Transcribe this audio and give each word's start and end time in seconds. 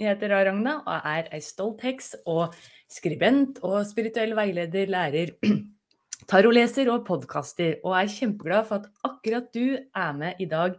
Jeg 0.00 0.14
heter 0.14 0.32
Ragna 0.32 0.78
og 0.80 1.06
er 1.08 1.28
ei 1.34 1.40
stolt 1.44 1.82
heks 1.84 2.14
og 2.28 2.54
skribent 2.90 3.58
og 3.66 3.82
spirituell 3.88 4.32
veileder, 4.36 4.88
lærer, 4.92 5.34
taroleser 6.30 6.88
og 6.92 7.04
podkaster. 7.06 7.76
Og 7.84 7.96
er 7.98 8.12
kjempeglad 8.12 8.68
for 8.68 8.80
at 8.80 8.88
akkurat 9.04 9.50
du 9.52 9.76
er 9.76 10.12
med 10.16 10.40
i 10.40 10.48
dag 10.48 10.78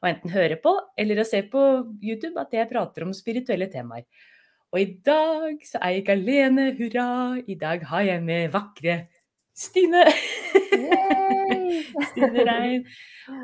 og 0.00 0.08
enten 0.08 0.32
hører 0.32 0.56
på 0.64 0.76
eller 0.98 1.24
ser 1.28 1.50
på 1.52 1.64
YouTube 2.00 2.40
at 2.40 2.56
jeg 2.56 2.70
prater 2.72 3.04
om 3.04 3.12
spirituelle 3.16 3.68
temaer. 3.72 4.08
Og 4.72 4.80
i 4.80 4.88
dag 5.06 5.60
så 5.68 5.78
er 5.78 5.94
jeg 5.94 6.02
ikke 6.02 6.16
alene, 6.16 6.70
hurra! 6.78 7.10
I 7.46 7.54
dag 7.54 7.84
har 7.86 8.08
jeg 8.08 8.24
med 8.24 8.48
vakre 8.50 9.04
Stine. 9.54 10.02
Stine 12.10 12.44
Rein. 12.48 12.86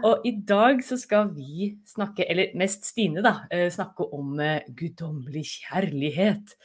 Og 0.07 0.25
i 0.29 0.33
dag 0.47 0.83
så 0.85 0.99
skal 1.01 1.33
vi 1.35 1.73
snakke, 1.89 2.27
eller 2.29 2.55
mest 2.59 2.89
Stine, 2.89 3.23
da, 3.25 3.41
eh, 3.51 3.69
snakke 3.73 4.07
om 4.17 4.41
eh, 4.41 4.67
guddommelig 4.77 5.45
kjærlighet. 5.57 6.57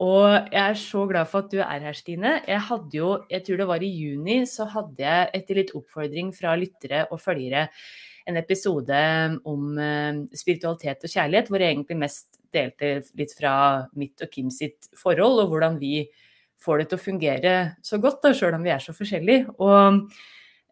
Og 0.00 0.48
jeg 0.48 0.60
er 0.64 0.78
så 0.80 1.04
glad 1.08 1.28
for 1.28 1.44
at 1.44 1.52
du 1.52 1.58
er 1.60 1.84
her, 1.84 1.96
Stine. 1.96 2.38
Jeg 2.48 2.60
hadde 2.70 2.96
jo, 2.96 3.10
jeg 3.28 3.44
tror 3.44 3.60
det 3.60 3.68
var 3.68 3.82
i 3.84 3.90
juni, 3.92 4.38
så 4.48 4.64
hadde 4.72 5.04
jeg 5.04 5.32
etter 5.36 5.60
litt 5.60 5.74
oppfordring 5.76 6.32
fra 6.36 6.56
lyttere 6.56 7.04
og 7.10 7.20
følgere 7.20 7.66
en 8.30 8.38
episode 8.40 9.02
om 9.48 9.78
eh, 9.80 10.24
spiritualitet 10.36 11.04
og 11.04 11.12
kjærlighet, 11.12 11.50
hvor 11.50 11.62
jeg 11.62 11.74
egentlig 11.74 12.00
mest 12.00 12.40
delte 12.54 12.96
litt 13.18 13.36
fra 13.36 13.54
mitt 13.98 14.24
og 14.24 14.32
Kim 14.32 14.50
sitt 14.54 14.90
forhold, 14.98 15.44
og 15.44 15.52
hvordan 15.52 15.78
vi 15.80 16.04
får 16.60 16.80
det 16.80 16.90
til 16.90 16.98
å 16.98 17.04
fungere 17.04 17.54
så 17.84 18.00
godt, 18.02 18.28
sjøl 18.36 18.56
om 18.56 18.64
vi 18.66 18.72
er 18.74 18.82
så 18.84 18.94
forskjellige. 18.96 19.54
Og 19.60 20.02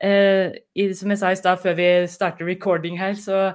eh, 0.05 0.95
som 0.97 1.13
jeg 1.13 1.21
sa 1.21 1.33
i 1.33 1.39
stad, 1.39 1.61
før 1.63 1.77
vi 1.79 1.91
starter 2.11 2.49
recording 2.49 2.99
her, 3.01 3.15
så 3.19 3.53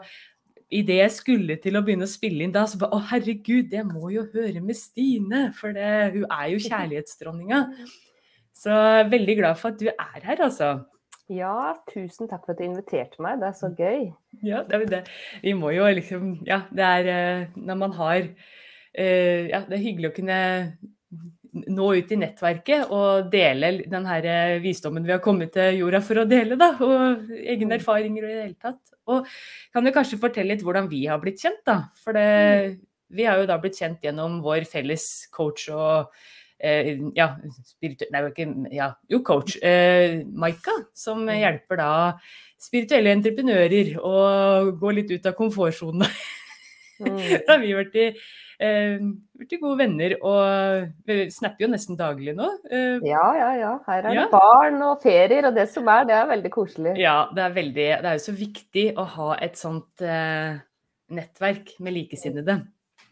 idet 0.73 0.99
jeg 0.99 1.13
skulle 1.13 1.57
til 1.61 1.77
å 1.77 1.83
begynne 1.85 2.07
å 2.07 2.11
spille 2.11 2.45
inn 2.45 2.53
da, 2.53 2.65
så 2.69 2.79
bare 2.81 2.97
Å, 2.97 3.03
herregud, 3.11 3.73
jeg 3.73 3.85
må 3.89 4.09
jo 4.13 4.25
høre 4.33 4.63
med 4.63 4.77
Stine, 4.79 5.45
for 5.57 5.75
det, 5.75 6.15
hun 6.15 6.25
er 6.29 6.47
jo 6.53 6.63
kjærlighetsdronninga. 6.63 7.61
Så 8.63 8.73
veldig 9.11 9.37
glad 9.39 9.59
for 9.59 9.73
at 9.73 9.81
du 9.81 9.89
er 9.91 10.19
her, 10.23 10.43
altså. 10.47 10.73
Ja, 11.31 11.73
tusen 11.87 12.27
takk 12.27 12.43
for 12.43 12.53
at 12.53 12.59
du 12.59 12.65
inviterte 12.65 13.21
meg. 13.23 13.39
Det 13.41 13.47
er 13.47 13.55
så 13.57 13.69
gøy. 13.77 14.09
Ja, 14.43 14.63
det 14.67 14.79
er 14.79 14.89
det. 14.91 15.01
Vi 15.43 15.53
må 15.55 15.71
jo 15.71 15.87
liksom 15.87 16.33
Ja, 16.47 16.63
det 16.73 16.83
er 16.83 17.09
eh, 17.13 17.55
når 17.55 17.79
man 17.79 17.95
har 17.95 18.19
uh, 18.27 19.41
Ja, 19.47 19.63
det 19.69 19.77
er 19.77 19.85
hyggelig 19.85 20.11
å 20.11 20.17
kunne 20.17 20.39
nå 21.53 21.87
ut 21.97 22.11
i 22.13 22.17
nettverket 22.17 22.91
og 22.93 23.29
dele 23.33 23.75
den 23.89 24.07
her 24.09 24.27
eh, 24.29 24.59
visdommen 24.63 25.05
vi 25.05 25.13
har 25.13 25.21
kommet 25.23 25.53
til 25.53 25.79
jorda 25.83 26.01
for 26.05 26.23
å 26.23 26.27
dele, 26.29 26.57
da. 26.59 26.71
Og 26.81 27.33
egne 27.37 27.69
mm. 27.71 27.75
erfaringer 27.77 28.25
og 28.25 28.31
i 28.31 28.35
det 28.35 28.45
hele 28.45 28.61
tatt. 28.61 28.81
Og 29.13 29.27
kan 29.73 29.85
du 29.85 29.93
kanskje 29.93 30.21
fortelle 30.21 30.53
litt 30.53 30.65
hvordan 30.65 30.89
vi 30.91 31.05
har 31.09 31.21
blitt 31.21 31.43
kjent, 31.43 31.61
da. 31.67 31.77
For 32.03 32.17
det, 32.17 32.27
mm. 32.27 32.79
vi 33.19 33.27
har 33.29 33.41
jo 33.41 33.49
da 33.49 33.59
blitt 33.61 33.77
kjent 33.81 34.05
gjennom 34.05 34.39
vår 34.45 34.65
felles 34.69 35.07
coach 35.33 35.67
og 35.73 36.13
eh, 36.57 36.95
ja, 37.17 37.29
nei, 37.83 38.23
ikke, 38.31 38.47
ja, 38.73 38.93
jo, 39.11 39.21
coach, 39.25 39.59
eh, 39.61 40.23
Maika, 40.25 40.79
som 40.97 41.25
mm. 41.27 41.35
hjelper 41.37 41.83
da 41.83 41.91
spirituelle 42.63 43.13
entreprenører 43.13 43.97
å 43.99 44.15
gå 44.79 44.95
litt 44.95 45.11
ut 45.13 45.29
av 45.29 45.37
komfortsonen. 45.37 46.07
Da 47.03 47.09
har 47.49 47.57
vi 47.59 47.71
vært 47.75 47.95
i 47.99 48.03
blitt 48.59 49.55
gode 49.61 49.77
venner 49.79 50.15
og 50.19 50.91
vi 51.07 51.17
snapper 51.33 51.65
jo 51.65 51.71
nesten 51.71 51.97
daglig 51.99 52.35
nå. 52.37 52.49
Eh, 52.69 53.01
ja, 53.07 53.23
ja, 53.39 53.49
ja. 53.59 53.71
Her 53.87 54.09
er 54.09 54.17
ja. 54.17 54.25
det 54.25 54.33
barn 54.33 54.77
og 54.85 55.01
ferier 55.03 55.49
og 55.49 55.57
det 55.57 55.67
som 55.71 55.89
er. 55.91 56.05
Det 56.09 56.17
er 56.17 56.29
veldig 56.29 56.53
koselig. 56.53 56.93
Ja, 57.01 57.17
det 57.33 57.43
er 57.47 57.57
veldig 57.57 57.89
Det 58.03 58.11
er 58.11 58.19
jo 58.19 58.25
så 58.27 58.35
viktig 58.37 58.85
å 58.99 59.07
ha 59.17 59.29
et 59.43 59.59
sånt 59.59 60.05
eh, 60.05 60.61
nettverk 61.13 61.75
med 61.83 61.97
likesinnede. 61.97 62.61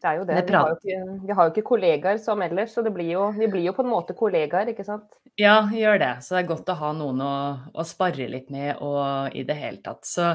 Det 0.02 0.10
er 0.10 0.16
jo 0.18 0.24
det. 0.26 0.36
Vi 0.48 0.56
har 0.56 0.70
jo, 0.72 0.78
ikke, 0.80 1.18
vi 1.28 1.36
har 1.38 1.46
jo 1.46 1.52
ikke 1.54 1.68
kollegaer 1.68 2.20
som 2.22 2.40
ellers, 2.42 2.72
så 2.74 2.82
blir 2.88 3.12
jo, 3.12 3.28
vi 3.36 3.50
blir 3.52 3.68
jo 3.68 3.74
på 3.78 3.84
en 3.86 3.92
måte 3.92 4.16
kollegaer, 4.18 4.72
ikke 4.72 4.86
sant? 4.88 5.14
Ja, 5.38 5.60
gjør 5.70 6.00
det. 6.02 6.10
Så 6.26 6.34
det 6.34 6.42
er 6.42 6.50
godt 6.50 6.72
å 6.74 6.78
ha 6.80 6.90
noen 6.98 7.22
å, 7.22 7.34
å 7.78 7.86
spare 7.86 8.26
litt 8.32 8.50
med 8.54 8.82
og 8.82 9.38
i 9.38 9.46
det 9.46 9.58
hele 9.60 9.78
tatt. 9.86 10.02
Så 10.10 10.32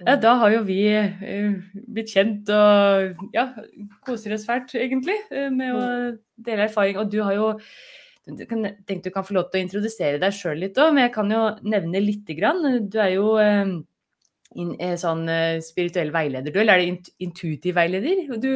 ja, 0.00 0.16
da 0.22 0.34
har 0.40 0.54
jo 0.54 0.62
vi 0.64 0.80
uh, 0.96 1.60
blitt 1.92 2.14
kjent 2.14 2.48
og 2.56 3.20
ja, 3.36 3.50
koser 4.08 4.38
oss 4.38 4.48
fælt, 4.48 4.72
egentlig, 4.80 5.18
uh, 5.34 5.50
med 5.52 5.76
å 5.76 5.84
mm. 5.84 6.20
dele 6.48 6.70
erfaring. 6.70 7.02
Og 7.02 7.12
du 7.12 7.20
har 7.26 7.36
jo 7.36 7.52
jeg 8.30 8.46
tenkte 8.46 9.08
du 9.08 9.12
kan 9.12 9.24
få 9.26 9.34
lov 9.34 9.48
til 9.50 9.58
å 9.60 9.64
introdusere 9.64 10.20
deg 10.22 10.34
sjøl 10.36 10.60
litt 10.62 10.76
òg, 10.78 10.92
men 10.94 11.08
jeg 11.08 11.14
kan 11.14 11.32
jo 11.32 11.44
nevne 11.66 12.02
lite 12.04 12.36
grann. 12.38 12.88
Du 12.88 13.00
er 13.02 13.14
jo 13.18 13.34
uh, 13.36 13.76
in, 14.58 14.74
eh, 14.82 14.96
sånn 14.98 15.24
uh, 15.30 15.60
spirituell 15.62 16.10
veileder, 16.14 16.52
du, 16.52 16.60
eller 16.62 16.78
er 16.78 16.82
det 16.82 17.14
intuitiv 17.22 17.76
veileder? 17.78 18.26
Du, 18.42 18.50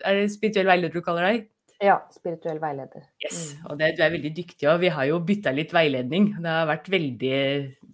er 0.00 0.20
det 0.20 0.32
spirituell 0.32 0.70
veileder 0.70 0.94
du 0.94 1.04
kaller 1.04 1.28
deg? 1.28 1.46
Ja, 1.84 2.00
spirituell 2.10 2.58
veileder. 2.58 3.04
Yes, 3.22 3.52
mm. 3.54 3.66
og 3.70 3.78
det, 3.78 3.92
du 3.98 4.02
er 4.02 4.14
veldig 4.16 4.32
dyktig, 4.34 4.66
og 4.70 4.80
vi 4.82 4.90
har 4.90 5.06
jo 5.10 5.20
bytta 5.22 5.52
litt 5.54 5.74
veiledning. 5.74 6.32
Det 6.42 6.50
har 6.50 6.66
vært 6.70 6.90
veldig 6.90 7.36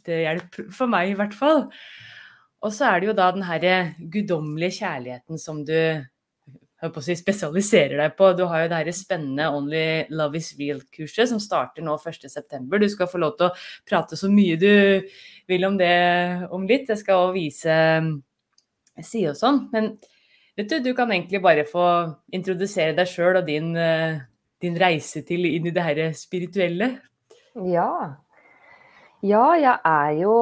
til 0.06 0.22
hjelp 0.22 0.60
for 0.72 0.92
meg, 0.92 1.12
i 1.12 1.18
hvert 1.18 1.36
fall. 1.36 1.66
Og 2.64 2.72
så 2.72 2.88
er 2.88 3.02
det 3.02 3.10
jo 3.10 3.16
da 3.18 3.28
den 3.34 3.44
herre 3.44 3.74
guddommelige 3.98 4.78
kjærligheten 4.78 5.40
som 5.40 5.60
du 5.68 5.76
på 6.82 7.00
å 7.00 7.04
si, 7.04 7.14
spesialiserer 7.16 8.00
deg 8.00 8.16
på. 8.18 8.30
Du 8.36 8.44
har 8.50 8.64
jo 8.64 8.70
det 8.72 8.80
her 8.80 8.96
spennende 8.96 9.46
Only 9.54 9.84
Love 10.12 10.40
Is 10.40 10.52
Real-kurset 10.58 11.30
som 11.30 11.40
starter 11.42 11.84
nå 11.84 11.96
1.9. 11.96 12.66
Du 12.80 12.88
skal 12.92 13.10
få 13.10 13.20
lov 13.22 13.36
til 13.38 13.48
å 13.48 13.54
prate 13.88 14.18
så 14.18 14.30
mye 14.32 14.58
du 14.60 15.06
vil 15.50 15.68
om 15.68 15.78
det 15.80 15.94
om 16.54 16.66
litt. 16.68 16.90
Jeg 16.90 17.00
skal 17.00 17.28
også 17.28 17.36
vise 17.36 17.78
side 19.00 19.32
og 19.32 19.38
sånn. 19.38 19.62
Men 19.72 19.94
vet 20.58 20.72
du, 20.72 20.80
du 20.84 20.92
kan 20.98 21.12
egentlig 21.14 21.42
bare 21.44 21.66
få 21.68 21.86
introdusere 22.34 22.96
deg 22.98 23.10
sjøl 23.10 23.40
og 23.40 23.48
din, 23.48 23.72
eh, 23.76 24.20
din, 24.62 24.76
reise 24.80 25.24
til 25.26 25.46
inn 25.48 25.70
i 25.70 25.74
det 25.74 25.86
her 25.86 26.02
spirituelle. 26.18 26.96
Ja. 27.54 28.18
Ja, 29.24 29.46
jeg 29.56 29.78
er 29.78 30.12
jo 30.20 30.34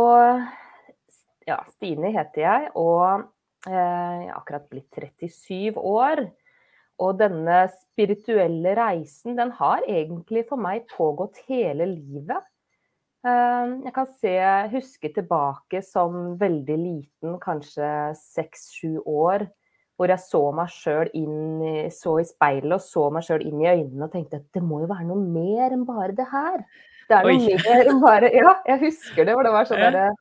Ja, 1.43 1.57
Stine 1.75 2.13
heter 2.15 2.41
jeg. 2.41 2.69
Og 2.79 3.25
Eh, 3.25 3.42
jeg 3.67 4.29
har 4.29 4.39
akkurat 4.39 4.69
blitt 4.71 4.91
37 4.95 5.79
år. 5.79 6.25
Og 7.03 7.19
denne 7.19 7.65
spirituelle 7.73 8.75
reisen, 8.79 9.37
den 9.39 9.51
har 9.59 9.83
egentlig 9.89 10.45
for 10.49 10.61
meg 10.61 10.85
pågått 10.93 11.41
hele 11.49 11.89
livet. 11.91 12.45
Eh, 13.23 13.73
jeg 13.87 13.95
kan 13.95 14.09
se, 14.19 14.37
huske 14.75 15.11
tilbake 15.15 15.83
som 15.87 16.37
veldig 16.41 16.79
liten, 16.79 17.37
kanskje 17.43 17.89
seks-sju 18.19 19.03
år, 19.07 19.47
hvor 19.97 20.11
jeg 20.11 20.25
så 20.25 20.43
meg 20.57 20.73
sjøl 20.75 21.11
inn 21.15 21.91
så 21.95 22.17
i 22.19 22.27
speilet 22.27 22.75
og 22.75 22.83
så 22.83 23.07
meg 23.15 23.27
sjøl 23.27 23.45
inn 23.47 23.61
i 23.63 23.71
øynene 23.71 24.09
og 24.09 24.15
tenkte 24.15 24.41
at 24.41 24.49
det 24.57 24.63
må 24.65 24.81
jo 24.83 24.89
være 24.91 25.07
noe 25.07 25.23
mer 25.23 25.75
enn 25.75 25.85
bare 25.87 26.17
det 26.19 26.27
her. 26.33 26.65
Det 27.07 27.19
er 27.19 27.29
noe 27.29 27.37
Oi. 27.37 27.59
mer 27.69 27.91
enn 27.93 28.03
bare 28.03 28.31
Ja, 28.35 28.57
jeg 28.73 28.83
husker 28.89 29.27
det, 29.27 29.37
hvor 29.37 29.47
det 29.47 29.55
var 29.55 29.71
sånn 29.71 29.83
derre 29.85 30.09
eh, 30.11 30.21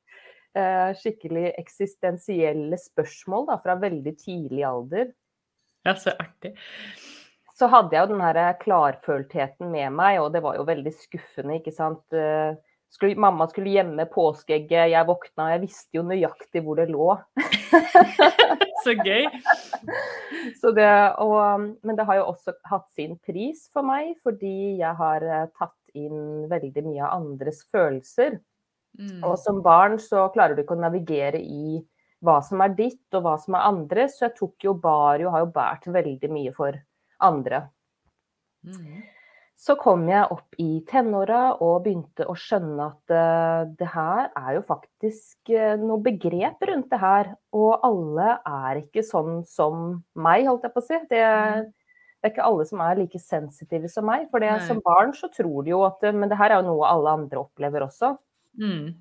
skikkelig 1.00 1.54
eksistensielle 1.56 2.76
spørsmål 2.80 3.46
da, 3.48 3.56
fra 3.64 3.78
veldig 3.80 4.14
tidlig 4.20 4.66
alder. 4.68 5.12
Ja, 5.88 5.96
så 5.96 6.14
artig. 6.20 6.56
Så 7.58 7.70
hadde 7.70 7.94
jeg 7.94 8.08
jo 8.08 8.16
den 8.16 8.24
her 8.26 8.40
klarføltheten 8.62 9.70
med 9.70 9.94
meg, 9.94 10.20
og 10.22 10.32
det 10.34 10.42
var 10.42 10.58
jo 10.58 10.66
veldig 10.66 10.94
skuffende, 10.98 11.60
ikke 11.60 11.74
sant. 11.76 12.04
Eh, 12.14 12.56
skulle, 12.92 13.20
mamma 13.22 13.46
skulle 13.50 13.74
gjemme 13.76 14.08
påskeegget, 14.10 14.90
jeg 14.92 15.08
våkna, 15.08 15.52
jeg 15.54 15.64
visste 15.68 16.00
jo 16.00 16.06
nøyaktig 16.08 16.64
hvor 16.66 16.82
det 16.82 16.90
lå. 16.90 17.14
så 18.84 18.96
gøy. 18.98 19.28
det, 20.80 20.90
og, 21.22 21.68
men 21.86 22.00
det 22.00 22.08
har 22.10 22.22
jo 22.22 22.32
også 22.32 22.56
hatt 22.72 22.90
sin 22.98 23.18
pris 23.22 23.68
for 23.74 23.86
meg, 23.86 24.16
fordi 24.26 24.82
jeg 24.82 24.98
har 24.98 25.26
eh, 25.26 25.48
tatt 25.58 25.78
inn 25.98 26.50
veldig 26.50 26.86
mye 26.88 27.06
av 27.06 27.22
andres 27.22 27.62
følelser. 27.70 28.40
Mm. 29.00 29.22
Og 29.24 29.38
som 29.40 29.62
barn 29.64 29.98
så 30.02 30.28
klarer 30.34 30.58
du 30.58 30.64
ikke 30.66 30.76
å 30.76 30.84
navigere 30.84 31.40
i 31.40 31.80
hva 32.22 32.38
som 32.46 32.62
er 32.62 32.76
ditt 32.78 33.18
og 33.18 33.26
hva 33.26 33.38
som 33.42 33.58
er 33.58 33.70
andres, 33.70 34.18
så 34.18 34.28
jeg 34.28 34.38
tok 34.38 34.68
jo 34.68 34.76
bar 34.78 35.22
jo, 35.22 35.32
har 35.34 35.46
jo 35.46 35.54
båret 35.56 35.88
veldig 35.90 36.30
mye 36.34 36.54
for 36.54 36.78
andre. 37.22 37.64
Mm. 38.68 39.02
Så 39.62 39.76
kom 39.78 40.08
jeg 40.10 40.26
opp 40.34 40.56
i 40.62 40.80
tenåra 40.90 41.42
og 41.62 41.84
begynte 41.86 42.26
å 42.30 42.34
skjønne 42.38 42.88
at 42.88 43.14
uh, 43.14 43.70
det 43.78 43.90
her 43.94 44.32
er 44.34 44.56
jo 44.58 44.64
faktisk 44.66 45.52
uh, 45.54 45.76
noe 45.78 46.02
begrep 46.02 46.66
rundt 46.66 46.90
det 46.90 47.02
her. 47.02 47.30
Og 47.54 47.86
alle 47.86 48.40
er 48.40 48.80
ikke 48.82 49.04
sånn 49.06 49.44
som 49.46 50.02
meg, 50.18 50.48
holdt 50.50 50.66
jeg 50.66 50.74
på 50.74 50.82
å 50.82 50.88
si. 50.88 50.98
Det, 51.12 51.22
det 51.22 52.26
er 52.26 52.34
ikke 52.34 52.48
alle 52.48 52.66
som 52.70 52.82
er 52.82 53.04
like 53.04 53.22
sensitive 53.22 53.92
som 53.94 54.10
meg. 54.10 54.26
For 54.34 54.42
det, 54.42 54.56
som 54.66 54.82
barn 54.82 55.14
så 55.18 55.30
tror 55.30 55.62
de 55.62 55.76
jo 55.76 55.84
at 55.86 56.10
uh, 56.10 56.14
Men 56.14 56.34
det 56.34 56.42
her 56.42 56.56
er 56.56 56.64
jo 56.64 56.72
noe 56.72 56.90
alle 56.90 57.14
andre 57.22 57.44
opplever 57.46 57.86
også. 57.86 58.16
Mm. 58.60 58.94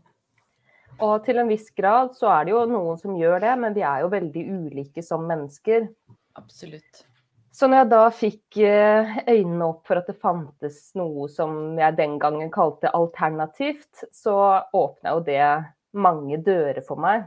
Og 1.01 1.15
til 1.25 1.41
en 1.41 1.49
viss 1.49 1.71
grad 1.77 2.13
så 2.17 2.29
er 2.35 2.47
det 2.47 2.55
jo 2.55 2.65
noen 2.69 2.99
som 3.01 3.17
gjør 3.17 3.41
det, 3.43 3.55
men 3.63 3.77
vi 3.77 3.85
er 3.87 4.03
jo 4.05 4.13
veldig 4.13 4.45
ulike 4.53 5.05
som 5.05 5.25
mennesker. 5.29 5.89
Absolutt. 6.39 7.07
Så 7.51 7.67
når 7.67 7.83
jeg 7.83 7.91
da 7.91 8.05
fikk 8.15 8.61
eh, 8.63 9.17
øynene 9.27 9.67
opp 9.73 9.89
for 9.89 9.99
at 9.99 10.07
det 10.09 10.21
fantes 10.23 10.79
noe 10.99 11.27
som 11.33 11.79
jeg 11.81 11.97
den 11.99 12.15
gangen 12.23 12.53
kalte 12.55 12.93
alternativt, 12.95 14.05
så 14.15 14.37
åpna 14.77 15.17
jo 15.17 15.25
det 15.27 15.45
mange 15.99 16.39
dører 16.47 16.81
for 16.87 17.01
meg. 17.03 17.27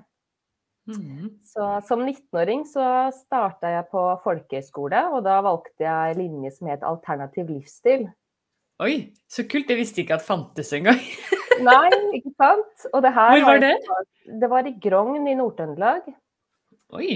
Mm. 0.88 1.40
Så 1.44 1.68
som 1.88 2.04
19-åring 2.04 2.64
så 2.68 2.86
starta 3.16 3.72
jeg 3.72 3.88
på 3.92 4.04
folkehøyskole, 4.24 5.04
og 5.16 5.24
da 5.28 5.38
valgte 5.44 5.86
jeg 5.86 6.18
linje 6.20 6.54
som 6.56 6.72
het 6.72 6.88
alternativ 6.88 7.52
livsstil. 7.52 8.08
Oi, 8.84 9.14
så 9.32 9.46
kult. 9.48 9.70
Jeg 9.72 9.80
visste 9.80 10.02
ikke 10.04 10.18
at 10.18 10.26
fantes 10.26 10.74
engang. 10.76 11.00
Nei, 11.68 11.90
ikke 12.18 12.34
sant? 12.36 12.86
Og 12.92 13.00
det 13.06 13.12
her 13.16 13.38
Hvor 13.38 13.46
var 13.54 13.60
det? 13.64 13.78
Det 14.42 14.50
var 14.52 14.64
i 14.68 14.74
Grogn 14.84 15.28
i 15.28 15.36
Nord-Trøndelag. 15.40 16.04
Oi. 16.98 17.12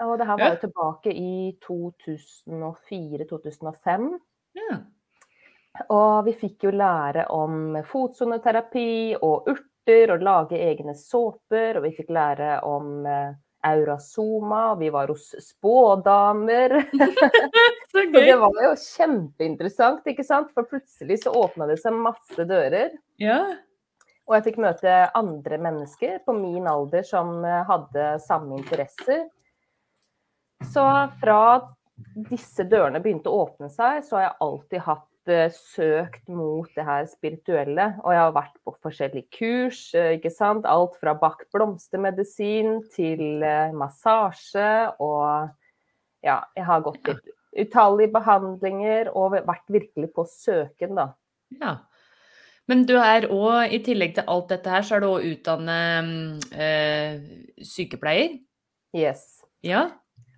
Og 0.00 0.14
det 0.16 0.24
her 0.26 0.36
var 0.40 0.54
jo 0.54 0.62
tilbake 0.62 1.10
i 1.12 1.52
2004-2005. 1.66 4.06
Ja. 4.56 4.78
Og 5.92 6.24
vi 6.26 6.32
fikk 6.40 6.64
jo 6.66 6.70
lære 6.74 7.24
om 7.36 7.76
fotsoneterapi 7.86 9.14
og 9.20 9.48
urter 9.52 10.10
og 10.14 10.22
lage 10.24 10.56
egne 10.56 10.94
såper. 10.96 11.76
Og 11.76 11.82
vi 11.84 11.92
fikk 11.98 12.10
lære 12.16 12.60
om 12.64 13.06
eh, 13.06 13.34
aurasoma, 13.66 14.74
vi 14.80 14.90
var 14.90 15.08
hos 15.08 15.34
spådamer. 15.48 16.86
Så 17.92 17.98
Så 18.12 18.20
det 18.20 18.36
var 18.36 18.62
jo 18.64 18.70
kjempeinteressant, 18.78 20.06
ikke 20.06 20.24
sant? 20.24 20.52
For 20.54 20.68
plutselig 20.68 21.22
så 21.24 21.32
åpna 21.34 21.66
det 21.70 21.80
seg 21.82 21.96
masse 21.98 22.46
dører. 22.46 22.94
Ja. 23.20 23.40
Og 24.28 24.36
jeg 24.36 24.46
fikk 24.46 24.60
møte 24.62 24.94
andre 25.18 25.58
mennesker 25.58 26.20
på 26.22 26.34
min 26.36 26.68
alder 26.70 27.02
som 27.06 27.40
eh, 27.44 27.64
hadde 27.66 28.12
samme 28.22 28.60
interesser. 28.60 29.26
Så 30.70 30.84
fra 31.20 31.40
disse 32.30 32.64
dørene 32.68 33.00
begynte 33.02 33.32
å 33.32 33.42
åpne 33.46 33.70
seg, 33.72 34.04
så 34.06 34.18
har 34.18 34.28
jeg 34.28 34.38
alltid 34.46 34.84
hatt 34.86 35.09
søkt 35.54 36.28
mot 36.28 36.68
det 36.76 36.84
her 36.86 37.06
spirituelle. 37.10 37.86
Og 38.04 38.14
jeg 38.14 38.22
har 38.22 38.34
vært 38.36 38.56
på 38.64 38.74
forskjellige 38.84 39.28
kurs, 39.36 39.82
eh, 39.94 40.16
ikke 40.18 40.32
sant. 40.34 40.68
Alt 40.68 40.96
fra 41.00 41.14
bakt 41.18 41.48
blomstermedisin 41.54 42.80
til 42.94 43.44
eh, 43.46 43.74
massasje. 43.76 44.70
Og 45.02 45.50
ja, 46.26 46.40
jeg 46.56 46.66
har 46.68 46.82
gått 46.86 47.12
i 47.12 47.16
utallige 47.64 48.12
behandlinger 48.14 49.10
og 49.16 49.38
vært 49.38 49.70
virkelig 49.72 50.12
på 50.14 50.26
søken, 50.28 50.98
da. 51.00 51.12
ja. 51.60 51.78
Men 52.70 52.84
du 52.86 52.92
er 53.02 53.24
òg, 53.34 53.72
i 53.74 53.80
tillegg 53.82 54.12
til 54.14 54.28
alt 54.30 54.52
dette 54.52 54.70
her, 54.70 54.84
så 54.86 54.94
er 54.94 55.02
du 55.02 55.08
òg 55.08 55.24
utdannet 55.26 56.44
øh, 56.54 57.16
sykepleier? 57.66 58.36
Yes. 58.94 59.40
Ja. 59.66 59.88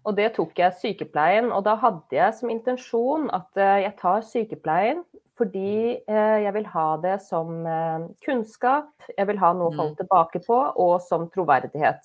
Og 0.04 0.16
det 0.19 0.32
tok 0.34 0.56
jeg 0.58 0.75
sykepleien, 0.81 1.52
og 1.54 1.62
da 1.66 1.76
hadde 1.78 2.16
jeg 2.16 2.34
som 2.34 2.50
intensjon 2.50 3.28
at 3.34 3.58
eh, 3.60 3.84
jeg 3.84 3.94
tar 4.00 4.25
sykepleien 4.26 5.04
fordi 5.38 5.96
eh, 5.96 6.38
jeg 6.44 6.52
vil 6.54 6.66
ha 6.75 6.87
det 7.02 7.14
som 7.25 7.64
eh, 7.66 8.02
kunnskap, 8.22 8.90
jeg 9.16 9.26
vil 9.31 9.38
ha 9.40 9.52
noe 9.56 9.70
å 9.70 9.76
falle 9.78 9.96
tilbake 9.99 10.43
på, 10.44 10.58
og 10.84 10.99
som 11.02 11.28
troverdighet. 11.32 12.02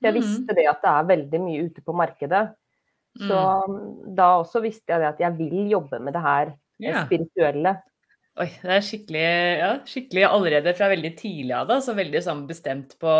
Jeg 0.00 0.14
Mhm. 0.14 0.16
visste 0.16 0.54
det 0.56 0.64
at 0.70 0.80
det 0.82 0.90
er 0.90 1.10
veldig 1.10 1.40
mye 1.44 1.66
ute 1.68 1.82
på 1.84 1.92
markedet. 1.94 2.46
Så 3.20 3.36
mm, 3.68 4.14
da 4.16 4.30
også 4.40 4.62
visste 4.64 4.94
jeg 4.94 5.00
det 5.02 5.08
at 5.10 5.20
jeg 5.20 5.36
vil 5.38 5.68
jobbe 5.70 5.98
med 6.00 6.14
det 6.16 6.22
her 6.24 6.52
spirituelle. 7.04 7.74
Oi, 8.40 8.46
det 8.62 8.70
er 8.78 8.80
skikkelig, 8.86 9.24
ja, 9.60 9.70
skikkelig 9.84 10.24
allerede 10.30 10.72
fra 10.78 10.88
veldig 10.88 11.10
tidlig 11.18 11.52
av, 11.52 11.66
da, 11.68 11.80
så 11.84 11.92
veldig 11.98 12.22
sånn 12.24 12.46
bestemt 12.48 12.96
på 13.02 13.12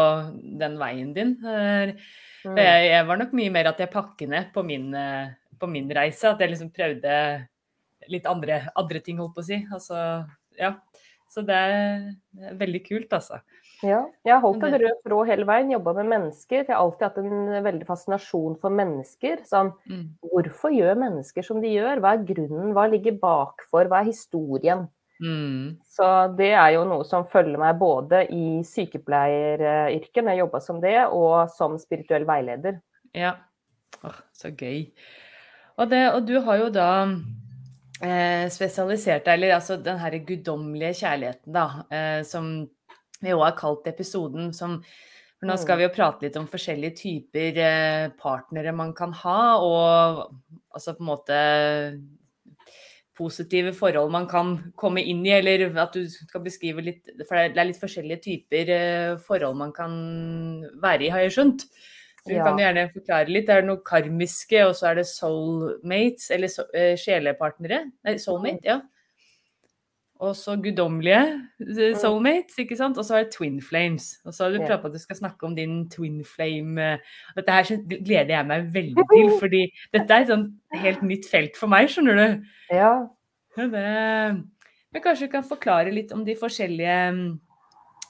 den 0.63 0.79
veien 0.81 1.13
din. 1.13 1.37
Mm. 2.45 2.57
Jeg, 2.57 2.89
jeg 2.91 3.07
var 3.07 3.21
nok 3.21 3.33
mye 3.37 3.53
mer 3.53 3.71
at 3.73 3.81
jeg 3.83 3.93
pakker 3.93 4.31
ned 4.31 4.53
på 4.55 4.65
min, 4.65 4.91
eh, 4.97 5.33
på 5.61 5.69
min 5.69 5.89
reise. 5.93 6.31
At 6.31 6.41
jeg 6.41 6.53
liksom 6.55 6.73
prøvde 6.75 7.15
litt 8.09 8.27
andre, 8.27 8.63
andre 8.81 9.01
ting, 9.05 9.19
holdt 9.21 9.35
på 9.37 9.45
å 9.45 9.49
si. 9.51 9.61
Altså, 9.73 10.27
ja. 10.59 10.75
Så 11.31 11.45
det 11.47 11.55
er, 11.55 12.07
veldig 12.59 12.81
kult, 12.89 13.13
altså. 13.15 13.39
Ja, 13.87 14.01
jeg 14.27 14.33
har 14.35 14.41
holdt 14.43 14.65
en 14.67 14.75
rød 14.83 14.97
tråd 15.07 15.29
hele 15.31 15.47
veien, 15.49 15.71
jobba 15.73 15.93
med 16.01 16.09
mennesker. 16.11 16.65
Jeg 16.65 16.73
har 16.75 16.83
alltid 16.83 17.05
hatt 17.07 17.21
en 17.23 17.63
veldig 17.65 17.87
fascinasjon 17.89 18.57
for 18.61 18.75
mennesker. 18.75 19.45
Sånn, 19.47 19.71
Mm. 19.87 20.09
hvorfor 20.27 20.75
gjør 20.75 20.99
mennesker 20.99 21.47
som 21.47 21.61
de 21.63 21.69
gjør? 21.69 22.01
Hva 22.03 22.15
er 22.17 22.27
grunnen? 22.27 22.75
Hva 22.75 22.91
ligger 22.91 23.17
bakfor? 23.23 23.87
Hva 23.89 24.01
er 24.01 24.11
historien? 24.11 24.89
Mm. 25.21 25.77
Så 25.85 26.07
det 26.39 26.53
er 26.57 26.75
jo 26.75 26.87
noe 26.89 27.05
som 27.09 27.27
følger 27.29 27.61
meg 27.61 27.77
både 27.81 28.25
i 28.33 28.61
sykepleieryrket, 28.67 30.23
når 30.23 30.33
jeg 30.33 30.43
jobba 30.43 30.63
som 30.65 30.81
det, 30.83 30.97
og 31.13 31.53
som 31.55 31.77
spirituell 31.81 32.25
veileder. 32.29 32.81
Ja. 33.17 33.37
Åh, 34.07 34.19
så 34.33 34.53
gøy. 34.55 34.87
Og, 35.77 35.87
det, 35.91 36.03
og 36.15 36.25
du 36.29 36.39
har 36.45 36.61
jo 36.61 36.73
da 36.73 36.91
eh, 37.05 38.47
spesialisert 38.53 39.27
deg, 39.27 39.37
eller 39.37 39.57
altså 39.59 39.79
den 39.81 40.01
herre 40.01 40.23
guddommelige 40.25 41.03
kjærligheten, 41.03 41.53
da, 41.57 41.67
eh, 41.93 42.21
som 42.29 42.53
vi 43.21 43.37
òg 43.37 43.45
har 43.45 43.57
kalt 43.59 43.89
episoden, 43.91 44.53
som 44.57 44.81
for 45.41 45.49
nå 45.49 45.55
skal 45.57 45.79
vi 45.81 45.87
jo 45.87 45.93
prate 45.95 46.27
litt 46.27 46.35
om 46.37 46.49
forskjellige 46.49 46.97
typer 46.99 47.59
eh, 47.65 48.07
partnere 48.21 48.75
man 48.77 48.93
kan 48.97 49.15
ha, 49.23 49.41
og 49.65 50.27
altså 50.77 50.93
på 50.97 51.01
en 51.01 51.09
måte 51.09 51.39
positive 53.21 53.75
forhold 53.77 54.11
man 54.17 54.27
kan 54.31 54.57
komme 54.81 55.05
inn 55.05 55.21
i, 55.29 55.35
eller 55.37 55.69
at 55.85 55.93
du 55.95 56.09
skal 56.09 56.43
beskrive 56.49 56.83
litt 56.89 57.13
For 57.29 57.37
det 57.37 57.61
er 57.61 57.69
litt 57.69 57.81
forskjellige 57.85 58.25
typer 58.25 58.73
eh, 58.75 59.15
forhold 59.29 59.61
man 59.61 59.73
kan 59.77 59.95
være 60.83 61.07
i, 61.07 61.13
har 61.13 61.27
jeg 61.29 61.37
skjønt. 61.37 61.67
Du 62.27 62.35
Ja. 62.35 62.45
kan 62.45 62.59
gjerne 62.61 62.89
forklare 62.93 63.29
litt. 63.33 63.49
Er 63.49 63.63
Det 63.63 63.69
noe 63.71 63.81
karmiske, 63.87 64.59
og 64.69 64.75
så 64.77 64.91
er 64.91 64.99
det 65.01 65.07
soulmates, 65.09 66.31
eller 66.31 66.49
so, 66.53 66.65
eh, 66.75 66.97
sjelepartnere. 67.01 67.85
Nei, 68.05 68.17
soulmate, 68.21 68.65
ja. 68.65 68.81
Og 70.21 70.35
så 70.37 70.53
guddommelige 70.61 71.21
eh, 71.65 71.95
soulmates, 71.97 72.59
ikke 72.61 72.77
sant. 72.77 72.99
Og 73.01 73.05
så 73.09 73.15
har 73.15 73.23
jeg 73.23 73.31
twin 73.33 73.55
flames. 73.65 74.11
Og 74.29 74.35
så 74.37 74.45
har 74.45 74.51
du 74.53 74.59
prata 74.69 74.87
at 74.91 74.93
du 74.93 74.99
skal 75.01 75.17
snakke 75.17 75.47
om 75.49 75.55
din 75.57 75.89
twin 75.89 76.19
flame. 76.29 76.77
eh, 76.77 76.99
Dette 77.39 77.55
her 77.57 77.71
gleder 77.89 78.35
jeg 78.35 78.47
meg 78.51 78.67
veldig 78.75 79.07
til, 79.15 79.31
fordi 79.41 79.63
dette 79.97 80.13
er 80.13 80.21
et 80.27 80.29
sånn 80.35 80.45
helt 80.83 81.01
nytt 81.09 81.25
felt 81.31 81.57
for 81.57 81.73
meg, 81.73 81.89
skjønner 81.89 82.21
du. 82.21 82.45
Ja, 83.57 83.65
det... 83.73 83.87
Men 84.93 85.03
kanskje 85.05 85.29
du 85.29 85.33
kan 85.33 85.45
forklare 85.47 85.93
litt 85.95 86.13
om 86.13 86.25
de 86.27 86.35
forskjellige 86.37 86.95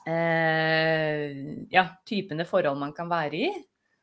eh, 0.09 1.25
ja, 1.71 1.85
typene 2.09 2.47
forhold 2.49 2.79
man 2.81 2.93
kan 2.97 3.11
være 3.11 3.37
i? 3.37 3.51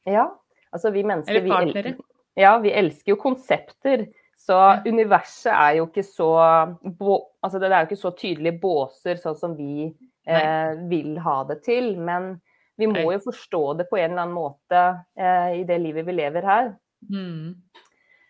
ja. 0.08 0.28
Altså 0.76 0.92
vi 0.92 1.02
mennesker 1.08 1.32
Eller 1.32 1.46
vi 1.74 1.80
el- 1.80 1.96
Ja, 2.38 2.58
vi 2.60 2.70
elsker 2.76 3.14
jo 3.14 3.16
konsepter. 3.16 4.04
Så 4.48 4.58
universet 4.86 5.52
er 5.52 5.78
jo 5.82 5.90
ikke 5.90 6.06
så 6.08 6.32
Altså 6.40 7.60
det 7.60 7.68
er 7.68 7.82
jo 7.82 7.88
ikke 7.90 8.00
så 8.00 8.12
tydelige 8.16 8.60
båser 8.62 9.20
sånn 9.20 9.36
som 9.40 9.56
vi 9.58 9.90
eh, 10.28 10.72
vil 10.90 11.18
ha 11.24 11.38
det 11.50 11.62
til. 11.68 11.94
Men 12.00 12.38
vi 12.80 12.90
må 12.92 13.06
jo 13.14 13.22
forstå 13.24 13.62
det 13.80 13.88
på 13.90 14.00
en 14.00 14.12
eller 14.12 14.24
annen 14.26 14.36
måte 14.38 14.84
eh, 15.18 15.62
i 15.62 15.64
det 15.68 15.80
livet 15.84 16.08
vi 16.08 16.16
lever 16.18 16.48
her. 16.48 16.74
Mm. 17.12 17.56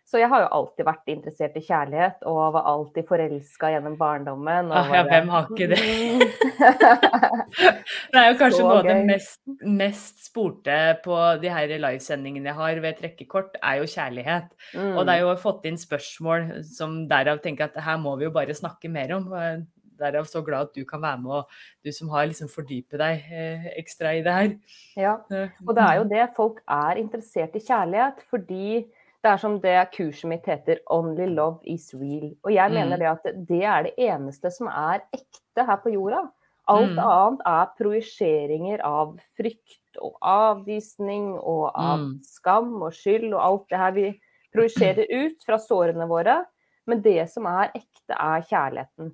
Så 0.08 0.22
jeg 0.22 0.30
har 0.32 0.46
jo 0.46 0.48
alltid 0.56 0.86
vært 0.88 1.10
interessert 1.12 1.56
i 1.60 1.62
kjærlighet, 1.68 2.22
og 2.32 2.54
var 2.56 2.68
alltid 2.72 3.04
forelska 3.10 3.74
gjennom 3.74 3.98
barndommen. 4.00 4.70
Ah, 4.72 4.88
ja, 4.96 5.02
hvem 5.04 5.28
har 5.34 5.50
ikke 5.52 5.68
det? 5.74 5.80
Det 8.08 8.20
er 8.20 8.30
jo 8.32 8.38
kanskje 8.40 8.64
noe 8.64 8.78
av 8.80 8.88
det 8.88 8.96
mest, 9.08 9.40
mest 9.68 10.24
spurte 10.30 10.78
på 11.04 11.16
de 11.42 11.52
her 11.52 11.74
livesendingene 11.76 12.50
jeg 12.50 12.58
har 12.58 12.82
ved 12.84 13.00
trekkekort, 13.02 13.58
er 13.60 13.82
jo 13.82 13.90
kjærlighet. 13.92 14.54
Og 14.96 15.02
det 15.08 15.16
er 15.16 15.26
jo 15.26 15.34
fått 15.42 15.68
inn 15.68 15.80
spørsmål 15.80 16.48
som 16.68 17.02
derav 17.10 17.42
tenker 17.44 17.68
at 17.68 17.80
her 17.84 18.00
må 18.02 18.16
vi 18.20 18.28
jo 18.28 18.34
bare 18.36 18.56
snakke 18.56 18.92
mer 18.92 19.12
om. 19.18 19.28
Derav 19.98 20.28
så 20.30 20.44
glad 20.46 20.70
at 20.70 20.78
du 20.78 20.86
kan 20.88 21.02
være 21.04 21.20
med, 21.24 21.40
og 21.40 21.84
du 21.84 21.92
som 21.96 22.12
har 22.14 22.28
liksom 22.30 22.52
fordypet 22.54 23.00
deg 23.02 23.32
eh, 23.34 23.72
ekstra 23.82 24.14
i 24.14 24.22
det 24.24 24.36
her. 24.36 24.52
Ja, 24.96 25.16
Eh, 25.34 25.56
og 25.66 25.74
det 25.76 25.84
er 25.84 25.96
jo 26.00 26.08
det. 26.12 26.28
Folk 26.38 26.62
er 26.70 27.02
interessert 27.02 27.58
i 27.58 27.64
kjærlighet 27.66 28.22
fordi 28.30 28.86
Det 29.24 29.32
er 29.34 29.38
som 29.42 29.60
det 29.60 29.92
kurset 29.96 30.30
mitt 30.30 30.46
heter 30.46 30.80
'Only 30.90 31.26
love 31.34 31.60
is 31.66 31.94
real'. 31.94 32.36
Og 32.44 32.52
jeg 32.54 32.72
mener 32.72 32.98
Mm. 32.98 33.00
det 33.00 33.08
at 33.08 33.48
det 33.48 33.64
er 33.64 33.84
det 33.84 33.94
eneste 33.98 34.52
som 34.52 34.68
er 34.68 35.02
ekte 35.14 35.66
her 35.66 35.78
på 35.78 35.92
jorda. 35.94 36.30
Alt 36.70 36.96
Mm. 36.96 37.00
annet 37.00 37.42
er 37.46 37.72
projiseringer 37.80 38.80
av 38.84 39.18
frykt 39.38 39.98
og 40.02 40.14
avvisning 40.22 41.34
og 41.40 41.72
av 41.76 42.00
Mm. 42.00 42.20
skam 42.24 42.82
og 42.84 42.92
skyld 42.94 43.34
og 43.34 43.42
alt 43.42 43.70
det 43.70 43.78
her 43.80 43.92
vi 43.92 44.20
projiserer 44.54 45.06
ut 45.10 45.44
fra 45.46 45.58
sårene 45.58 46.08
våre. 46.08 46.46
Men 46.86 47.02
det 47.02 47.30
som 47.30 47.46
er 47.46 47.72
ekte, 47.76 48.12
er 48.12 48.42
kjærligheten. 48.42 49.14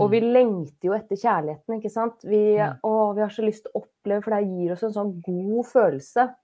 Og 0.00 0.10
vi 0.10 0.20
lengter 0.20 0.84
jo 0.84 0.92
etter 0.92 1.16
kjærligheten, 1.16 1.80
ikke 1.82 1.90
sant. 1.90 2.22
Vi, 2.24 2.56
å, 2.84 3.14
vi 3.14 3.20
har 3.20 3.28
så 3.28 3.42
lyst 3.44 3.64
til 3.64 3.72
å 3.74 3.82
oppleve, 3.82 4.22
for 4.22 4.30
det 4.30 4.46
gir 4.48 4.72
oss 4.72 4.82
en 4.82 4.92
sånn 4.92 5.20
god 5.22 5.64
følelse. 5.66 6.34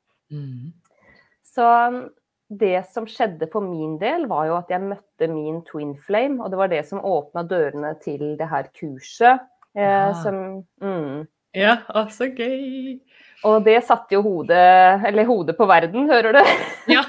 Så 1.43 2.11
det 2.49 2.87
som 2.89 3.07
skjedde 3.09 3.49
for 3.53 3.65
min 3.65 3.99
del, 4.01 4.25
var 4.29 4.47
jo 4.49 4.57
at 4.57 4.71
jeg 4.73 4.85
møtte 4.85 5.29
min 5.29 5.61
twin 5.69 5.95
flame, 6.01 6.41
og 6.43 6.53
det 6.53 6.61
var 6.61 6.71
det 6.73 6.85
som 6.89 7.05
åpna 7.05 7.45
dørene 7.49 7.93
til 8.03 8.37
det 8.41 8.49
her 8.49 8.71
kurset. 8.73 9.45
Eh, 9.77 10.09
Ah. 10.09 10.15
som, 10.23 10.65
mm. 10.81 11.27
Ja, 11.57 11.79
å, 11.95 12.07
så 12.13 12.29
gøy. 12.33 12.99
Og 13.47 13.63
det 13.65 13.77
satte 13.87 14.17
jo 14.17 14.23
hodet, 14.25 15.05
eller 15.07 15.29
hodet 15.29 15.57
på 15.59 15.67
verden, 15.69 16.09
hører 16.11 16.39
du? 16.39 16.41
Ja. 16.95 17.05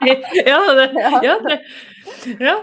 ja, 0.00 0.60
det, 0.78 0.88
ja, 1.22 1.34
det. 1.44 1.58
Ja. 2.40 2.56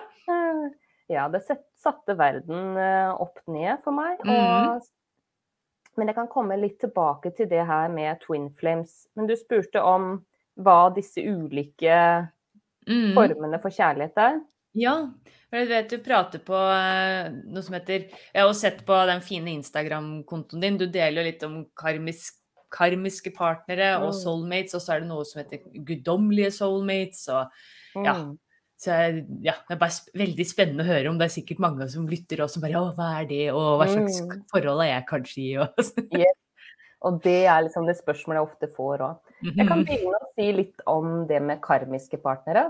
Ja, 1.11 1.27
det 1.29 1.43
satte 1.45 2.15
verden 2.17 2.77
eh, 2.79 3.11
opp 3.21 3.39
ned 3.51 3.81
for 3.85 3.93
meg. 3.95 4.17
Og, 4.23 4.81
mm. 4.81 5.95
men 5.99 6.11
jeg 6.11 6.17
kan 6.17 6.29
komme 6.31 6.57
litt 6.59 6.79
tilbake 6.81 7.33
til 7.37 7.49
det 7.51 7.65
her 7.67 7.91
med 7.91 8.21
twin 8.25 8.49
flames. 8.57 9.05
Men 9.15 9.29
du 9.29 9.35
spurte 9.37 9.83
om 9.83 10.13
hva 10.59 10.93
disse 10.95 11.17
ulike 11.23 12.29
Mm. 12.89 13.13
formene 13.13 13.59
for 13.61 13.69
kjærlighet 13.69 14.17
er. 14.17 14.39
Ja, 14.73 14.95
for 15.51 15.57
jeg 15.59 15.67
vet 15.69 15.89
du 15.89 15.97
prater 15.99 16.39
på 16.39 16.55
eh, 16.55 17.29
noe 17.45 17.61
som 17.61 17.75
heter 17.75 18.07
Jeg 18.09 18.41
har 18.41 18.47
også 18.49 18.61
sett 18.65 18.85
på 18.87 18.97
den 19.05 19.21
fine 19.21 19.51
Instagram-kontoen 19.61 20.61
din. 20.61 20.77
Du 20.77 20.87
deler 20.87 21.21
jo 21.21 21.27
litt 21.29 21.43
om 21.43 21.65
karmisk, 21.77 22.33
karmiske 22.71 23.33
partnere 23.35 23.97
og 24.01 24.13
Mm. 24.13 24.17
soulmates, 24.23 24.73
og 24.73 24.81
så 24.81 24.95
er 24.95 24.99
det 25.01 25.09
noe 25.09 25.23
som 25.25 25.43
heter 25.43 25.59
guddommelige 25.85 26.51
soulmates. 26.51 27.27
og 27.29 27.51
Ja. 28.03 28.13
Mm. 28.15 28.39
Så 28.81 28.89
ja, 29.43 29.53
det 29.69 29.75
er 29.75 29.75
bare 29.77 30.01
veldig 30.17 30.45
spennende 30.47 30.81
å 30.81 30.87
høre 30.89 31.09
om. 31.09 31.17
Det 31.19 31.25
er 31.29 31.41
sikkert 31.41 31.59
mange 31.59 31.87
som 31.87 32.07
lytter 32.07 32.41
og 32.41 32.49
som 32.49 32.61
bare 32.63 32.73
Å, 32.81 32.95
hva 32.95 33.21
er 33.21 33.25
det, 33.27 33.51
og 33.53 33.77
hva 33.79 33.85
slags 33.87 34.21
Mm. 34.25 34.41
forhold 34.51 34.81
er 34.81 34.99
jeg 34.99 35.05
kanskje 35.05 35.37
i, 35.37 35.57
og 35.57 35.69
Og 37.01 37.19
det 37.23 37.45
er 37.49 37.63
liksom 37.65 37.87
det 37.87 37.97
spørsmålet 37.97 38.37
jeg 38.39 38.47
ofte 38.47 38.67
får 38.75 39.01
òg. 39.07 39.35
Jeg 39.41 39.67
kan 39.67 39.83
begynne 39.87 40.19
å 40.19 40.27
si 40.37 40.51
litt 40.53 40.83
om 40.85 41.23
det 41.29 41.39
med 41.41 41.61
karmiske 41.63 42.19
partnere. 42.21 42.67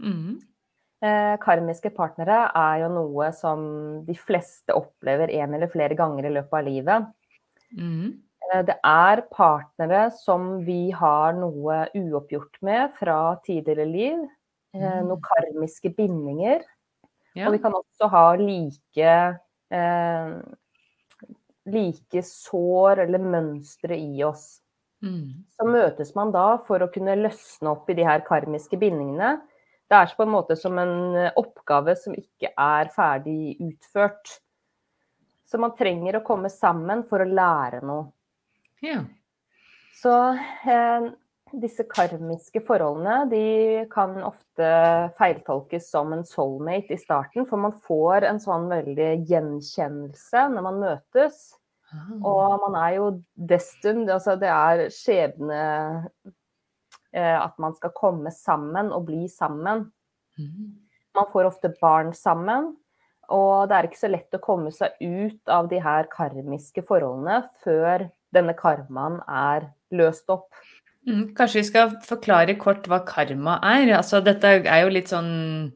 Mm. 0.00 0.38
Eh, 1.04 1.34
karmiske 1.42 1.90
partnere 1.92 2.46
er 2.56 2.78
jo 2.86 2.88
noe 2.94 3.28
som 3.36 3.66
de 4.06 4.16
fleste 4.16 4.72
opplever 4.72 5.28
en 5.42 5.54
eller 5.58 5.68
flere 5.68 5.94
ganger 5.98 6.24
i 6.24 6.32
løpet 6.38 6.56
av 6.56 6.64
livet. 6.64 7.10
Mm. 7.76 8.14
Eh, 8.48 8.62
Det 8.64 8.78
er 8.80 9.22
partnere 9.30 10.06
som 10.16 10.64
vi 10.64 10.90
har 10.90 11.36
noe 11.36 11.82
uoppgjort 11.92 12.56
med 12.62 12.94
fra 12.96 13.36
tidligere 13.44 13.84
liv. 13.84 14.24
Eh, 14.74 14.80
Mm. 14.80 15.08
Noen 15.08 15.20
karmiske 15.24 15.92
bindinger. 15.96 16.64
Ja. 17.34 17.46
Og 17.48 17.52
vi 17.52 17.58
kan 17.58 17.72
også 17.72 18.08
ha 18.08 18.34
like 18.36 19.40
eh, 19.70 20.40
like 21.66 22.22
sår 22.22 23.04
eller 23.06 23.22
mønstre 23.22 23.98
i 23.98 24.22
oss. 24.24 24.60
Mm. 25.04 25.44
Så 25.52 25.66
møtes 25.68 26.14
man 26.16 26.32
da 26.34 26.56
for 26.66 26.82
å 26.82 26.90
kunne 26.92 27.18
løsne 27.18 27.74
opp 27.74 27.90
i 27.90 27.96
de 27.98 28.06
her 28.06 28.24
karmiske 28.26 28.78
bindingene. 28.80 29.36
Det 29.86 29.98
er 29.98 30.14
på 30.18 30.24
en 30.24 30.32
måte 30.32 30.56
som 30.58 30.78
en 30.82 30.96
eh, 31.14 31.34
oppgave 31.38 31.94
som 31.98 32.16
ikke 32.16 32.50
er 32.50 32.90
ferdig 32.94 33.56
utført. 33.62 34.38
Så 35.46 35.60
man 35.62 35.76
trenger 35.78 36.18
å 36.18 36.24
komme 36.26 36.50
sammen 36.50 37.04
for 37.06 37.22
å 37.22 37.28
lære 37.28 37.84
noe. 37.86 38.10
ja. 38.82 39.04
Så 39.96 40.12
eh, 40.68 41.06
disse 41.60 41.84
karmiske 41.88 42.60
forholdene 42.66 43.26
de 43.30 43.44
kan 43.92 44.16
ofte 44.24 44.70
feiltolkes 45.18 45.90
som 45.90 46.12
en 46.14 46.24
soulmate 46.26 46.96
i 46.96 47.00
starten, 47.00 47.46
for 47.48 47.60
man 47.60 47.76
får 47.86 48.26
en 48.28 48.40
sånn 48.42 48.68
veldig 48.70 49.12
gjenkjennelse 49.28 50.46
når 50.52 50.66
man 50.68 50.82
møtes. 50.82 51.44
Ah. 51.92 52.08
Og 52.18 52.56
man 52.66 52.78
er 52.80 52.96
jo 52.98 53.10
destined, 53.52 54.10
altså 54.12 54.34
det 54.40 54.50
er 54.52 54.86
skjebne 54.94 55.60
eh, 57.14 57.36
at 57.38 57.54
man 57.62 57.76
skal 57.78 57.94
komme 57.96 58.32
sammen 58.34 58.92
og 58.94 59.06
bli 59.10 59.26
sammen. 59.32 59.88
Mhm. 60.40 60.74
Man 61.16 61.30
får 61.32 61.48
ofte 61.48 61.70
barn 61.80 62.10
sammen, 62.12 62.74
og 63.32 63.70
det 63.70 63.76
er 63.76 63.86
ikke 63.88 64.02
så 64.02 64.10
lett 64.12 64.36
å 64.36 64.42
komme 64.42 64.70
seg 64.74 64.98
ut 65.00 65.48
av 65.48 65.70
de 65.70 65.78
her 65.80 66.10
karmiske 66.12 66.84
forholdene 66.86 67.40
før 67.64 68.04
denne 68.36 68.52
karmaen 68.58 69.22
er 69.24 69.70
løst 69.96 70.28
opp. 70.32 70.50
Mm, 71.06 71.34
Kanskje 71.38 71.60
vi 71.60 71.68
skal 71.68 71.92
forklare 72.02 72.56
kort 72.58 72.86
hva 72.90 72.98
karma 73.06 73.60
er. 73.62 73.92
Altså, 73.94 74.18
dette 74.24 74.56
er 74.66 74.82
jo 74.82 74.88
litt 74.90 75.12
sånn 75.12 75.72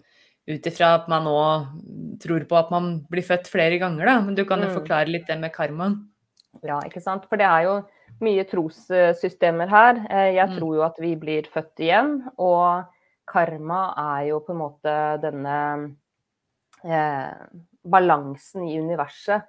ut 0.51 0.67
ifra 0.67 0.95
at 0.99 1.07
man 1.09 1.23
nå 1.29 1.37
tror 2.23 2.43
på 2.51 2.57
at 2.59 2.71
man 2.75 2.89
blir 3.13 3.23
født 3.23 3.47
flere 3.47 3.79
ganger, 3.79 4.07
da. 4.11 4.17
Men 4.27 4.35
du 4.35 4.45
kan 4.45 4.61
jo 4.61 4.67
Mm. 4.69 4.75
forklare 4.81 5.09
litt 5.09 5.27
det 5.29 5.39
med 5.39 5.53
karmaen. 5.53 6.09
Ja, 6.65 6.81
ikke 6.81 7.01
sant? 7.01 7.29
For 7.29 7.37
det 7.37 7.47
er 7.47 7.63
jo 7.63 7.85
mye 8.21 8.45
trossystemer 8.45 9.69
her. 9.69 9.95
Eh, 10.11 10.33
Jeg 10.35 10.49
Mm. 10.51 10.59
tror 10.59 10.75
jo 10.75 10.83
at 10.83 10.97
vi 10.99 11.15
blir 11.15 11.43
født 11.47 11.77
igjen, 11.79 12.29
og 12.39 12.87
karma 13.29 13.95
er 13.97 14.29
jo 14.31 14.41
på 14.41 14.51
en 14.51 14.59
måte 14.59 15.21
denne 15.23 15.95
eh, 16.85 17.33
balansen 17.87 18.67
i 18.69 18.79
universet 18.81 19.43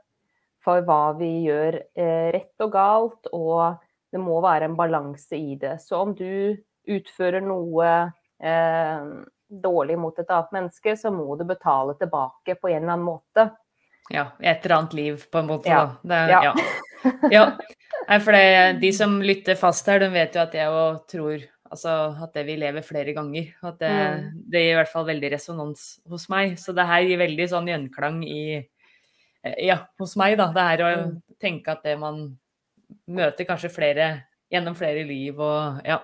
for 0.64 0.82
hva 0.82 1.18
vi 1.18 1.46
gjør 1.48 1.82
eh, 1.96 2.32
rett 2.34 2.54
og 2.60 2.72
galt, 2.72 3.28
og 3.34 3.80
det 4.12 4.20
må 4.20 4.42
være 4.44 4.66
en 4.70 4.76
balanse 4.76 5.38
i 5.38 5.56
det. 5.56 5.78
Så 5.82 6.02
om 6.02 6.14
du 6.18 6.58
utfører 6.88 7.42
noe 7.46 7.88
eh, 8.42 9.06
dårlig 9.52 9.98
mot 10.00 10.18
et 10.20 10.30
annet 10.32 10.52
menneske, 10.56 10.96
så 10.98 11.12
må 11.14 11.36
du 11.40 11.46
betale 11.46 11.96
tilbake 12.00 12.56
på 12.60 12.70
en 12.72 12.82
eller 12.84 12.94
annen 12.96 13.06
måte. 13.08 13.50
Ja, 14.12 14.30
et 14.40 14.66
eller 14.66 14.78
annet 14.82 14.94
liv, 14.98 15.26
på 15.32 15.40
en 15.40 15.48
måte. 15.48 15.70
Ja. 15.72 15.86
Da. 15.86 15.96
Det, 16.04 16.18
er- 16.18 16.30
Ja. 16.30 16.42
ja. 16.44 17.12
ja. 17.38 17.46
Nei, 18.10 18.18
for 18.20 18.32
det, 18.36 18.80
de 18.82 18.92
som 18.94 19.20
lytter 19.24 19.56
fast 19.56 19.88
her, 19.88 20.00
de 20.04 20.10
vet 20.12 20.36
jo 20.36 20.42
at 20.42 20.54
jeg 20.58 20.68
òg 20.68 21.02
tror 21.08 21.44
altså, 21.72 21.94
at 22.24 22.34
det 22.36 22.44
vi 22.50 22.56
lever 22.60 22.84
flere 22.84 23.14
ganger. 23.16 23.54
At 23.64 23.78
det, 23.80 23.92
Mm. 23.92 24.44
det 24.52 24.62
gir 24.66 24.72
i 24.74 24.76
hvert 24.82 24.92
fall 24.92 25.06
veldig 25.08 25.32
resonans 25.32 26.00
hos 26.10 26.28
meg. 26.30 26.58
Så 26.60 26.74
det 26.76 26.86
her 26.90 27.02
gir 27.08 27.18
veldig 27.22 27.48
sånn 27.54 27.70
gjenklang 27.72 28.24
i 28.28 28.68
Ja, 29.58 29.78
hos 29.98 30.16
meg, 30.18 30.36
da. 30.38 30.52
Det 30.54 30.62
er 30.62 30.84
å 30.86 30.90
Mm. 31.06 31.22
tenke 31.42 31.68
at 31.72 31.82
det 31.84 31.98
man 31.98 32.38
møter 33.12 33.48
kanskje 33.48 33.72
flere 33.74 34.10
gjennom 34.52 34.76
flere 34.78 35.06
liv 35.08 35.40
og 35.40 35.82
ja. 35.88 36.00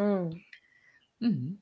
Mm. 0.00 0.30
Mm. 1.20 1.58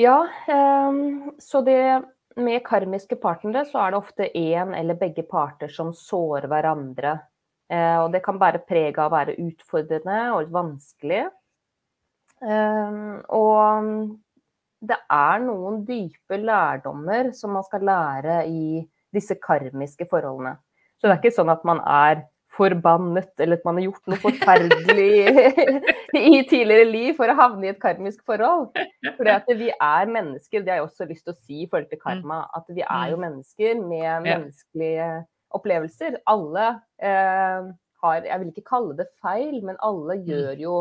Ja, 0.00 0.28
ehm, 0.48 1.30
så 1.38 1.60
det 1.60 2.02
med 2.40 2.62
karmiske 2.64 3.18
partnere 3.20 3.66
så 3.68 3.82
er 3.82 3.92
det 3.92 4.00
ofte 4.00 4.30
én 4.38 4.72
eller 4.76 4.96
begge 4.98 5.26
parter 5.28 5.68
som 5.68 5.92
sårer 5.96 6.48
hverandre. 6.48 7.18
Eh, 7.70 7.98
og 8.00 8.10
det 8.14 8.22
kan 8.24 8.38
bære 8.40 8.62
preg 8.66 8.98
av 8.98 9.10
å 9.10 9.16
være 9.18 9.36
utfordrende 9.42 10.22
og 10.34 10.50
vanskelig. 10.54 11.26
Ehm, 12.40 13.20
og 13.28 14.16
det 14.80 14.96
er 15.12 15.44
noen 15.44 15.82
dype 15.84 16.38
lærdommer 16.40 17.34
som 17.36 17.52
man 17.58 17.66
skal 17.66 17.84
lære 17.84 18.40
i 18.48 18.80
disse 19.12 19.36
karmiske 19.42 20.06
forholdene. 20.08 20.56
Så 20.96 21.06
det 21.06 21.12
er 21.12 21.20
ikke 21.20 21.36
sånn 21.36 21.52
at 21.52 21.66
man 21.68 21.82
er 21.84 22.24
forbannet, 22.60 23.32
eller 23.40 23.58
at 23.58 23.66
man 23.66 23.78
har 23.78 23.86
gjort 23.88 24.12
noe 24.12 24.20
forferdelig 24.20 25.08
i 26.20 26.42
tidligere 26.50 26.86
liv 26.90 27.10
for 27.16 27.32
å 27.32 27.36
havne 27.38 27.66
i 27.68 27.72
et 27.72 27.80
karmisk 27.82 28.22
forhold. 28.28 28.70
Fordi 29.16 29.34
at 29.34 29.50
vi 29.56 29.72
er 29.72 30.12
mennesker, 30.12 30.62
det 30.62 30.74
har 30.74 30.82
jeg 30.82 30.88
også 30.88 31.08
lyst 31.08 31.26
til 31.26 31.34
å 31.34 31.40
si 31.40 31.64
i 31.64 31.68
forhold 31.70 31.90
til 31.90 32.02
karma, 32.02 32.42
at 32.56 32.68
vi 32.68 32.84
er 32.84 33.12
jo 33.14 33.20
mennesker 33.24 33.80
med 33.80 34.26
menneskelige 34.28 35.10
opplevelser. 35.56 36.20
Alle 36.30 36.68
eh, 37.02 37.70
har, 38.04 38.22
jeg 38.28 38.42
vil 38.42 38.54
ikke 38.54 38.68
kalle 38.70 38.96
det 39.00 39.10
feil, 39.20 39.60
men 39.64 39.80
alle 39.84 40.20
gjør 40.20 40.64
jo 40.64 40.78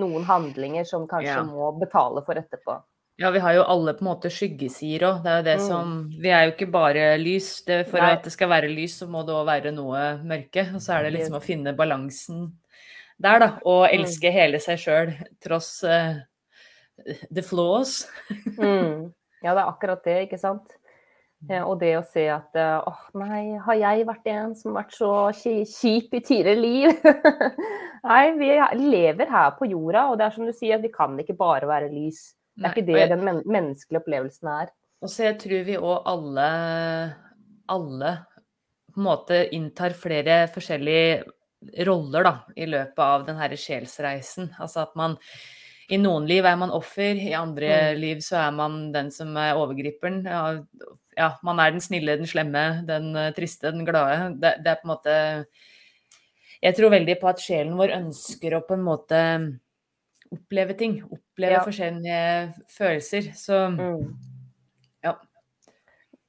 noen 0.00 0.26
handlinger 0.26 0.86
som 0.88 1.06
kanskje 1.10 1.42
må 1.48 1.70
betale 1.78 2.22
for 2.26 2.38
etterpå. 2.38 2.80
Ja, 3.16 3.30
vi 3.30 3.38
har 3.38 3.54
jo 3.54 3.62
alle 3.70 3.92
på 3.94 4.02
en 4.02 4.08
måte 4.08 4.30
skyggesider 4.32 5.04
òg. 5.06 5.18
Det 5.22 5.30
er 5.30 5.36
jo 5.38 5.44
det 5.46 5.56
Mm. 5.60 5.66
som 5.68 6.10
Vi 6.20 6.28
er 6.34 6.44
jo 6.46 6.52
ikke 6.52 6.70
bare 6.72 7.16
lys. 7.18 7.62
Det, 7.64 7.86
for 7.86 7.98
Nei. 8.00 8.12
at 8.12 8.24
det 8.24 8.32
skal 8.32 8.48
være 8.48 8.68
lys, 8.74 8.98
så 8.98 9.06
må 9.06 9.24
det 9.24 9.34
òg 9.34 9.46
være 9.46 9.72
noe 9.72 10.18
mørke. 10.24 10.74
Og 10.74 10.80
så 10.82 10.98
er 10.98 11.02
det 11.04 11.12
liksom 11.20 11.36
å 11.38 11.42
finne 11.42 11.76
balansen 11.76 12.52
der, 13.20 13.38
da. 13.38 13.58
Og 13.64 13.86
Mm. 13.88 14.00
elske 14.00 14.32
hele 14.32 14.58
seg 14.58 14.78
sjøl 14.78 15.14
tross 15.40 15.84
uh, 15.84 16.14
the 17.30 17.42
flaws. 17.42 18.08
Mm. 18.58 19.12
Ja, 19.44 19.52
det 19.54 19.60
er 19.60 19.68
akkurat 19.70 20.02
det, 20.04 20.28
ikke 20.30 20.40
sant. 20.40 20.70
Eh, 21.50 21.60
og 21.62 21.78
det 21.78 21.98
å 21.98 22.04
se 22.08 22.22
at 22.32 22.54
åh 22.56 22.86
oh, 22.88 23.00
nei, 23.20 23.58
har 23.58 23.74
jeg 23.74 24.06
vært 24.06 24.26
en 24.26 24.54
som 24.56 24.74
har 24.74 24.84
vært 24.84 24.94
så 24.96 25.30
kjip 25.68 26.14
i 26.14 26.20
tidligere 26.20 26.56
liv? 26.56 26.88
nei, 28.08 28.30
vi 28.38 28.48
lever 28.80 29.28
her 29.28 29.50
på 29.58 29.68
jorda, 29.68 30.06
og 30.10 30.16
det 30.16 30.24
er 30.24 30.30
som 30.30 30.46
du 30.46 30.52
sier, 30.56 30.80
vi 30.80 30.88
kan 30.88 31.18
ikke 31.20 31.36
bare 31.36 31.68
være 31.68 31.92
lys. 31.92 32.32
Det 32.54 32.68
er 32.68 32.76
ikke 32.76 32.86
det 32.86 33.08
den 33.10 33.24
men 33.26 33.42
menneskelige 33.46 34.02
opplevelsen 34.02 34.50
er. 34.52 34.72
Og 35.04 35.10
så 35.12 35.26
jeg 35.28 35.38
tror 35.42 35.64
vi 35.66 35.76
òg 35.76 36.06
alle, 36.08 36.48
alle 37.72 38.12
på 38.94 39.00
en 39.00 39.08
måte 39.08 39.40
inntar 39.56 39.96
flere 39.98 40.44
forskjellige 40.54 41.24
roller 41.88 42.24
da, 42.26 42.34
i 42.56 42.68
løpet 42.68 43.02
av 43.02 43.26
den 43.26 43.38
herre 43.40 43.58
sjelsreisen. 43.58 44.52
Altså 44.62 44.84
at 44.84 44.94
man 44.98 45.18
i 45.92 45.98
noen 46.00 46.28
liv 46.28 46.46
er 46.48 46.56
man 46.56 46.72
offer, 46.72 47.18
i 47.18 47.34
andre 47.36 47.70
mm. 47.90 48.00
liv 48.00 48.22
så 48.24 48.38
er 48.46 48.54
man 48.56 48.78
den 48.94 49.10
som 49.12 49.34
er 49.40 49.58
overgriperen. 49.60 50.22
Ja, 50.24 50.44
ja, 51.18 51.28
man 51.46 51.60
er 51.60 51.74
den 51.74 51.84
snille, 51.84 52.16
den 52.20 52.30
slemme, 52.30 52.64
den 52.88 53.12
uh, 53.16 53.28
triste, 53.36 53.72
den 53.74 53.84
glade. 53.86 54.32
Det, 54.40 54.56
det, 54.64 54.72
er 54.72 54.80
på 54.80 54.88
en 54.88 54.94
måte 54.94 55.18
Jeg 56.64 56.78
tror 56.78 56.94
veldig 56.94 57.18
på 57.20 57.28
at 57.28 57.42
sjelen 57.44 57.76
vår 57.76 57.92
ønsker 57.98 58.56
å 58.56 58.64
på 58.64 58.78
en 58.78 58.86
måte 58.86 59.20
oppleve 60.30 60.74
ting. 60.78 60.98
Oppleve 61.04 61.58
ja. 61.58 61.64
forskjellige 61.64 62.64
følelser. 62.76 63.30
Så 63.36 63.58
mm. 63.74 63.98
ja. 65.04 65.16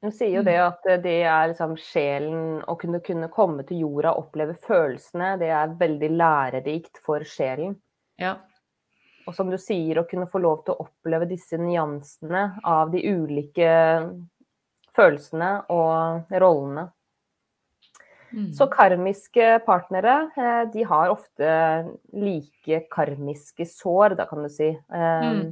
Hun 0.06 0.14
sier 0.14 0.36
jo 0.38 0.44
det 0.46 0.58
at 0.62 0.84
det 1.02 1.16
er 1.26 1.48
liksom 1.50 1.72
sjelen 1.82 2.60
Å 2.62 2.76
kunne, 2.78 3.00
kunne 3.02 3.30
komme 3.34 3.64
til 3.66 3.86
jorda 3.86 4.12
og 4.14 4.28
oppleve 4.28 4.58
følelsene, 4.68 5.32
det 5.42 5.50
er 5.50 5.78
veldig 5.80 6.12
lærerikt 6.14 7.02
for 7.06 7.26
sjelen. 7.26 7.74
Ja. 8.22 8.36
Og 9.26 9.34
som 9.34 9.50
du 9.50 9.58
sier, 9.58 9.98
å 9.98 10.08
kunne 10.10 10.30
få 10.30 10.40
lov 10.44 10.62
til 10.66 10.76
å 10.76 10.86
oppleve 10.86 11.26
disse 11.30 11.58
nyansene 11.58 12.44
av 12.62 12.92
de 12.94 13.02
ulike 13.02 13.72
følelsene 14.96 15.52
og 15.74 16.36
rollene. 16.44 16.86
Mm. 18.36 18.50
Så 18.54 18.68
karmiske 18.72 19.50
partnere, 19.66 20.16
eh, 20.36 20.64
de 20.74 20.84
har 20.84 21.14
ofte 21.14 21.52
like 22.12 22.82
karmiske 22.92 23.68
sår, 23.70 24.18
da 24.20 24.28
kan 24.28 24.44
du 24.44 24.52
si. 24.52 24.74
Eh, 24.76 25.28
mm. 25.32 25.46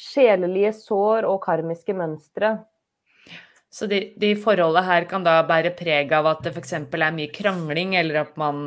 Sjelelige 0.00 0.72
sår 0.78 1.26
og 1.28 1.40
karmiske 1.44 1.96
mønstre 1.98 2.54
så 3.70 3.86
de, 3.86 4.00
de 4.18 4.32
forholdet 4.38 4.82
her 4.82 5.06
kan 5.10 5.22
da 5.22 5.36
bære 5.46 5.70
preg 5.78 6.10
av 6.16 6.26
at 6.26 6.42
det 6.42 6.50
f.eks. 6.56 6.74
er 6.74 7.14
mye 7.14 7.30
krangling, 7.30 7.94
eller 8.00 8.24
at 8.24 8.32
man 8.40 8.64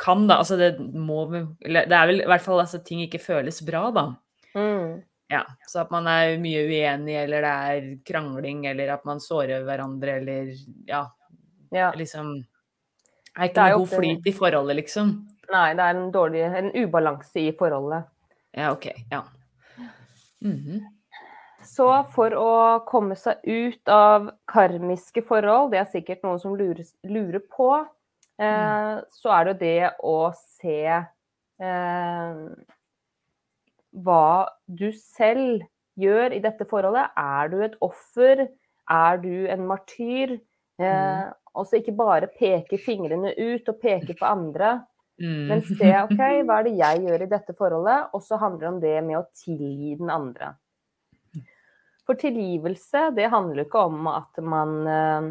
kan, 0.00 0.26
da. 0.26 0.40
Altså 0.42 0.58
det 0.58 0.72
må 0.80 1.28
Det 1.30 1.84
er 1.86 2.08
vel 2.10 2.24
i 2.24 2.28
hvert 2.28 2.42
fall 2.42 2.64
altså 2.64 2.82
ting 2.82 3.04
ikke 3.04 3.22
føles 3.22 3.62
bra, 3.66 3.86
da. 3.94 4.08
Mm. 4.58 5.04
Ja, 5.30 5.44
så 5.70 5.84
at 5.84 5.92
man 5.94 6.08
er 6.10 6.34
mye 6.42 6.64
uenig, 6.66 7.14
eller 7.22 7.46
det 7.46 7.52
er 7.52 7.86
krangling, 8.06 8.66
eller 8.70 8.96
at 8.96 9.06
man 9.06 9.22
sårer 9.22 9.62
hverandre, 9.66 10.18
eller 10.18 10.50
ja. 10.90 11.06
Ja. 11.74 11.92
Liksom 11.98 12.34
Det 12.38 13.38
er 13.38 13.50
ikke 13.50 13.68
noe 13.68 13.78
god 13.82 13.94
flyt 13.98 14.28
i 14.30 14.34
forholdet, 14.34 14.78
liksom. 14.84 15.14
Nei, 15.52 15.68
det 15.76 15.84
er 15.84 15.96
en 15.98 16.10
dårlig 16.14 16.44
En 16.48 16.70
ubalanse 16.72 17.42
i 17.42 17.52
forholdet. 17.58 18.06
Ja, 18.54 18.72
OK. 18.72 18.86
Ja. 19.10 19.24
Mm 20.44 20.58
-hmm. 20.58 20.84
Så 21.64 21.88
for 22.14 22.34
å 22.36 22.84
komme 22.86 23.16
seg 23.16 23.40
ut 23.44 23.88
av 23.88 24.30
karmiske 24.50 25.22
forhold, 25.22 25.72
det 25.72 25.80
er 25.80 25.90
sikkert 25.90 26.24
noen 26.26 26.40
som 26.42 26.56
lurer, 26.56 26.84
lurer 27.08 27.40
på, 27.40 27.86
eh, 28.38 28.44
mm. 28.44 29.04
så 29.10 29.32
er 29.38 29.44
det 29.44 29.54
det 29.62 29.90
å 30.04 30.32
se 30.36 30.80
eh, 30.90 32.34
hva 34.04 34.48
du 34.66 34.92
selv 34.92 35.64
gjør 35.96 36.36
i 36.36 36.42
dette 36.44 36.66
forholdet. 36.68 37.14
Er 37.16 37.48
du 37.48 37.62
et 37.64 37.78
offer? 37.80 38.48
Er 38.90 39.16
du 39.22 39.46
en 39.48 39.66
martyr? 39.66 40.36
Eh, 40.82 41.24
mm. 41.54 41.60
Og 41.60 41.68
så 41.68 41.78
ikke 41.78 41.94
bare 41.96 42.32
peke 42.34 42.80
fingrene 42.82 43.32
ut 43.38 43.70
og 43.70 43.80
peke 43.80 44.16
på 44.18 44.26
andre. 44.26 44.80
Mm. 45.22 45.46
Men 45.50 45.62
se 45.62 45.92
OK, 46.02 46.18
hva 46.18 46.58
er 46.58 46.66
det 46.66 46.74
jeg 46.80 47.04
gjør 47.06 47.24
i 47.24 47.30
dette 47.30 47.54
forholdet? 47.56 48.10
Og 48.16 48.22
så 48.26 48.38
handler 48.42 48.66
det 48.66 48.72
om 48.72 48.82
det 48.82 48.98
med 49.06 49.20
å 49.20 49.26
tilgi 49.44 49.94
den 50.00 50.10
andre. 50.10 50.54
For 52.04 52.20
tilgivelse, 52.20 53.08
det 53.16 53.30
handler 53.32 53.64
ikke 53.64 53.84
om 53.86 54.08
at 54.10 54.40
man 54.44 54.74
eh, 54.90 55.28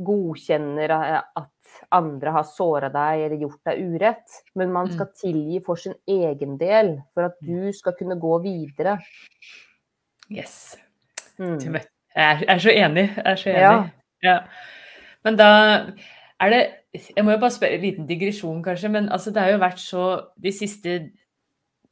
godkjenner 0.00 0.94
eh, 0.96 1.18
at 1.42 1.74
andre 1.94 2.32
har 2.34 2.46
såra 2.48 2.88
deg 2.92 3.26
eller 3.26 3.44
gjort 3.44 3.68
deg 3.68 3.82
urett, 3.92 4.38
men 4.58 4.72
man 4.74 4.88
skal 4.90 5.10
mm. 5.10 5.14
tilgi 5.20 5.60
for 5.66 5.80
sin 5.80 5.94
egen 6.08 6.56
del, 6.60 6.96
for 7.14 7.28
at 7.28 7.36
du 7.44 7.70
skal 7.76 7.94
kunne 7.98 8.16
gå 8.20 8.38
videre. 8.46 8.96
Yes. 10.30 10.78
Mm. 11.38 11.58
Jeg 11.60 12.44
er, 12.48 12.58
så 12.58 12.72
enig. 12.72 13.06
Jeg 13.16 13.26
er 13.26 13.40
så 13.40 13.52
enig. 13.52 13.62
Ja. 13.62 13.74
ja. 14.24 14.36
Men 15.24 15.36
da 15.40 15.48
er 16.40 16.52
det 16.52 16.60
Jeg 17.16 17.22
må 17.22 17.36
jo 17.36 17.38
bare 17.38 17.54
spørre 17.54 17.76
en 17.78 17.84
liten 17.84 18.06
digresjon, 18.08 18.62
kanskje, 18.64 18.88
men 18.90 19.08
altså, 19.14 19.30
det 19.30 19.42
har 19.44 19.52
jo 19.52 19.62
vært 19.62 19.78
så 19.78 20.04
de 20.42 20.50
siste 20.50 20.94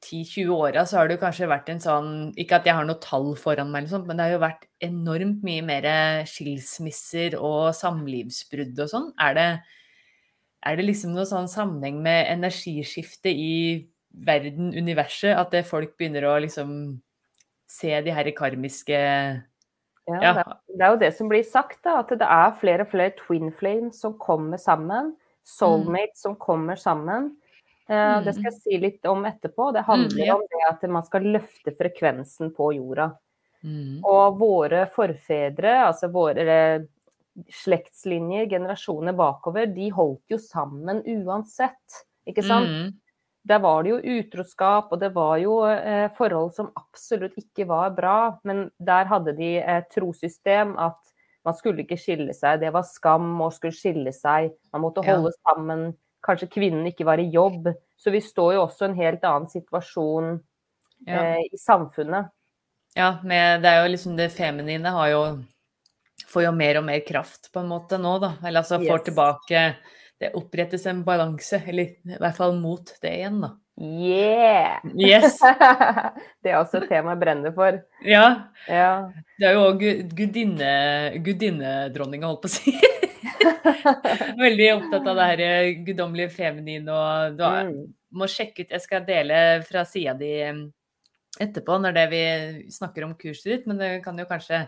10-20 0.03 0.51
åra 0.55 0.85
så 0.87 0.99
har 0.99 1.09
det 1.09 1.17
jo 1.17 1.23
kanskje 1.23 1.49
vært 1.51 1.71
en 1.73 1.81
sånn 1.83 2.11
Ikke 2.39 2.59
at 2.59 2.67
jeg 2.67 2.75
har 2.75 2.87
noe 2.87 2.99
tall 3.03 3.33
foran 3.39 3.71
meg, 3.71 3.89
sånt, 3.91 4.07
men 4.07 4.19
det 4.19 4.27
har 4.27 4.37
jo 4.37 4.43
vært 4.43 4.67
enormt 4.85 5.43
mye 5.47 5.65
mer 5.67 5.89
skilsmisser 6.27 7.39
og 7.39 7.71
samlivsbrudd 7.79 8.79
og 8.85 8.91
sånn. 8.91 9.11
Er 9.23 9.61
er 10.67 10.77
det 10.77 10.89
liksom 10.89 11.15
noe 11.15 11.27
sånn 11.29 11.47
sammenheng 11.51 12.01
med 12.03 12.27
energiskifte 12.33 13.31
i 13.31 13.87
verden, 14.27 14.73
universet, 14.75 15.37
at 15.39 15.55
folk 15.69 15.95
begynner 15.99 16.27
å 16.27 16.39
liksom 16.43 16.73
se 17.69 17.93
de 18.03 18.15
her 18.15 18.31
karmiske 18.37 18.99
ja, 20.09 20.33
ja. 20.41 20.45
Det 20.67 20.85
er 20.85 20.95
jo 20.95 21.01
det 21.01 21.11
som 21.17 21.29
blir 21.31 21.45
sagt, 21.47 21.81
da, 21.85 22.01
at 22.03 22.13
det 22.17 22.25
er 22.25 22.57
flere 22.61 22.87
og 22.87 22.93
flere 22.93 23.15
twin 23.19 23.53
flames 23.55 24.01
som 24.01 24.17
kommer 24.21 24.61
sammen. 24.61 25.13
Soulmates 25.49 26.19
mm. 26.19 26.23
som 26.23 26.37
kommer 26.41 26.81
sammen. 26.81 27.31
Mm. 27.89 28.25
Det 28.25 28.35
skal 28.37 28.51
jeg 28.51 28.59
si 28.59 28.79
litt 28.81 29.07
om 29.09 29.25
etterpå. 29.29 29.71
Det 29.73 29.87
handler 29.87 30.21
mm, 30.21 30.27
ja. 30.27 30.37
om 30.37 30.45
det 30.53 30.65
at 30.69 30.85
man 30.93 31.07
skal 31.07 31.29
løfte 31.37 31.73
frekvensen 31.77 32.53
på 32.57 32.73
jorda. 32.77 33.11
Mm. 33.65 34.05
Og 34.07 34.39
våre 34.39 34.85
forfedre, 34.93 35.75
altså 35.87 36.11
våre 36.13 36.59
slektslinjer, 37.63 38.49
generasjoner 38.51 39.17
bakover, 39.17 39.71
de 39.73 39.89
holdt 39.95 40.35
jo 40.35 40.41
sammen 40.43 41.01
uansett. 41.07 42.03
Ikke 42.29 42.45
sant? 42.45 42.99
Der 43.49 43.61
var 43.65 43.85
det 43.85 43.95
jo 43.95 44.19
utroskap, 44.19 44.91
og 44.93 45.01
det 45.01 45.13
var 45.15 45.39
jo 45.41 45.61
eh, 45.71 46.11
forhold 46.19 46.53
som 46.57 46.73
absolutt 46.77 47.39
ikke 47.41 47.65
var 47.71 47.95
bra. 47.97 48.19
Men 48.49 48.67
der 48.77 49.09
hadde 49.09 49.33
de 49.39 49.55
et 49.63 49.89
trosystem 49.95 50.75
at 50.81 50.99
man 51.47 51.57
skulle 51.57 51.85
ikke 51.85 51.97
skille 52.01 52.35
seg. 52.37 52.61
Det 52.61 52.73
var 52.75 52.85
skam 52.85 53.31
å 53.41 53.49
skulle 53.55 53.77
skille 53.77 54.13
seg. 54.13 54.53
Man 54.75 54.85
måtte 54.85 55.05
holde 55.07 55.33
ja. 55.33 55.39
sammen 55.49 55.89
kanskje 56.25 56.51
kvinnen 56.53 56.89
ikke 56.91 57.07
var 57.09 57.23
i 57.23 57.31
jobb. 57.33 57.71
Så 57.97 58.13
vi 58.15 58.21
står 58.23 58.57
jo 58.57 58.65
også 58.67 58.87
i 58.87 58.91
en 58.91 58.99
helt 58.99 59.25
annen 59.27 59.49
situasjon 59.51 60.35
ja. 61.07 61.23
eh, 61.23 61.47
i 61.49 61.61
samfunnet. 61.61 62.33
Ja, 62.97 63.19
med, 63.23 63.63
det 63.63 63.71
er 63.71 63.85
jo 63.85 63.93
liksom 63.93 64.17
det 64.19 64.31
feminine 64.35 64.93
har 64.93 65.13
jo 65.13 65.23
får 66.29 66.45
jo 66.49 66.53
mer 66.53 66.81
og 66.81 66.85
mer 66.89 67.01
kraft 67.07 67.49
på 67.53 67.63
en 67.63 67.71
måte 67.71 67.99
nå, 68.01 68.19
da. 68.23 68.35
Eller 68.43 68.63
altså 68.63 68.81
får 68.83 68.99
yes. 68.99 69.07
tilbake 69.07 69.63
Det 70.19 70.35
opprettes 70.35 70.87
en 70.91 71.05
balanse, 71.07 71.61
eller 71.71 71.95
i 71.95 72.19
hvert 72.19 72.37
fall 72.37 72.57
mot 72.59 72.91
det 73.03 73.15
igjen, 73.21 73.41
da. 73.45 73.53
Yeah! 73.79 74.81
Yes. 74.99 75.39
det 76.43 76.51
er 76.51 76.57
også 76.59 76.81
et 76.81 76.89
tema 76.91 77.15
jeg 77.15 77.21
brenner 77.21 77.55
for. 77.55 77.79
Ja. 78.03 78.25
ja. 78.67 78.91
Det 79.39 79.47
er 79.47 79.55
jo 79.55 79.69
òg 79.69 79.85
gudinne, 80.19 80.73
gudinnedronninga, 81.23 82.27
holdt 82.27 82.43
på 82.43 82.51
å 82.51 82.57
si. 82.57 82.75
Veldig 84.43 84.69
opptatt 84.75 85.07
av 85.07 85.21
det 85.21 85.29
her 85.31 85.45
eh, 85.45 85.71
guddommelige 85.87 86.35
feminin 86.35 86.89
og 86.91 87.39
du 87.39 87.45
mm. 87.45 87.73
må 88.19 88.27
sjekke 88.31 88.65
ut 88.65 88.75
Jeg 88.75 88.83
skal 88.83 89.07
dele 89.07 89.39
fra 89.67 89.85
sida 89.89 90.15
di 90.19 90.33
eh, 90.43 90.61
etterpå 91.39 91.79
når 91.79 91.95
det 91.95 92.07
vi 92.11 92.23
snakker 92.75 93.07
om 93.07 93.15
kurset 93.19 93.53
ditt, 93.53 93.69
men 93.71 93.79
det 93.79 93.93
kan 94.03 94.19
jo 94.19 94.27
kanskje 94.29 94.65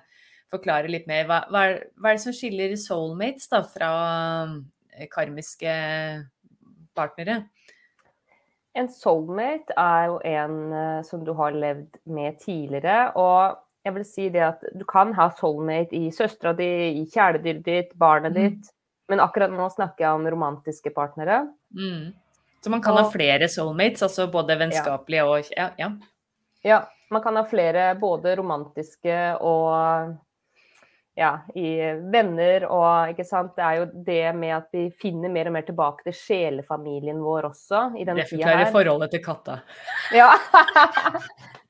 forklare 0.51 0.91
litt 0.91 1.07
mer. 1.11 1.27
Hva, 1.27 1.45
hva, 1.51 1.65
er, 1.67 1.81
hva 1.99 2.13
er, 2.13 2.19
det 2.19 2.25
som 2.25 2.37
skiller 2.37 2.77
soulmates 2.79 3.51
da 3.51 3.65
fra 3.67 3.91
karmiske 5.09 5.73
partnere? 6.97 7.45
En 8.77 8.87
soulmate 8.93 9.75
er 9.79 10.11
jo 10.11 10.21
en 10.27 11.03
som 11.07 11.25
du 11.27 11.33
har 11.35 11.57
levd 11.57 11.97
med 12.05 12.39
tidligere. 12.39 13.11
og 13.19 13.59
jeg 13.85 13.95
vil 13.97 14.05
si 14.05 14.29
det 14.33 14.43
at 14.45 14.65
du 14.77 14.85
kan 14.89 15.15
ha 15.17 15.31
soulmate 15.39 15.97
i 15.97 16.11
søstera 16.13 16.53
di, 16.57 16.69
i 17.01 17.07
kjæledyret 17.09 17.63
ditt, 17.65 17.95
barnet 17.99 18.35
mm. 18.35 18.39
ditt. 18.39 18.73
Men 19.11 19.23
akkurat 19.25 19.53
nå 19.53 19.67
snakker 19.73 20.05
jeg 20.05 20.19
om 20.19 20.29
romantiske 20.31 20.93
partnere. 20.95 21.43
Mm. 21.75 22.13
Så 22.61 22.71
man 22.71 22.83
kan 22.85 22.95
og, 22.95 23.07
ha 23.07 23.13
flere 23.13 23.49
soulmates, 23.49 24.05
altså 24.05 24.29
både 24.31 24.59
vennskapelige 24.61 25.25
ja. 25.25 25.29
og 25.29 25.55
ja, 25.57 25.69
ja. 25.81 25.91
Ja, 26.63 26.81
man 27.11 27.25
kan 27.25 27.39
ha 27.41 27.47
flere 27.49 27.95
både 27.99 28.35
romantiske 28.37 29.17
og 29.41 30.13
ja, 31.21 31.35
i 31.53 31.77
venner 32.13 32.65
og 32.73 33.13
ikke 33.13 33.27
sant. 33.29 33.53
Det 33.59 33.65
er 33.67 33.81
jo 33.81 33.87
det 34.07 34.23
med 34.39 34.55
at 34.57 34.69
vi 34.73 34.87
finner 35.03 35.33
mer 35.33 35.51
og 35.51 35.57
mer 35.59 35.67
tilbake 35.69 36.07
til 36.07 36.17
sjelefamilien 36.17 37.21
vår 37.21 37.51
også. 37.51 37.91
i. 38.01 38.07
Det 38.09 38.29
forklarer 38.31 38.73
forholdet 38.73 39.17
til 39.17 39.25
katta. 39.25 39.61
Ja. 40.11 40.33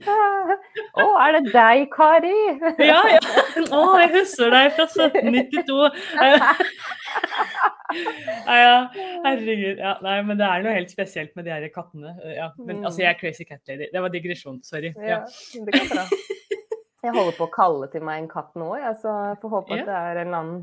Å, 0.01 1.05
er 1.21 1.35
det 1.37 1.51
deg, 1.53 1.83
Kari? 1.93 2.33
ja, 2.91 3.01
ja. 3.11 3.19
Å, 3.69 3.81
jeg 4.01 4.13
husker 4.15 4.55
deg 4.55 4.71
fra 4.79 4.87
1792! 4.89 5.77
ja, 8.47 8.57
ja, 8.57 8.79
herregud. 9.27 9.83
Ja, 9.83 9.93
nei, 10.07 10.17
men 10.25 10.41
det 10.41 10.49
er 10.49 10.65
noe 10.65 10.77
helt 10.79 10.95
spesielt 10.95 11.35
med 11.37 11.51
de 11.51 11.53
her 11.53 11.69
kattene. 11.75 12.15
Ja, 12.33 12.49
men 12.57 12.81
altså, 12.81 13.03
jeg 13.05 13.13
er 13.13 13.21
crazy 13.21 13.45
cat 13.45 13.61
lady. 13.69 13.91
Det 13.93 14.05
var 14.07 14.15
digresjon, 14.15 14.63
sorry. 14.65 14.95
Ja, 15.05 15.27
det 15.27 15.77
kan 15.77 15.93
bra. 15.93 16.09
Jeg 17.01 17.15
holder 17.17 17.37
på 17.39 17.47
å 17.47 17.53
kalle 17.55 17.89
til 17.93 18.05
meg 18.05 18.23
en 18.23 18.29
katt 18.31 18.53
nå, 18.61 18.69
jeg, 18.77 18.93
så 19.01 19.15
jeg 19.31 19.41
får 19.41 19.53
håpe 19.55 19.77
at 19.77 19.89
det 19.89 19.97
er 19.97 20.21
en 20.21 20.27
eller 20.27 20.39
annen 20.41 20.63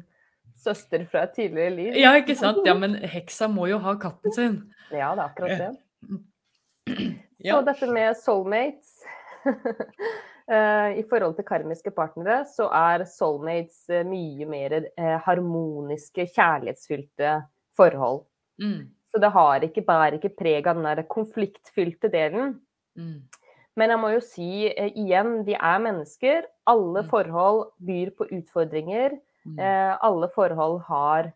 søster 0.58 1.04
fra 1.12 1.26
et 1.26 1.36
tidligere 1.38 1.74
liv. 1.74 1.98
Ja, 1.98 2.14
ikke 2.18 2.36
sant. 2.38 2.64
Ja, 2.66 2.74
men 2.78 2.98
heksa 3.10 3.50
må 3.52 3.68
jo 3.70 3.80
ha 3.84 3.96
katten 4.02 4.34
sin. 4.34 4.58
Ja, 4.92 5.12
det 5.18 5.22
er 5.22 5.28
akkurat 5.28 5.62
det. 5.62 5.72
Så 7.48 7.60
dette 7.62 7.88
med 7.94 8.18
soulmates 8.18 9.04
I 10.98 11.04
forhold 11.10 11.36
til 11.38 11.46
karmiske 11.46 11.92
partnere, 11.94 12.40
så 12.50 12.70
er 12.74 13.04
soulmates 13.12 13.84
eh, 13.92 14.06
mye 14.08 14.48
mer 14.50 14.76
eh, 14.80 15.18
harmoniske, 15.26 16.26
kjærlighetsfylte 16.34 17.34
forhold. 17.78 18.24
Mm. 18.64 18.88
Så 19.12 19.22
det 19.22 19.32
har 19.36 19.66
ikke, 19.68 19.84
bærer 19.86 20.18
ikke 20.18 20.34
preg 20.40 20.70
av 20.70 20.80
den 20.80 20.88
der 20.88 21.04
konfliktfylte 21.12 22.10
delen. 22.14 22.56
Mm. 22.98 23.28
Men 23.78 23.92
jeg 23.94 24.00
må 24.02 24.10
jo 24.16 24.22
si 24.26 24.48
eh, 24.72 24.90
igjen, 24.98 25.44
vi 25.46 25.54
er 25.56 25.80
mennesker. 25.84 26.48
Alle 26.68 27.04
Mm. 27.04 27.10
forhold 27.12 27.68
byr 27.86 28.10
på 28.18 28.26
utfordringer. 28.40 29.20
Mm. 29.46 29.60
Eh, 29.60 29.98
alle 30.02 30.28
forhold 30.36 30.82
har 30.88 31.34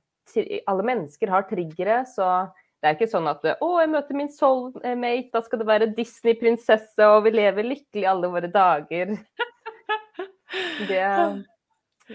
Alle 0.68 0.84
mennesker 0.86 1.28
har 1.30 1.44
triggere, 1.44 2.06
så 2.08 2.48
det 2.82 2.88
er 2.88 2.96
ikke 2.96 3.10
sånn 3.12 3.28
at 3.28 3.42
å, 3.60 3.80
jeg 3.82 3.90
møter 3.92 4.16
min 4.16 4.30
soulmate, 4.32 5.32
da 5.34 5.42
skal 5.42 5.60
det 5.60 5.68
være 5.68 5.88
Disney-prinsesse, 5.98 7.04
og 7.04 7.26
vi 7.26 7.32
lever 7.36 7.64
lykkelig 7.68 8.06
alle 8.08 8.30
våre 8.32 8.48
dager. 8.52 9.12
Det 10.88 11.04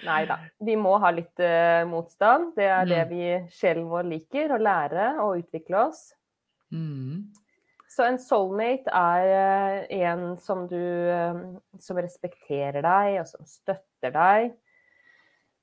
Nei 0.05 0.23
da. 0.29 0.39
Vi 0.61 0.75
må 0.77 0.97
ha 1.01 1.11
litt 1.15 1.41
uh, 1.41 1.85
motstand. 1.89 2.51
Det 2.57 2.65
er 2.69 2.85
det 2.89 3.03
Mm. 3.07 3.11
vi 3.11 3.51
sjelen 3.57 3.87
vår 3.89 4.05
liker, 4.11 4.51
å 4.53 4.59
lære 4.61 5.07
og 5.25 5.39
utvikle 5.43 5.87
oss. 5.89 6.13
Mm. 6.73 7.29
Så 7.97 8.05
en 8.05 8.19
soulmate 8.21 8.93
er 8.93 9.31
eh, 9.89 10.05
en 10.05 10.35
som 10.43 10.67
du 10.69 10.77
eh, 10.77 11.39
Som 11.81 12.01
respekterer 12.03 12.83
deg, 12.85 13.21
og 13.23 13.29
som 13.31 13.49
støtter 13.49 14.13
deg. 14.13 14.51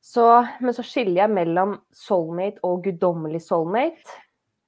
Så, 0.03 0.25
men 0.59 0.75
så 0.75 0.83
skiller 0.83 1.21
jeg 1.21 1.31
mellom 1.31 1.77
soulmate 1.95 2.59
og 2.67 2.81
guddommelig 2.83 3.39
soulmate. 3.45 4.17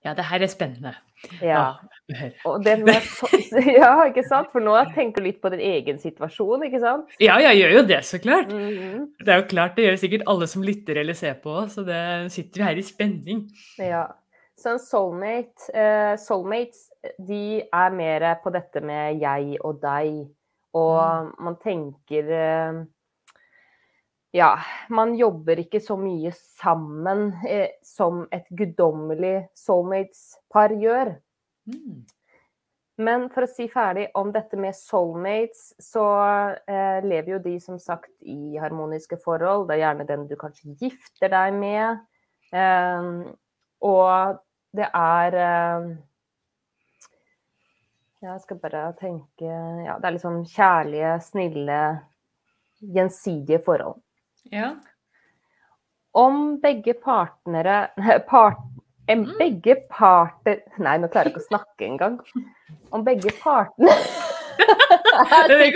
Ja, 0.05 0.13
det 0.15 0.27
her 0.29 0.45
er 0.45 0.51
spennende. 0.51 0.93
Ja. 1.41 1.63
Det 2.07 2.75
ja, 3.79 3.89
ikke 4.05 4.23
sant? 4.27 4.51
For 4.53 4.63
nå 4.63 4.75
tenker 4.93 5.23
du 5.23 5.27
litt 5.27 5.39
på 5.41 5.49
din 5.51 5.63
egen 5.65 5.97
situasjon, 5.99 6.67
ikke 6.67 6.81
sant? 6.83 7.15
Ja, 7.19 7.39
jeg 7.41 7.63
gjør 7.63 7.73
jo 7.79 7.83
det, 7.89 8.01
så 8.05 8.19
klart. 8.21 8.53
Mhm. 8.53 9.07
Det 9.25 9.33
er 9.33 9.41
jo 9.41 9.47
klart, 9.49 9.73
det 9.75 9.87
gjør 9.87 9.97
sikkert 10.03 10.27
alle 10.31 10.47
som 10.51 10.63
lytter 10.63 11.01
eller 11.01 11.17
ser 11.17 11.39
på 11.41 11.65
så 11.73 11.83
det 11.87 12.03
sitter 12.35 12.61
jo 12.61 12.69
her 12.69 12.79
i 12.79 12.85
spenning. 12.85 13.41
Ja. 13.81 14.05
Så 14.55 14.69
en 14.71 14.79
soulmate 14.79 15.71
eh, 15.75 16.15
Soulmates, 16.19 16.87
de 17.19 17.59
er 17.61 17.95
mer 17.95 18.27
på 18.43 18.53
dette 18.55 18.81
med 18.85 19.19
jeg 19.19 19.59
og 19.59 19.81
deg. 19.83 20.23
Og 20.75 21.31
man 21.43 21.57
tenker 21.63 22.31
eh, 22.39 22.83
Ja, 24.35 24.49
man 24.91 25.13
jobber 25.15 25.59
ikke 25.59 25.79
så 25.83 25.95
mye 25.99 26.31
sammen 26.35 27.29
eh, 27.47 27.77
som 27.83 28.25
et 28.35 28.47
guddommelig 28.51 29.49
soulmates-par 29.59 30.75
gjør. 30.79 31.15
Mm. 31.67 32.03
Men 33.05 33.27
for 33.31 33.43
å 33.43 33.51
si 33.51 33.67
ferdig 33.67 34.07
om 34.15 34.31
dette 34.31 34.55
med 34.55 34.75
soulmates, 34.75 35.73
så 35.83 36.03
lever 37.03 37.33
jo 37.33 37.39
de 37.43 37.57
som 37.59 37.75
sagt 37.75 38.13
i 38.23 38.55
harmoniske 38.55 39.17
forhold. 39.19 39.65
Det 39.67 39.75
er 39.75 39.81
gjerne 39.81 40.05
den 40.07 40.23
du 40.29 40.37
kanskje 40.39 40.77
gifter 40.79 41.33
deg 41.33 41.57
med. 41.59 42.05
Og 43.83 44.39
det 44.75 44.87
er 44.93 45.37
eh, 45.39 45.87
Jeg 48.25 48.41
skal 48.43 48.59
bare 48.63 48.83
tenke 48.99 49.53
Ja, 49.85 49.97
det 50.01 50.09
er 50.09 50.19
sånn 50.21 50.43
kjærlige, 50.49 51.15
snille, 51.25 51.79
gjensidige 52.95 53.61
forhold. 53.65 53.99
Ja. 54.53 54.75
Om 56.15 56.59
begge 56.63 56.95
partnere 57.01 57.89
part, 58.29 58.61
en, 59.11 59.25
Begge 59.39 59.75
parter 59.91 60.63
Nei, 60.81 60.97
nå 61.01 61.09
klarer 61.11 61.29
jeg 61.29 61.35
ikke 61.35 61.43
å 61.43 61.49
snakke 61.49 61.87
engang. 61.87 62.19
Om 62.95 63.03
begge 63.05 63.33
partene. 63.41 63.95
Jeg 65.15 65.71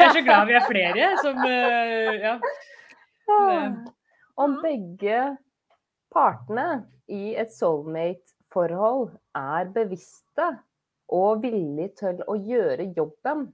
er 0.00 0.12
så 0.12 0.20
glad 0.24 0.46
vi 0.48 0.54
er 0.56 0.64
flere 0.64 1.08
som 1.20 1.40
eh, 1.44 2.14
Ja. 2.22 2.34
Om 4.38 4.54
begge 4.62 5.18
partene 6.12 6.66
i 7.08 7.34
et 7.36 7.52
soulmate-forhold 7.54 9.10
er 9.36 9.70
bevisste 9.74 10.48
og 11.08 11.42
villige 11.42 11.94
til 12.02 12.22
å 12.28 12.36
gjøre 12.36 12.92
jobben. 12.96 13.48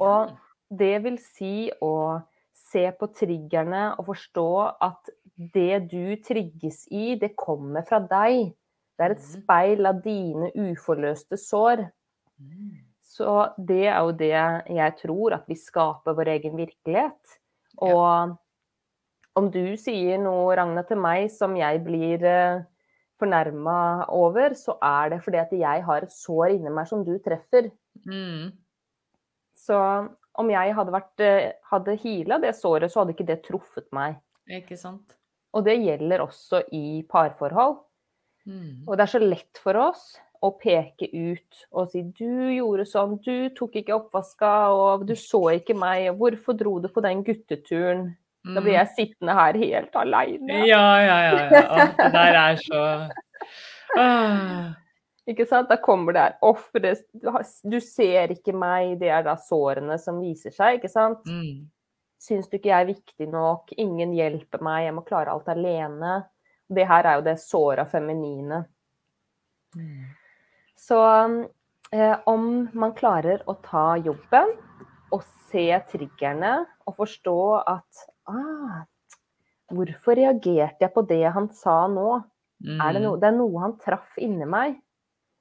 Og 0.00 0.32
det 0.70 1.02
vil 1.04 1.18
si 1.22 1.70
å 1.82 2.22
se 2.56 2.86
på 2.98 3.08
triggerne 3.14 3.94
og 3.98 4.08
forstå 4.10 4.48
at 4.82 5.10
det 5.54 5.90
du 5.92 6.16
trigges 6.24 6.86
i, 6.90 7.14
det 7.20 7.34
kommer 7.36 7.84
fra 7.86 8.00
deg. 8.00 8.54
Det 8.96 9.04
er 9.04 9.10
et 9.12 9.18
Mhm. 9.20 9.42
speil 9.42 9.86
av 9.86 10.02
dine 10.02 10.50
uforløste 10.56 11.36
sår. 11.36 11.90
Mm. 12.40 12.80
Så 13.02 13.54
det 13.58 13.86
er 13.86 14.00
jo 14.00 14.12
det 14.12 14.30
jeg 14.68 14.96
tror, 14.96 15.34
at 15.34 15.46
vi 15.46 15.54
skaper 15.54 16.14
vår 16.14 16.28
egen 16.36 16.56
virkelighet. 16.56 17.38
Og 17.78 18.36
om 19.36 19.50
du 19.52 19.76
sier 19.80 20.20
noe, 20.20 20.54
Ragna, 20.56 20.84
til 20.86 21.00
meg 21.00 21.28
som 21.32 21.56
jeg 21.58 21.82
blir 21.84 22.24
eh, 22.24 22.62
fornærma 23.20 24.08
over, 24.14 24.56
så 24.58 24.76
er 24.84 25.12
det 25.12 25.22
fordi 25.24 25.40
at 25.42 25.52
jeg 25.56 25.84
har 25.86 26.06
et 26.06 26.14
sår 26.14 26.56
inni 26.56 26.72
meg 26.72 26.88
som 26.88 27.04
du 27.04 27.14
treffer. 27.24 27.70
Mm. 28.08 28.54
Så 29.56 29.78
om 30.36 30.52
jeg 30.52 30.76
hadde, 30.76 30.94
vært, 30.94 31.24
eh, 31.24 31.52
hadde 31.70 31.98
heala 32.02 32.40
det 32.42 32.54
såret, 32.56 32.92
så 32.92 33.02
hadde 33.02 33.16
ikke 33.16 33.28
det 33.28 33.42
truffet 33.46 33.88
meg. 33.96 34.20
Ikke 34.48 34.78
sant? 34.80 35.16
Og 35.56 35.64
det 35.66 35.78
gjelder 35.80 36.24
også 36.24 36.62
i 36.76 37.02
parforhold. 37.08 37.80
Mm. 38.46 38.84
Og 38.86 38.94
det 38.96 39.06
er 39.06 39.14
så 39.16 39.22
lett 39.22 39.60
for 39.60 39.78
oss 39.80 40.14
å 40.44 40.52
peke 40.60 41.08
ut 41.10 41.64
og 41.72 41.88
si 41.90 42.02
'du 42.04 42.52
gjorde 42.52 42.84
sånn, 42.86 43.16
du 43.24 43.48
tok 43.56 43.80
ikke 43.80 43.96
oppvaska, 43.96 44.52
og 44.70 45.06
du 45.08 45.14
så 45.16 45.40
ikke 45.56 45.74
meg', 45.74 46.10
og 46.12 46.18
'hvorfor 46.20 46.56
dro 46.56 46.78
du 46.78 46.88
på 46.88 47.02
den 47.02 47.24
gutteturen'? 47.24 48.14
Da 48.54 48.62
blir 48.62 48.76
jeg 48.76 48.92
sittende 48.94 49.34
her 49.34 49.58
helt 49.58 49.96
aleine. 49.98 50.46
Mm. 50.46 50.66
Ja, 50.68 50.88
ja, 51.02 51.16
ja. 51.24 51.38
ja. 51.50 51.62
Å, 51.66 51.86
det 51.98 52.10
der 52.14 52.40
er 52.42 52.60
så 52.62 52.82
ah. 53.98 54.74
Ikke 55.26 55.46
sant? 55.50 55.70
Da 55.70 55.80
kommer 55.82 56.14
det 56.14 56.22
her 56.22 56.36
offeret 56.46 57.02
du, 57.10 57.32
du 57.66 57.80
ser 57.82 58.30
ikke 58.36 58.54
meg, 58.54 59.00
det 59.00 59.10
er 59.10 59.24
da 59.26 59.34
sårene 59.42 59.98
som 59.98 60.20
viser 60.22 60.54
seg, 60.54 60.78
ikke 60.78 60.92
sant? 60.92 61.26
mm. 61.26 61.64
Syns 62.22 62.48
du 62.48 62.56
ikke 62.56 62.70
jeg 62.70 62.84
er 62.84 62.88
viktig 62.88 63.26
nok? 63.28 63.74
Ingen 63.76 64.14
hjelper 64.16 64.62
meg, 64.64 64.86
jeg 64.86 64.94
må 64.96 65.02
klare 65.06 65.34
alt 65.34 65.50
alene. 65.52 66.14
Det 66.66 66.86
her 66.88 67.06
er 67.06 67.18
jo 67.18 67.26
det 67.26 67.36
såra 67.42 67.84
feminine. 67.86 68.62
Mm. 69.76 70.06
Så 70.80 70.98
eh, 71.92 72.16
om 72.26 72.66
man 72.72 72.94
klarer 72.96 73.44
å 73.46 73.58
ta 73.62 73.98
jobben 74.00 74.54
og 75.14 75.22
se 75.50 75.68
triggerne 75.92 76.58
og 76.88 76.96
forstå 76.98 77.38
at 77.62 78.06
ah, 78.28 78.84
Hvorfor 79.72 80.14
reagerte 80.14 80.84
jeg 80.84 80.92
på 80.94 81.02
det 81.08 81.24
han 81.34 81.48
sa 81.52 81.86
nå? 81.90 82.22
Er 82.80 82.92
det, 82.94 83.02
no, 83.02 83.16
det 83.20 83.26
er 83.28 83.34
noe 83.36 83.60
han 83.60 83.78
traff 83.82 84.16
inni 84.18 84.46
meg, 84.48 84.78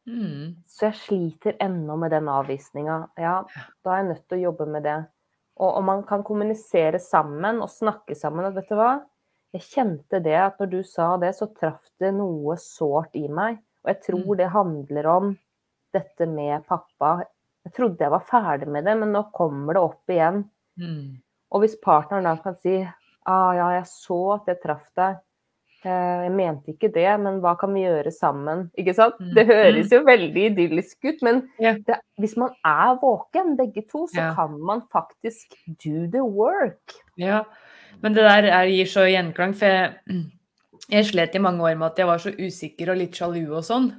Mm. 0.07 0.55
så 0.69 0.91
jeg 0.91 0.97
sliter 0.99 1.55
ennå 1.59 1.95
med 1.97 2.11
den 2.11 2.27
avvisninga. 2.29 3.09
Ja, 3.17 3.39
da 3.83 3.89
er 3.95 4.03
jeg 4.03 4.07
nødt 4.11 4.27
til 4.29 4.37
å 4.37 4.41
jobbe 4.51 4.67
med 4.69 4.83
det. 4.83 4.97
Og 5.57 5.77
om 5.79 5.85
man 5.85 6.03
kan 6.03 6.21
kommunisere 6.23 6.99
sammen 7.01 7.61
og 7.63 7.69
snakke 7.73 8.13
sammen 8.15 8.53
vet 8.53 8.67
du 8.69 8.75
hva, 8.75 8.99
jeg 9.55 9.61
kjente 9.61 10.21
det 10.21 10.35
at 10.35 10.59
når 10.59 10.69
du 10.69 10.83
sa 10.83 11.15
det, 11.17 11.31
så 11.33 11.47
traff 11.57 11.89
det 11.99 12.11
noe 12.13 12.53
sårt 12.61 13.15
i 13.15 13.27
meg. 13.27 13.57
Og 13.85 13.93
jeg 13.93 14.01
tror 14.03 14.25
Mm. 14.35 14.37
det 14.37 14.49
handler 14.51 15.05
om 15.07 15.37
dette 15.93 16.27
med 16.27 16.65
pappa. 16.67 17.23
Jeg 17.65 17.73
trodde 17.73 17.97
jeg 18.05 18.11
var 18.11 18.25
ferdig 18.29 18.67
med 18.67 18.85
det, 18.85 18.97
men 18.99 19.11
nå 19.11 19.31
kommer 19.31 19.73
det 19.73 19.81
opp 19.81 20.07
igjen. 20.07 20.49
Mm. 20.77 21.17
Og 21.55 21.63
hvis 21.63 21.77
partneren 21.83 22.27
da 22.27 22.35
kan 22.43 22.57
si 22.59 22.81
ah, 22.83 23.51
ja, 23.55 23.69
jeg 23.79 23.87
så 23.89 24.19
at 24.35 24.49
jeg 24.51 24.59
traff 24.61 24.89
deg. 24.99 25.21
Eh, 25.85 26.25
Jeg 26.25 26.31
mente 26.33 26.73
ikke 26.73 26.89
det, 26.93 27.07
men 27.21 27.39
hva 27.43 27.53
kan 27.61 27.71
vi 27.73 27.83
gjøre 27.85 28.11
sammen? 28.13 28.65
Ikke 28.77 28.93
sant? 28.97 29.19
Mm. 29.21 29.31
Det 29.37 29.45
høres 29.49 29.91
jo 29.93 29.99
veldig 30.05 30.45
idyllisk 30.51 31.05
ut, 31.05 31.21
men 31.25 31.43
det, 31.61 31.99
hvis 32.21 32.35
man 32.41 32.53
er 32.65 32.95
våken, 33.01 33.53
begge 33.57 33.85
to, 33.91 34.07
så 34.09 34.17
Ja. 34.19 34.31
kan 34.35 34.57
man 34.59 34.81
faktisk 34.91 35.53
do 35.85 36.07
the 36.11 36.23
work. 36.25 36.97
Ja, 37.17 37.43
men 38.01 38.13
det 38.17 38.25
der 38.25 38.49
er, 38.49 38.65
gir 38.65 38.89
så 38.89 39.05
gjenklang, 39.05 39.53
for 39.55 39.65
jeg, 39.65 39.93
jeg 40.89 41.05
slet 41.05 41.35
i 41.35 41.43
mange 41.45 41.61
år 41.63 41.77
med 41.77 41.91
at 41.91 41.97
jeg 42.01 42.07
var 42.07 42.17
så 42.17 42.33
usikker 42.33 42.89
og 42.91 42.97
litt 42.97 43.13
sjalu 43.15 43.45
og 43.53 43.63
sånn. 43.63 43.91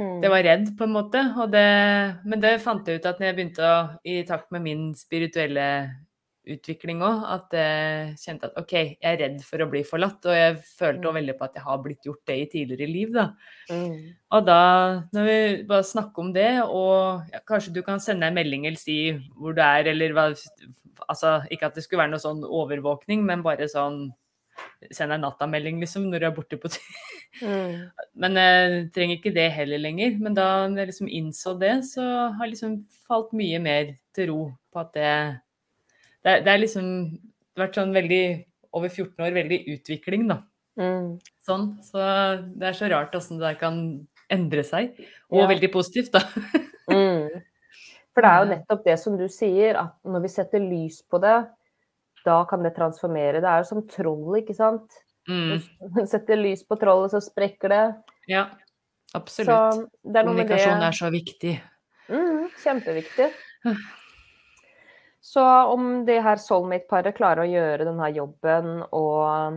Mm. 0.00 0.22
Jeg 0.22 0.30
var 0.30 0.42
redd, 0.44 0.66
på 0.78 0.84
en 0.84 0.92
måte. 0.92 1.20
Og 1.40 1.52
det, 1.52 1.68
men 2.24 2.40
det 2.40 2.60
fant 2.64 2.88
jeg 2.88 3.00
ut 3.00 3.06
at 3.08 3.20
når 3.20 3.26
jeg 3.30 3.36
begynte 3.36 3.62
å, 3.64 3.76
i 4.04 4.22
takt 4.28 4.50
med 4.52 4.62
min 4.64 4.94
spirituelle 4.96 5.68
utvikling 6.46 7.02
òg. 7.04 7.24
At 7.36 7.54
jeg 7.56 8.16
kjente 8.22 8.48
at 8.50 8.58
OK, 8.60 8.72
jeg 8.72 8.98
er 9.02 9.18
redd 9.22 9.40
for 9.44 9.64
å 9.64 9.68
bli 9.70 9.82
forlatt. 9.86 10.24
Og 10.26 10.36
jeg 10.36 10.58
følte 10.78 11.08
òg 11.08 11.14
Mm. 11.14 11.20
veldig 11.20 11.38
på 11.38 11.44
at 11.44 11.54
jeg 11.54 11.62
har 11.62 11.78
blitt 11.82 12.02
gjort 12.04 12.24
det 12.26 12.36
i 12.38 12.46
tidligere 12.52 12.90
liv, 12.90 13.12
da. 13.12 13.26
Mm. 13.70 14.14
Og 14.32 14.46
da, 14.46 14.60
når 15.12 15.24
vi 15.26 15.62
bare 15.64 15.82
snakker 15.82 16.18
om 16.18 16.32
det, 16.32 16.62
og 16.62 17.24
ja, 17.32 17.40
kanskje 17.46 17.72
du 17.72 17.82
kan 17.82 17.98
sende 18.00 18.26
en 18.26 18.34
melding 18.34 18.66
eller 18.66 18.78
si 18.78 19.12
hvor 19.38 19.54
du 19.54 19.60
er, 19.62 19.86
eller 19.86 20.12
hva 20.12 20.28
Altså 21.10 21.46
ikke 21.52 21.66
at 21.66 21.74
det 21.74 21.84
skulle 21.84 22.00
være 22.00 22.10
noe 22.14 22.22
sånn 22.22 22.40
overvåkning, 22.42 23.22
men 23.22 23.42
bare 23.42 23.68
sånn 23.68 24.12
Send 24.90 25.12
en 25.12 25.20
nattamelding, 25.20 25.78
liksom, 25.82 26.06
når 26.08 26.20
du 26.20 26.26
er 26.26 26.32
borte 26.32 26.56
på 26.56 26.70
tur. 26.72 26.80
Mm. 27.42 27.90
Men 28.22 28.38
jeg 28.40 28.90
trenger 28.94 29.18
ikke 29.18 29.34
det 29.34 29.52
heller 29.52 29.78
lenger. 29.78 30.14
Men 30.18 30.32
da 30.32 30.46
jeg 30.64 30.88
liksom 30.88 31.10
innså 31.12 31.52
det, 31.60 31.74
så 31.84 32.32
har 32.32 32.48
liksom 32.48 32.78
falt 33.06 33.34
mye 33.36 33.60
mer 33.60 33.90
til 34.16 34.30
ro 34.30 34.38
på 34.72 34.80
at 34.80 34.92
det 34.96 35.40
Det 36.26 36.40
det 36.44 36.52
er 36.52 36.60
liksom 36.62 36.90
det 37.56 37.62
har 37.62 37.68
vært 37.68 37.78
sånn 37.78 37.94
veldig 37.96 38.22
Over 38.76 38.90
14 38.92 39.22
år 39.24 39.32
veldig 39.32 39.58
utvikling, 39.72 40.26
da. 40.28 40.42
Mm. 40.76 41.14
Sånn. 41.46 41.70
Så 41.80 41.96
det 42.58 42.66
er 42.68 42.74
så 42.76 42.90
rart 42.92 43.14
åssen 43.16 43.38
det 43.40 43.46
der 43.46 43.54
kan 43.60 43.78
endre 44.28 44.64
seg. 44.66 44.98
Og 45.30 45.38
Ja. 45.40 45.46
veldig 45.48 45.70
positivt, 45.72 46.12
da. 46.12 46.20
Mm. 46.86 47.40
For 48.14 48.22
det 48.22 48.28
er 48.30 48.38
jo 48.42 48.50
nettopp 48.52 48.84
det 48.84 48.94
som 49.00 49.16
du 49.18 49.24
sier, 49.28 49.74
at 49.80 49.96
når 50.04 50.22
vi 50.22 50.28
setter 50.28 50.60
lys 50.62 51.00
på 51.10 51.18
det, 51.20 51.48
da 52.24 52.36
kan 52.44 52.62
det 52.62 52.76
transformere. 52.76 53.40
Det 53.42 53.48
er 53.50 53.58
jo 53.64 53.68
som 53.72 53.82
troll, 53.88 54.36
ikke 54.38 54.54
sant. 54.54 54.92
Mm. 55.28 55.58
Du 55.96 56.06
setter 56.06 56.36
lys 56.38 56.62
på 56.62 56.78
trollet, 56.78 57.10
så 57.10 57.18
sprekker 57.24 57.68
det. 57.74 57.82
Ja, 58.28 58.44
Så 59.10 59.18
absolutt. 59.18 59.88
Kommunikasjon 60.04 60.82
er 60.86 60.92
så 60.94 61.10
viktig. 61.10 61.56
Mm, 62.08 62.50
kjempeviktig. 62.62 63.32
Så 65.26 65.42
om 65.72 66.04
det 66.06 66.20
her 66.22 66.38
soulmate-paret 66.38 67.16
klarer 67.16 67.42
å 67.42 67.50
gjøre 67.50 67.86
denne 67.88 68.10
jobben 68.14 68.68
og 68.94 69.56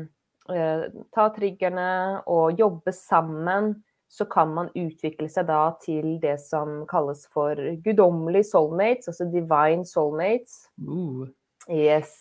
eh, 0.49 0.87
ta 1.13 1.27
triggerne 1.35 1.89
og 2.25 2.57
jobbe 2.57 2.93
sammen, 2.95 3.75
så 4.09 4.25
kan 4.25 4.49
man 4.55 4.71
utvikle 4.73 5.29
seg 5.29 5.45
da 5.45 5.67
til 5.83 6.15
det 6.23 6.39
som 6.41 6.87
kalles 6.89 7.27
for 7.29 7.59
guddommelig 7.85 8.47
soulmates, 8.49 9.11
altså 9.11 9.27
divine 9.29 9.85
soulmates. 9.85 10.63
Uh. 10.81 11.29
Yes. 11.69 12.15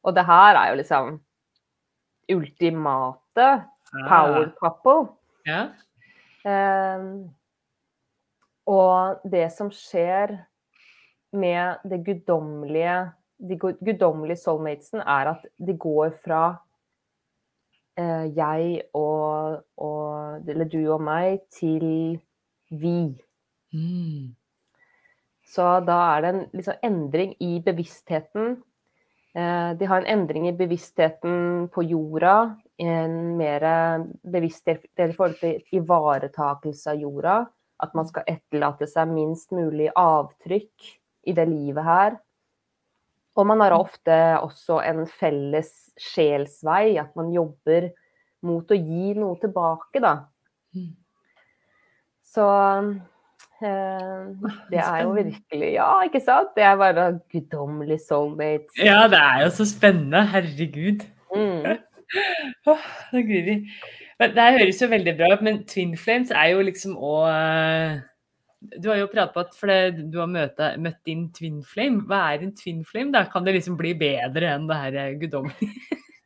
Og 0.00 0.16
det 0.16 0.24
her 0.24 0.56
er 0.56 0.70
jo 0.70 0.80
liksom 0.80 1.18
ultimate 2.32 3.50
power 4.08 4.54
couple. 4.56 5.10
Ah, 5.10 5.16
Ja. 5.50 5.60
Ehm, 6.48 7.28
og 8.64 9.20
det 9.28 9.50
som 9.52 9.68
skjer 9.68 10.38
med 11.32 11.84
det 11.84 12.02
guddommelige 12.06 13.12
De 13.40 13.56
gu- 13.56 13.78
guddommelige 13.80 14.36
soulmatesen, 14.36 15.00
er 15.00 15.30
at 15.30 15.46
de 15.56 15.72
går 15.72 16.10
fra 16.20 16.58
eh, 17.96 18.26
jeg 18.36 18.82
og, 18.94 19.62
og 19.80 20.48
Eller 20.48 20.68
du 20.68 20.92
og 20.92 21.00
meg 21.00 21.40
til 21.50 22.20
vi. 22.70 23.16
Mm. 23.72 24.36
Så 25.50 25.80
da 25.86 25.96
er 26.16 26.20
det 26.22 26.34
en 26.34 26.42
liksom, 26.52 26.76
endring 26.84 27.32
i 27.40 27.62
bevisstheten. 27.64 28.60
Eh, 29.34 29.70
de 29.78 29.88
har 29.88 30.02
en 30.02 30.12
endring 30.20 30.48
i 30.48 30.54
bevisstheten 30.54 31.68
på 31.72 31.82
jorda. 31.88 32.56
En 32.78 33.36
mer 33.36 33.64
bevissthet 34.22 34.84
i 34.98 35.10
forhold 35.12 35.40
til 35.40 35.64
ivaretakelse 35.72 36.92
av 36.92 37.02
jorda. 37.02 37.40
At 37.80 37.96
man 37.96 38.06
skal 38.06 38.28
etterlate 38.28 38.86
seg 38.86 39.08
minst 39.08 39.50
mulig 39.56 39.88
avtrykk 39.96 40.99
i 41.30 41.36
det 41.36 41.46
livet 41.48 41.86
her. 41.86 42.18
Og 43.38 43.46
man 43.46 43.62
har 43.62 43.76
ofte 43.76 44.16
også 44.42 44.80
en 44.84 45.04
felles 45.08 45.70
sjelsvei, 46.00 46.98
at 47.00 47.14
man 47.18 47.30
jobber 47.32 47.90
mot 48.46 48.72
å 48.72 48.78
gi 48.78 49.14
noe 49.18 49.38
tilbake, 49.40 50.02
da. 50.02 50.16
Mm. 50.74 50.90
Så 52.30 52.46
eh, 53.62 54.26
det 54.70 54.78
er 54.78 55.00
jo 55.02 55.14
virkelig 55.16 55.70
Ja, 55.74 55.88
ikke 56.06 56.20
sant? 56.22 56.52
Det 56.54 56.62
er 56.62 56.76
bare 56.78 57.06
guddommelig 57.32 57.98
soulmates. 58.04 58.76
ja, 58.78 59.08
det 59.10 59.18
er 59.18 59.46
jo 59.46 59.54
så 59.56 59.66
spennende. 59.68 60.22
Herregud. 60.34 61.06
Mm. 61.34 61.80
oh, 62.70 62.86
det 63.14 63.24
gruer. 63.26 63.64
Men 64.20 64.36
Det 64.36 64.52
høres 64.58 64.82
jo 64.82 64.90
veldig 64.92 65.16
bra 65.16 65.32
ut, 65.34 65.42
men 65.46 65.62
Twin 65.64 65.96
Flames 65.98 66.30
er 66.30 66.52
jo 66.52 66.64
liksom 66.66 66.96
òg 66.98 68.00
Du 68.60 68.90
har 68.90 68.98
jo 69.00 69.08
pratet 69.08 69.34
på 69.34 69.40
at 69.40 69.54
fordi 69.56 70.08
du 70.12 70.18
har 70.20 70.28
møte, 70.28 70.74
møtt 70.82 71.00
din 71.08 71.28
Twin 71.36 71.62
Flame. 71.64 72.04
Hva 72.08 72.34
er 72.34 72.44
en 72.44 72.52
Twin 72.56 72.84
Flame? 72.84 73.12
Da 73.14 73.24
kan 73.30 73.46
det 73.46 73.56
liksom 73.56 73.78
bli 73.80 73.94
bedre 73.96 74.52
enn 74.52 74.68
det 74.68 74.80
her 74.82 75.00
eh, 75.04 75.16
guddommelige. 75.22 75.70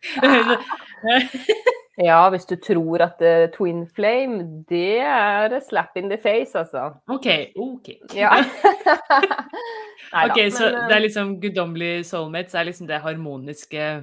Ja, 1.94 2.28
hvis 2.28 2.44
du 2.44 2.56
tror 2.58 3.04
at 3.04 3.20
uh, 3.22 3.46
twin 3.54 3.84
flame, 3.86 4.64
det 4.68 4.98
er 4.98 5.52
a 5.54 5.60
slap 5.62 5.94
in 5.96 6.10
the 6.10 6.18
face, 6.18 6.58
altså. 6.58 6.90
OK. 7.06 7.26
ok. 7.56 7.88
Ja. 8.14 8.32
Neida, 10.12 10.32
Ok, 10.32 10.40
Så 10.50 10.64
men, 10.64 10.74
eh, 10.74 10.88
det 10.88 10.96
er 10.96 11.04
liksom 11.04 11.40
guddommelig 11.40 12.06
soulmates 12.06 12.54
er 12.54 12.66
liksom 12.66 12.86
det 12.90 12.98
harmoniske 13.00 14.02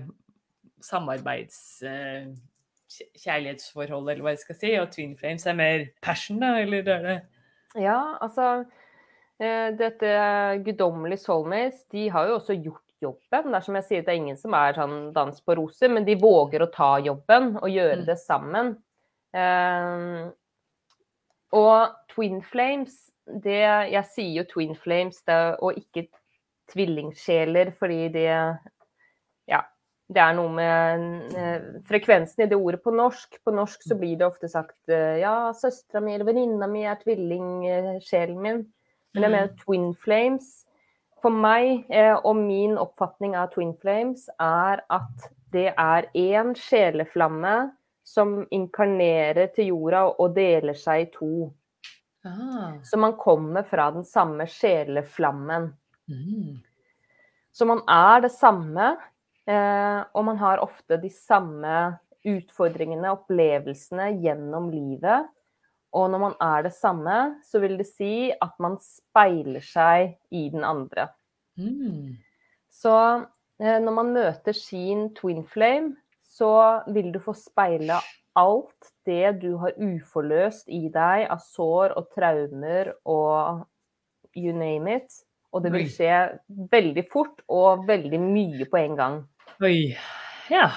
samarbeids... 0.81 1.83
uh, 1.83 2.31
eller 3.25 4.21
hva 4.21 4.33
jeg 4.33 4.39
skal 4.39 4.55
si. 4.55 4.71
Og 4.79 4.89
Twin 4.91 5.17
Flames 5.17 5.45
er 5.45 5.53
mer 5.53 5.85
passion, 6.01 6.39
da? 6.39 6.57
Eller 6.59 6.87
er 6.87 7.03
det 7.03 7.19
Ja, 7.79 8.17
altså 8.21 8.65
eh, 9.39 9.69
Dette 9.79 10.11
guddommelige 10.65 11.21
soulmates, 11.23 11.85
de 11.91 12.09
har 12.11 12.27
jo 12.27 12.35
også 12.39 12.57
gjort 12.59 12.83
jobben. 13.01 13.51
Det 13.51 13.57
er 13.57 13.65
som 13.65 13.75
jeg 13.79 13.87
sier, 13.87 14.03
det 14.05 14.13
er 14.13 14.19
ingen 14.19 14.37
som 14.37 14.53
er 14.53 14.75
sånn 14.77 14.97
dans 15.15 15.39
på 15.41 15.55
roser, 15.57 15.89
men 15.89 16.05
de 16.05 16.17
våger 16.21 16.61
å 16.61 16.71
ta 16.73 16.91
jobben 17.01 17.55
og 17.61 17.69
gjøre 17.71 18.01
Mm. 18.01 18.05
det 18.05 18.17
sammen. 18.19 18.75
Um, 19.33 20.33
og 21.55 21.95
twin 22.13 22.41
flames, 22.43 23.09
det 23.25 23.61
Jeg 23.91 24.05
sier 24.11 24.41
jo 24.41 24.43
twin 24.43 24.75
flames 24.75 25.21
det, 25.23 25.39
og 25.61 25.73
ikke 25.79 26.07
tvillingsjeler, 26.73 27.71
fordi 27.79 28.09
det. 28.13 28.57
Det 30.11 30.19
er 30.19 30.33
noe 30.35 30.51
med 30.51 31.35
eh, 31.39 31.67
frekvensen 31.87 32.43
i 32.43 32.49
det 32.51 32.57
ordet 32.59 32.81
på 32.83 32.91
norsk. 32.91 33.37
På 33.45 33.53
norsk 33.55 33.83
så 33.87 33.95
blir 33.95 34.17
det 34.19 34.27
ofte 34.27 34.49
sagt 34.51 34.91
eh, 34.91 35.21
ja, 35.21 35.53
søstera 35.55 36.01
mi 36.03 36.15
eller 36.17 36.27
venninna 36.27 36.67
mi 36.67 36.83
er 36.83 36.99
tvillingsjelen 36.99 38.41
min. 38.41 38.65
Men 39.13 39.23
jeg 39.23 39.31
Mm. 39.31 39.35
mener 39.37 39.55
twin 39.65 39.93
flames. 39.95 40.65
For 41.21 41.29
meg 41.29 41.85
eh, 41.91 42.15
og 42.15 42.35
min 42.35 42.77
oppfatning 42.77 43.35
av 43.35 43.51
twin 43.53 43.73
flames 43.79 44.27
er 44.39 44.81
at 44.89 45.29
det 45.51 45.73
er 45.77 46.07
én 46.15 46.53
sjeleflamme 46.55 47.71
som 48.03 48.47
inkarnerer 48.51 49.51
til 49.55 49.67
jorda 49.67 50.05
og 50.19 50.35
deler 50.35 50.73
seg 50.73 51.01
i 51.01 51.11
to. 51.13 51.51
ah. 52.25 52.73
Så 52.83 52.97
man 52.97 53.13
kommer 53.17 53.63
fra 53.63 53.91
den 53.91 54.03
samme 54.03 54.47
sjeleflammen. 54.47 55.73
Mm. 56.09 56.59
Så 57.51 57.65
man 57.67 57.81
er 57.87 58.21
det 58.21 58.31
samme, 58.31 58.91
eh, 58.91 59.10
og 59.49 60.23
man 60.27 60.37
har 60.37 60.61
ofte 60.61 60.99
de 61.01 61.09
samme 61.09 61.73
utfordringene, 62.27 63.13
opplevelsene, 63.15 64.11
gjennom 64.21 64.69
livet. 64.73 65.29
Og 65.91 66.07
når 66.11 66.21
man 66.21 66.35
er 66.43 66.67
det 66.67 66.73
samme, 66.75 67.17
så 67.43 67.59
vil 67.63 67.75
det 67.79 67.87
si 67.89 68.31
at 68.31 68.53
man 68.63 68.77
speiler 68.83 69.63
seg 69.65 70.15
i 70.31 70.45
den 70.53 70.63
andre. 70.63 71.09
Mm. 71.59 72.15
Så 72.71 72.95
eh, 73.59 73.79
når 73.83 73.97
man 73.97 74.13
møter 74.15 74.55
sin 74.55 75.09
twin 75.17 75.43
flame, 75.43 75.97
så 76.23 76.83
vil 76.87 77.11
du 77.11 77.19
få 77.19 77.35
speila 77.35 77.99
alt 78.39 78.93
det 79.03 79.41
du 79.41 79.57
har 79.59 79.75
uforløst 79.75 80.69
i 80.71 80.85
deg 80.93 81.25
av 81.27 81.41
sår 81.43 81.97
og 81.99 82.07
traumer 82.15 82.93
og 83.03 83.65
you 84.37 84.55
name 84.55 84.95
it. 84.95 85.11
Og 85.51 85.63
det 85.65 85.73
vil 85.73 85.87
skje 85.91 86.17
veldig 86.71 87.03
fort 87.11 87.41
og 87.51 87.85
veldig 87.87 88.19
mye 88.23 88.67
på 88.71 88.79
en 88.79 88.97
gang. 88.99 89.17
Oi. 89.63 89.91
Ja. 90.51 90.69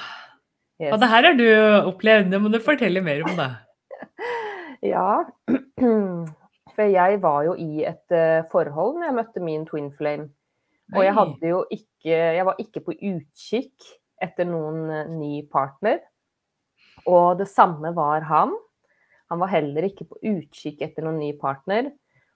Yes. 0.82 0.90
Og 0.90 0.98
det 0.98 1.10
her 1.12 1.28
har 1.28 1.36
du 1.38 1.46
opplevd, 1.92 2.32
det 2.32 2.40
må 2.42 2.50
du 2.50 2.58
fortelle 2.62 3.02
mer 3.04 3.22
om, 3.26 3.36
da. 3.38 3.50
Ja, 4.84 5.24
for 6.74 6.90
jeg 6.92 7.20
var 7.22 7.44
jo 7.46 7.54
i 7.56 7.86
et 7.88 8.12
eh, 8.12 8.42
forhold 8.50 8.98
når 8.98 9.06
jeg 9.06 9.16
møtte 9.16 9.44
min 9.44 9.62
twin 9.68 9.86
flame. 9.96 10.28
Og 10.92 11.00
jeg 11.00 11.14
hadde 11.16 11.48
jo 11.48 11.62
ikke 11.72 12.12
Jeg 12.12 12.44
var 12.44 12.58
ikke 12.60 12.82
på 12.84 12.92
utkikk 12.92 13.86
etter 14.22 14.44
noen 14.44 14.82
eh, 14.92 15.08
ny 15.08 15.38
partner. 15.48 16.02
Og 17.08 17.38
det 17.40 17.48
samme 17.48 17.94
var 17.96 18.26
han. 18.28 18.52
Han 19.32 19.40
var 19.40 19.54
heller 19.54 19.88
ikke 19.88 20.04
på 20.10 20.20
utkikk 20.20 20.84
etter 20.84 21.06
noen 21.06 21.22
ny 21.22 21.32
partner. 21.40 21.88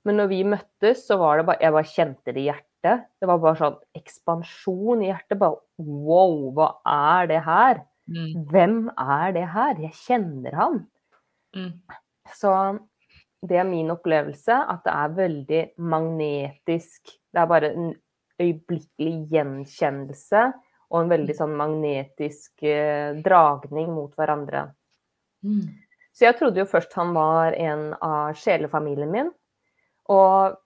Men 0.09 0.23
når 0.23 0.31
vi 0.33 0.41
møttes, 0.49 1.05
så 1.05 1.19
var 1.21 1.39
det 1.39 1.47
bare 1.51 1.61
Jeg 1.61 1.77
bare 1.77 1.93
kjente 1.93 2.33
det 2.33 2.41
i 2.41 2.49
hjertet. 2.49 3.07
Det 3.21 3.29
var 3.29 3.41
bare 3.43 3.61
sånn 3.61 3.79
ekspansjon 3.99 5.05
i 5.05 5.11
hjertet. 5.11 5.39
Bare 5.41 5.61
wow, 5.85 6.37
hva 6.57 6.69
er 6.89 7.29
det 7.29 7.41
her? 7.45 7.83
Mm. 8.09 8.45
Hvem 8.49 8.79
er 8.97 9.35
det 9.37 9.49
her? 9.53 9.83
Jeg 9.85 9.99
kjenner 10.01 10.57
han. 10.57 10.79
Mm. 11.57 11.75
Så 12.33 12.53
det 13.49 13.59
er 13.61 13.69
min 13.69 13.93
opplevelse, 13.93 14.55
at 14.57 14.81
det 14.87 14.95
er 14.95 15.19
veldig 15.19 15.63
magnetisk. 15.93 17.13
Det 17.29 17.43
er 17.43 17.51
bare 17.51 17.73
en 17.75 17.93
øyeblikkelig 18.39 19.29
gjenkjennelse 19.33 20.47
og 20.89 21.03
en 21.03 21.13
veldig 21.13 21.37
sånn 21.37 21.55
magnetisk 21.59 22.65
eh, 22.65 23.19
dragning 23.25 23.93
mot 23.93 24.15
hverandre. 24.17 24.71
Mm. 25.45 25.69
Så 26.17 26.27
jeg 26.27 26.39
trodde 26.39 26.63
jo 26.63 26.71
først 26.71 26.97
han 26.99 27.13
var 27.15 27.55
en 27.55 27.93
av 28.03 28.39
sjelefamilien 28.39 29.13
min, 29.13 29.29
og 30.09 30.59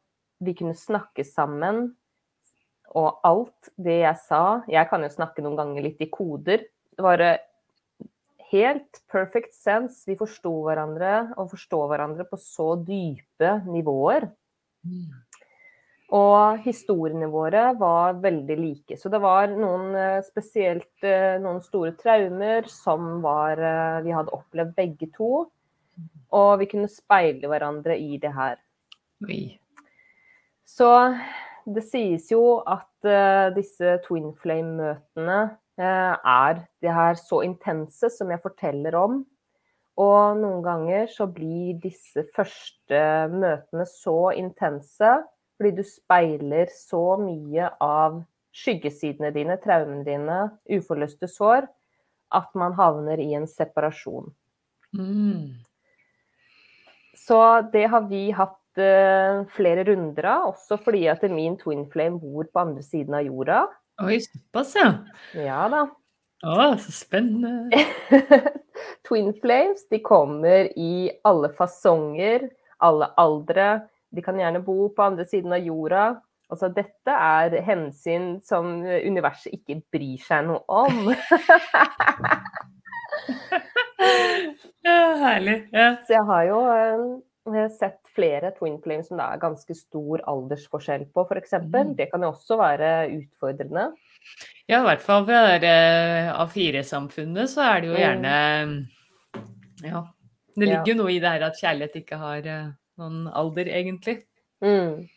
vi 0.42 0.54
kunne 0.58 0.76
snakke 0.78 1.24
sammen. 1.26 1.90
Og 2.92 3.22
alt 3.24 3.70
det 3.80 4.02
jeg 4.02 4.18
sa 4.26 4.42
Jeg 4.68 4.84
kan 4.90 5.00
jo 5.00 5.08
snakke 5.08 5.40
noen 5.44 5.56
ganger 5.56 5.86
litt 5.86 6.02
i 6.04 6.10
koder. 6.12 6.66
Det 6.92 7.04
var 7.04 7.22
eh, 7.24 7.40
helt 8.52 9.02
perfect 9.12 9.54
sense. 9.56 10.02
Vi 10.08 10.18
forsto 10.18 10.52
hverandre, 10.66 11.32
og 11.40 11.52
forstår 11.54 11.86
hverandre 11.92 12.26
på 12.28 12.38
så 12.40 12.74
dype 12.76 13.54
nivåer. 13.64 14.28
Mm. 14.84 15.06
Og 16.12 16.60
historiene 16.66 17.30
våre 17.32 17.70
var 17.80 18.18
veldig 18.20 18.58
like. 18.60 18.98
Så 19.00 19.08
det 19.08 19.22
var 19.24 19.48
noen 19.54 19.96
eh, 19.96 20.20
spesielt 20.26 21.06
eh, 21.06 21.40
noen 21.40 21.62
store 21.64 21.94
traumer 21.96 22.68
som 22.68 23.22
var, 23.24 23.62
vi 24.04 24.12
hadde 24.12 24.36
opplevd 24.36 24.76
begge 24.76 25.08
to. 25.16 25.46
Og 26.32 26.52
vi 26.60 26.68
kunne 26.68 26.92
speile 26.92 27.48
hverandre 27.48 27.96
i 27.96 28.20
det 28.20 28.36
her. 28.36 28.60
Oi. 29.28 29.42
Så 30.66 30.88
det 31.68 31.84
sies 31.86 32.30
jo 32.32 32.62
at 32.66 33.06
uh, 33.06 33.52
disse 33.54 33.98
twin 34.06 34.32
flame-møtene 34.42 35.40
uh, 35.78 36.14
er 36.16 36.64
de 36.82 36.94
her 36.94 37.18
så 37.20 37.42
intense 37.46 38.10
som 38.14 38.32
jeg 38.32 38.42
forteller 38.42 38.96
om. 38.98 39.20
Og 40.00 40.38
noen 40.40 40.62
ganger 40.64 41.08
så 41.12 41.28
blir 41.28 41.76
disse 41.82 42.24
første 42.34 43.02
møtene 43.32 43.86
så 43.88 44.32
intense 44.38 45.18
fordi 45.62 45.76
du 45.76 45.84
speiler 45.86 46.70
så 46.74 47.18
mye 47.20 47.68
av 47.84 48.22
skyggesidene 48.56 49.30
dine, 49.34 49.56
traumene 49.62 50.02
dine, 50.06 50.38
uforløste 50.74 51.28
sår, 51.30 51.68
at 52.34 52.48
man 52.58 52.74
havner 52.74 53.20
i 53.22 53.30
en 53.36 53.46
separasjon. 53.46 54.32
Mm. 54.96 55.62
Så 57.14 57.38
det 57.72 57.84
har 57.92 58.08
vi 58.10 58.24
hatt 58.34 58.58
eh, 58.80 59.42
flere 59.56 59.84
runder 59.88 60.28
av, 60.28 60.52
også 60.52 60.78
fordi 60.84 61.06
at 61.12 61.24
min 61.30 61.56
twin 61.60 61.84
flame 61.92 62.20
bor 62.22 62.48
på 62.48 62.62
andre 62.62 62.84
siden 62.86 63.16
av 63.18 63.26
jorda. 63.26 63.64
Oi, 64.02 64.18
såpass, 64.24 64.74
ja. 64.78 64.90
Ja 65.36 65.66
da. 65.72 65.86
Å, 66.42 66.72
så 66.82 66.94
spennende. 66.94 67.84
twin 69.08 69.30
flames 69.42 69.84
de 69.92 70.00
kommer 70.02 70.70
i 70.78 71.10
alle 71.28 71.52
fasonger, 71.54 72.48
alle 72.82 73.12
aldre. 73.20 73.68
De 74.12 74.24
kan 74.24 74.40
gjerne 74.40 74.62
bo 74.64 74.88
på 74.92 75.06
andre 75.06 75.26
siden 75.28 75.54
av 75.54 75.62
jorda. 75.62 76.06
Altså, 76.52 76.68
dette 76.74 77.12
er 77.14 77.54
hensyn 77.64 78.34
som 78.44 78.82
universet 78.82 79.54
ikke 79.56 79.78
bryr 79.94 80.20
seg 80.26 80.50
noe 80.50 80.62
om. 80.68 81.12
Ja, 84.82 85.14
herlig. 85.14 85.68
Ja. 85.72 85.96
Så 86.06 86.16
jeg 86.16 86.24
har 86.26 86.44
jo 86.48 86.60
eh, 87.54 87.68
sett 87.78 88.00
flere 88.14 88.50
twin 88.58 88.78
flames 88.82 89.08
som 89.08 89.18
det 89.20 89.26
er 89.26 89.40
ganske 89.42 89.74
stor 89.76 90.22
aldersforskjell 90.28 91.06
på, 91.14 91.24
f.eks. 91.28 91.54
Mm. 91.64 91.94
Det 91.98 92.10
kan 92.12 92.22
jo 92.22 92.32
også 92.32 92.58
være 92.60 92.90
utfordrende. 93.18 93.92
ja, 94.68 94.80
i 94.80 94.84
hvert 94.86 95.00
fall 95.02 95.24
ved 95.26 95.60
det 95.64 95.76
A4-samfunnet 96.36 97.50
så 97.50 97.64
er 97.66 97.80
det 97.80 97.88
jo 97.88 97.94
Mm. 97.94 98.02
gjerne 98.04 98.36
Ja. 99.82 100.04
Det 100.54 100.68
ligger 100.68 100.86
jo 100.92 100.94
noe 101.00 101.12
i 101.12 101.18
det 101.18 101.30
her 101.32 101.42
at 101.48 101.56
kjærlighet 101.58 101.94
ikke 102.02 102.16
har 102.20 102.46
eh, 102.46 102.72
noen 103.00 103.28
alder, 103.32 103.66
egentlig. 103.72 104.18
Mm. 104.60 105.08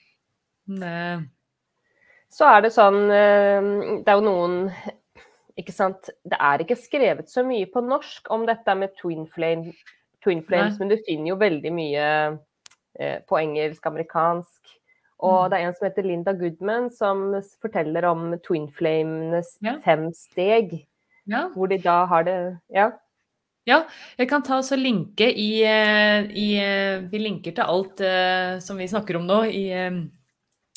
Men, 0.68 0.84
eh, 0.84 1.20
Så 2.32 2.48
er 2.50 2.62
det 2.62 2.72
sånn 2.74 3.12
eh, 3.14 4.00
Det 4.02 4.10
er 4.10 4.16
jo 4.18 4.24
noen 4.26 4.72
Ikke 5.58 5.72
sant. 5.72 6.10
Det 6.26 6.36
er 6.40 6.64
ikke 6.64 6.76
skrevet 6.76 7.30
så 7.30 7.44
mye 7.46 7.68
på 7.72 7.84
norsk 7.86 8.28
om 8.34 8.46
dette 8.48 8.74
med 8.76 8.96
twin, 9.00 9.28
flame, 9.32 9.72
twin 10.24 10.42
flames, 10.44 10.80
men 10.80 10.90
du 10.90 10.98
finner 11.06 11.30
jo 11.30 11.38
veldig 11.40 11.72
mye 11.72 12.02
eh, 12.02 12.36
på 13.28 13.38
engelsk, 13.40 13.86
amerikansk. 13.86 14.62
Og 15.20 15.46
Mm. 15.46 15.50
det 15.50 15.58
er 15.60 15.68
en 15.68 15.74
som 15.74 15.86
heter 15.88 16.04
Linda 16.04 16.34
Goodman, 16.34 16.90
som 16.90 17.34
forteller 17.62 18.04
om 18.06 18.38
twin 18.44 18.68
flamenes 18.68 19.58
Ja. 19.62 19.78
fem 19.84 20.12
steg. 20.14 20.86
ja. 21.28 21.50
Hvor 21.56 21.68
de 21.70 21.78
da 21.78 22.06
har 22.06 22.24
det 22.24 22.60
Ja. 22.74 22.92
Ja, 23.68 23.84
jeg 24.20 24.30
kan 24.30 24.44
ta 24.44 24.58
og 24.60 24.78
linke 24.78 25.26
i, 25.36 25.64
eh, 25.64 26.24
i 26.36 26.58
eh, 26.60 27.02
Vi 27.10 27.18
linker 27.18 27.52
til 27.56 27.64
alt 27.64 28.00
eh, 28.02 28.60
som 28.60 28.78
vi 28.78 28.86
snakker 28.88 29.16
om 29.16 29.26
nå, 29.26 29.44
i 29.52 29.72
eh, 29.72 30.06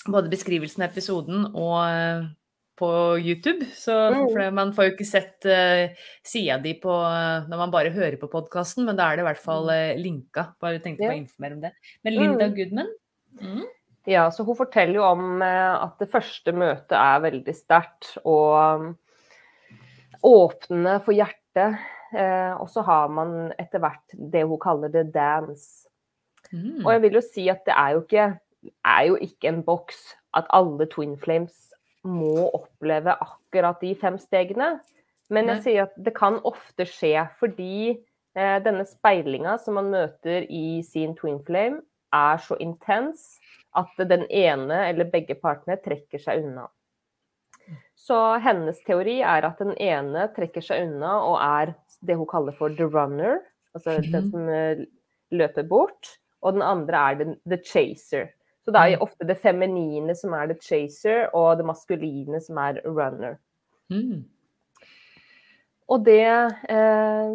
både 0.06 0.30
beskrivelsen 0.30 0.82
av 0.82 0.88
episoden 0.90 1.54
og 1.54 1.84
eh, 1.90 2.24
på 2.78 2.88
YouTube. 3.18 3.66
Så 3.74 3.94
Mm. 4.12 4.28
for 4.32 4.50
man 4.54 4.72
får 4.72 4.84
jo 4.88 4.92
ikke 4.94 5.06
sett 5.06 5.46
uh, 5.46 5.88
sida 6.24 6.58
di 6.62 6.74
på, 6.80 6.90
eh, 6.90 7.48
når 7.48 7.58
man 7.58 7.70
bare 7.74 7.90
hører 7.90 8.16
på 8.20 8.30
podkasten, 8.30 8.84
men 8.86 8.96
da 8.96 9.08
er 9.10 9.16
det 9.16 9.24
i 9.24 9.28
hvert 9.28 9.42
fall 9.42 9.66
uh, 9.68 9.96
linka. 9.98 10.54
Bare 10.60 10.78
tenkte 10.78 11.04
på 11.04 11.10
å 11.12 11.18
informere 11.18 11.58
om 11.58 11.60
det. 11.60 11.72
Men 12.04 12.14
Linda 12.14 12.46
Mm. 12.48 12.54
Goodman? 12.54 12.92
Mm. 13.42 13.64
Ja, 14.06 14.28
så 14.30 14.44
hun 14.46 14.56
forteller 14.56 14.94
jo 14.94 15.02
om 15.04 15.42
at 15.42 15.98
det 16.00 16.08
første 16.10 16.52
møtet 16.56 16.94
er 16.96 17.20
veldig 17.20 17.54
sterkt 17.54 18.14
og 18.24 18.80
um, 18.80 18.96
åpne 20.24 20.98
for 21.04 21.12
hjertet. 21.12 21.76
Og 22.58 22.70
så 22.72 22.80
har 22.86 23.08
man 23.12 23.52
etter 23.58 23.82
hvert 23.82 24.14
det 24.32 24.46
hun 24.48 24.58
kaller 24.58 24.88
the 24.88 25.02
dance. 25.04 25.84
Mm. 26.52 26.86
Og 26.86 26.92
jeg 26.94 27.02
vil 27.02 27.18
jo 27.18 27.20
si 27.20 27.48
at 27.52 27.60
det 27.66 27.74
er 27.76 27.90
jo 27.92 28.00
ikke, 28.06 28.38
er 28.86 29.02
jo 29.10 29.18
ikke 29.20 29.48
en 29.52 29.62
boks 29.62 30.14
at 30.34 30.48
alle 30.56 30.86
twin 30.88 31.18
flames 31.20 31.67
må 32.08 32.48
oppleve 32.56 33.14
akkurat 33.20 33.80
de 33.84 33.92
fem 33.98 34.16
stegene. 34.20 34.78
Men 35.28 35.50
jeg 35.52 35.62
sier 35.66 35.82
at 35.84 35.96
det 36.00 36.14
kan 36.16 36.38
ofte 36.48 36.86
skje 36.88 37.26
fordi 37.38 37.92
eh, 37.92 38.58
denne 38.64 38.86
speilinga 38.88 39.58
som 39.60 39.76
man 39.76 39.90
møter 39.92 40.46
i 40.48 40.80
sin 40.86 41.14
twin 41.18 41.42
flame, 41.44 41.82
er 42.16 42.40
så 42.40 42.56
intens 42.64 43.34
at 43.76 43.92
den 44.08 44.24
ene 44.32 44.78
eller 44.88 45.10
begge 45.12 45.36
partene 45.36 45.76
trekker 45.84 46.22
seg 46.22 46.40
unna. 46.46 46.64
Så 47.98 48.16
hennes 48.40 48.78
teori 48.86 49.18
er 49.20 49.44
at 49.44 49.58
den 49.60 49.74
ene 49.76 50.30
trekker 50.32 50.64
seg 50.64 50.86
unna 50.86 51.18
og 51.26 51.36
er 51.44 51.74
det 52.08 52.16
hun 52.16 52.28
kaller 52.30 52.56
for 52.56 52.72
the 52.72 52.86
runner, 52.88 53.42
altså 53.76 53.98
den 54.00 54.24
Mhm. 54.24 54.30
som 54.30 54.48
eh, 54.48 54.86
løper 55.30 55.68
bort, 55.68 56.16
og 56.40 56.54
den 56.54 56.62
andre 56.62 56.96
er 56.96 57.36
the 57.44 57.58
chaser. 57.62 58.30
Så 58.68 58.72
det 58.74 58.80
er 58.84 58.90
jo 58.92 59.04
ofte 59.06 59.24
det 59.24 59.38
feminine 59.40 60.12
som 60.14 60.34
er 60.36 60.50
the 60.50 60.54
chaser, 60.60 61.30
og 61.32 61.56
det 61.56 61.64
maskuline 61.64 62.36
som 62.44 62.58
er 62.60 62.82
runner. 62.84 63.38
Mm. 63.88 64.26
Og 65.88 66.02
det 66.04 66.20
eh, 66.68 67.30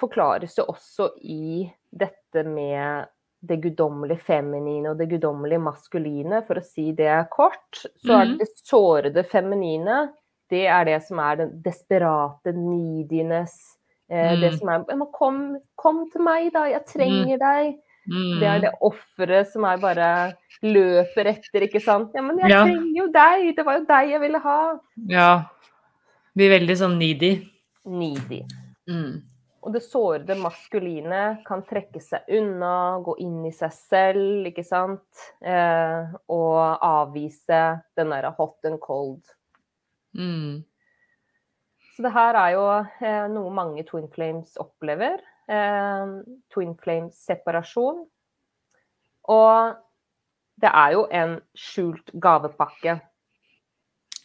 forklares 0.00 0.56
jo 0.58 0.64
også 0.72 1.12
i 1.22 1.68
dette 1.94 2.42
med 2.42 3.06
det 3.46 3.60
guddommelige 3.62 4.18
feminine 4.26 4.90
og 4.90 4.98
det 4.98 5.06
guddommelige 5.12 5.62
maskuline. 5.62 6.42
For 6.48 6.58
å 6.58 6.64
si 6.64 6.88
det 6.98 7.12
kort, 7.30 7.84
så 8.02 8.16
er 8.18 8.32
det 8.32 8.38
det 8.42 8.48
sårede 8.66 9.22
feminine. 9.30 10.08
Det 10.50 10.64
er 10.66 10.88
det 10.90 10.98
som 11.06 11.22
er 11.22 11.38
den 11.44 11.52
desperate 11.62 12.50
neediness. 12.56 13.76
Eh, 14.10 14.34
Det 14.40 14.50
Mm. 14.52 14.58
som 14.58 14.68
er 14.74 14.84
«Men 14.96 15.06
kom, 15.14 15.58
kom 15.76 16.10
til 16.10 16.20
meg, 16.26 16.50
da. 16.52 16.64
Jeg 16.66 16.84
trenger 16.86 17.38
deg. 17.38 17.78
Mm. 18.08 18.38
Det 18.40 18.48
er 18.48 18.60
det 18.64 18.70
offeret 18.86 19.48
som 19.52 19.64
er 19.68 19.80
bare 19.82 20.10
løper 20.62 21.28
etter, 21.34 21.66
ikke 21.66 21.82
sant. 21.82 22.12
Ja, 22.16 22.22
men 22.22 22.38
jeg 22.38 22.50
Ja. 22.50 22.64
trenger 22.64 22.96
jo 22.96 23.06
deg. 23.12 23.56
Det 23.56 23.64
var 23.66 23.78
jo 23.78 23.84
deg 23.84 24.10
jeg 24.10 24.20
ville 24.20 24.38
ha. 24.38 24.78
Ja. 25.08 25.30
Blir 26.36 26.50
veldig 26.58 26.76
sånn 26.76 26.98
needy. 26.98 27.32
Needy. 27.84 28.42
Mm. 28.88 29.22
Og 29.62 29.72
det 29.74 29.82
sårede 29.84 30.38
maskuline 30.40 31.42
kan 31.44 31.62
trekke 31.62 32.00
seg 32.00 32.24
unna, 32.32 32.98
gå 33.04 33.14
inn 33.20 33.44
i 33.44 33.50
seg 33.52 33.72
selv, 33.76 34.46
ikke 34.48 34.64
sant. 34.64 35.02
Eh, 35.44 36.06
og 36.32 36.78
avvise 36.80 37.82
den 37.96 38.08
derre 38.14 38.32
hot 38.38 38.64
and 38.64 38.80
cold. 38.80 39.20
Mm. 40.16 40.64
Så 41.94 42.02
det 42.06 42.12
her 42.14 42.34
er 42.40 42.54
jo 42.56 42.64
eh, 43.04 43.26
noe 43.28 43.50
mange 43.52 43.84
twin 43.84 44.08
flames 44.08 44.56
opplever. 44.62 45.20
Eh, 45.50 46.10
twin 46.54 46.74
Flame-separasjon. 46.78 48.04
Og 49.30 49.74
det 50.60 50.70
er 50.70 50.92
jo 50.94 51.06
en 51.10 51.38
skjult 51.56 52.12
gavepakke. 52.22 53.00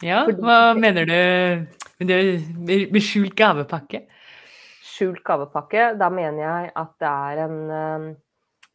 Ja, 0.03 0.25
Fordi- 0.27 0.41
hva 0.43 0.73
mener 0.77 1.05
du 1.05 1.67
med 2.59 3.01
skjult 3.01 3.35
gavepakke? 3.35 4.05
skjult 4.95 5.23
gavepakke, 5.27 5.97
da 5.99 6.09
mener 6.09 6.39
jeg 6.43 6.71
at 6.75 6.91
det 6.99 7.07
er 7.07 7.39
en 7.45 7.71
um, 7.71 8.17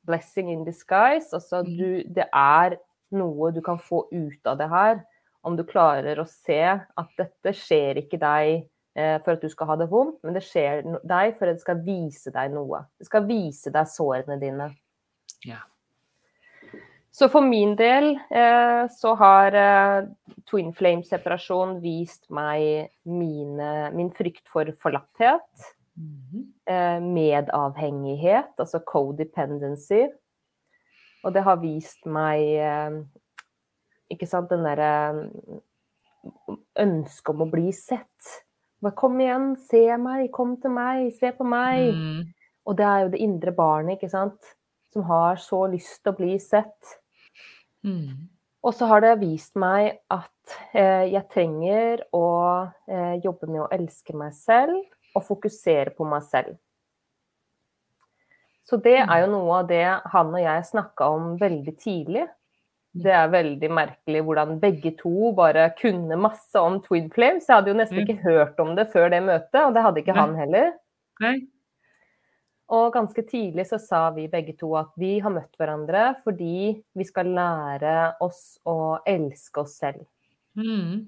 blessing 0.06 0.50
in 0.52 0.64
disguise. 0.64 1.32
Altså 1.32 1.62
Mm. 1.64 1.76
du, 1.78 2.02
det 2.12 2.26
er 2.32 2.76
noe 3.12 3.50
du 3.52 3.60
kan 3.62 3.78
få 3.78 4.06
ut 4.12 4.46
av 4.46 4.58
det 4.58 4.68
her. 4.68 5.04
Om 5.44 5.56
du 5.56 5.62
klarer 5.64 6.18
å 6.18 6.26
se 6.28 6.60
at 6.62 7.08
dette 7.16 7.54
skjer 7.56 7.96
ikke 7.96 8.18
deg 8.20 8.68
for 8.94 9.36
at 9.36 9.42
du 9.44 9.48
skal 9.52 9.68
ha 9.70 9.76
det 9.78 9.86
vondt, 9.86 10.16
men 10.26 10.34
det 10.34 10.42
skjer 10.42 10.80
deg 11.06 11.36
for 11.38 11.46
at 11.46 11.60
det 11.60 11.62
skal 11.62 11.78
vise 11.86 12.32
deg 12.34 12.50
noe. 12.50 12.80
Det 12.98 13.06
skal 13.06 13.22
vise 13.28 13.70
deg 13.70 13.86
sårene 13.86 14.38
dine. 14.40 14.66
Ja. 15.46 15.60
Så 17.10 17.26
for 17.28 17.42
min 17.42 17.74
del 17.78 18.12
eh, 18.30 18.84
så 18.94 19.14
har 19.18 19.56
eh, 19.58 20.06
twin 20.48 20.70
flame-separasjon 20.76 21.80
vist 21.82 22.28
meg 22.30 22.92
mine, 23.02 23.90
min 23.96 24.12
frykt 24.14 24.46
for 24.48 24.70
forlatthet. 24.82 25.74
Mm 26.00 26.20
-hmm. 26.32 27.00
medavhengighet, 27.00 28.54
altså 28.58 28.78
codependency. 28.78 30.06
Og 31.24 31.34
det 31.34 31.42
har 31.42 31.56
vist 31.56 32.06
meg 32.06 32.40
eh, 32.40 32.90
ikke 34.10 34.26
sant, 34.26 34.50
den 34.50 34.64
derre 34.64 35.12
ønsket 36.78 37.28
om 37.34 37.42
å 37.42 37.50
bli 37.50 37.72
sett. 37.72 38.44
Bare 38.80 38.96
kom 38.96 39.18
igjen, 39.20 39.52
se 39.68 39.82
meg, 40.00 40.30
kom 40.32 40.54
til 40.60 40.72
meg, 40.72 41.10
se 41.18 41.32
på 41.36 41.44
meg. 41.44 41.90
Mm. 41.92 42.20
Og 42.68 42.76
det 42.78 42.86
er 42.86 43.04
jo 43.04 43.12
det 43.12 43.22
indre 43.24 43.52
barnet, 43.56 43.98
ikke 43.98 44.12
sant, 44.12 44.54
som 44.92 45.04
har 45.08 45.40
så 45.40 45.64
lyst 45.72 46.00
til 46.00 46.12
å 46.12 46.18
bli 46.18 46.36
sett. 46.42 46.96
Mm. 47.86 48.28
Og 48.60 48.74
så 48.76 48.88
har 48.90 49.04
det 49.04 49.18
vist 49.22 49.56
meg 49.60 50.02
at 50.12 50.56
eh, 50.76 51.06
jeg 51.12 51.24
trenger 51.32 52.04
å 52.16 52.26
eh, 52.88 53.16
jobbe 53.24 53.48
med 53.48 53.64
å 53.64 53.70
elske 53.72 54.16
meg 54.16 54.34
selv 54.36 54.76
og 55.16 55.24
fokusere 55.26 55.94
på 55.96 56.06
meg 56.08 56.26
selv. 56.28 56.58
Så 58.68 58.78
det 58.78 59.00
er 59.00 59.24
jo 59.24 59.30
noe 59.32 59.62
av 59.62 59.70
det 59.70 59.86
han 60.12 60.28
og 60.30 60.42
jeg 60.42 60.68
snakka 60.68 61.08
om 61.10 61.32
veldig 61.40 61.74
tidlig. 61.80 62.28
Det 62.92 63.12
er 63.14 63.28
veldig 63.30 63.68
merkelig 63.70 64.20
hvordan 64.26 64.56
begge 64.60 64.90
to 64.98 65.30
bare 65.36 65.68
kunne 65.78 66.16
masse 66.18 66.58
om 66.58 66.80
Twin 66.82 67.06
Flames. 67.14 67.46
Jeg 67.46 67.54
hadde 67.60 67.70
jo 67.70 67.76
nesten 67.78 67.98
Mm. 68.00 68.06
ikke 68.08 68.22
hørt 68.24 68.58
om 68.60 68.74
det 68.74 68.88
før 68.92 69.10
det 69.10 69.22
møtet, 69.22 69.60
og 69.62 69.74
det 69.74 69.82
hadde 69.82 70.00
ikke 70.02 70.14
Nei. 70.14 70.20
han 70.26 70.34
heller. 70.34 70.72
Nei. 71.20 71.36
Og 72.70 72.92
ganske 72.92 73.22
tidlig 73.26 73.66
så 73.66 73.78
sa 73.82 74.10
vi 74.10 74.26
begge 74.30 74.56
to 74.58 74.76
at 74.78 74.90
vi 74.98 75.18
har 75.20 75.30
møtt 75.30 75.54
hverandre 75.58 76.16
fordi 76.24 76.82
vi 76.94 77.04
skal 77.04 77.26
lære 77.26 78.14
oss 78.20 78.58
å 78.66 78.98
elske 79.06 79.60
oss 79.60 79.76
selv. 79.78 80.04
Mm. 80.56 81.06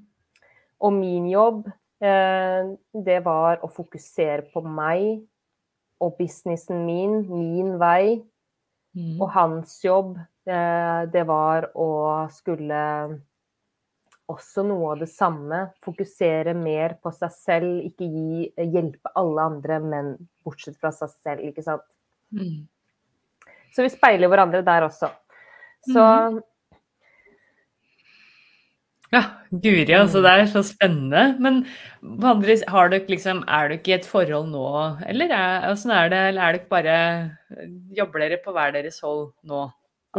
Og 0.80 0.92
min 0.92 1.28
jobb, 1.30 1.66
eh, 2.00 2.64
det 2.94 3.24
var 3.24 3.58
å 3.62 3.70
fokusere 3.70 4.52
på 4.52 4.62
meg 4.64 5.22
og 6.00 6.16
businessen 6.18 6.84
min, 6.86 7.20
min 7.30 7.78
vei. 7.78 8.22
Mm. 8.96 9.20
Og 9.22 9.30
hans 9.30 9.80
jobb, 9.84 10.18
det 10.44 11.22
var 11.28 11.68
å 11.78 11.90
skulle 12.34 12.80
også 14.32 14.64
noe 14.66 14.92
av 14.94 15.02
det 15.02 15.10
samme. 15.12 15.64
Fokusere 15.84 16.54
mer 16.58 16.96
på 17.02 17.12
seg 17.14 17.34
selv, 17.36 17.80
ikke 17.88 18.08
gi, 18.08 18.46
hjelpe 18.74 19.12
alle 19.18 19.48
andre, 19.52 19.80
men 19.82 20.14
bortsett 20.46 20.78
fra 20.80 20.92
seg 20.94 21.12
selv, 21.14 21.44
ikke 21.50 21.64
sant. 21.66 21.84
Mm. 22.32 22.64
Så 23.72 23.84
vi 23.84 23.92
speiler 23.92 24.30
hverandre 24.32 24.62
der 24.66 24.88
også. 24.88 25.12
Så 25.88 26.00
mm. 26.00 26.40
Ja, 29.12 29.20
guri, 29.50 29.84
altså 29.92 30.22
det 30.24 30.30
er 30.32 30.46
så 30.48 30.62
spennende. 30.64 31.34
Men 31.42 31.58
andre, 32.00 32.56
har 32.72 32.88
dere 32.88 33.12
liksom, 33.12 33.42
er 33.44 33.68
dere 33.68 33.90
i 33.90 33.96
et 33.98 34.08
forhold 34.08 34.48
nå, 34.48 34.64
eller 35.04 35.34
er, 35.36 35.66
hvordan 35.66 35.92
er 35.98 36.08
det, 36.12 36.20
eller 36.30 36.46
er 36.46 36.56
dere 36.56 36.70
bare, 36.70 36.96
jobber 37.98 38.24
dere 38.24 38.40
på 38.40 38.54
hver 38.56 38.72
deres 38.72 39.02
hold 39.04 39.26
nå? 39.48 39.66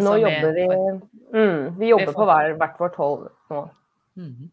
Nå 0.01 0.13
Altså 0.13 0.13
med- 0.13 0.23
jobber 0.23 0.53
vi 0.57 0.65
mm, 1.37 1.79
Vi 1.79 1.89
jobber 1.91 2.13
på 2.13 2.25
hver, 2.25 2.53
hvert 2.57 2.79
vårt 2.79 2.95
hold 2.95 3.27
nå. 3.51 3.61
Mm. 4.15 4.49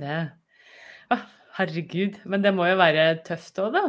Det, 0.00 0.18
ah, 1.10 1.24
herregud, 1.58 2.18
men 2.24 2.42
det 2.42 2.54
må 2.54 2.66
jo 2.66 2.76
være 2.80 3.18
tøft 3.26 3.58
også 3.58 3.72
da. 3.74 3.84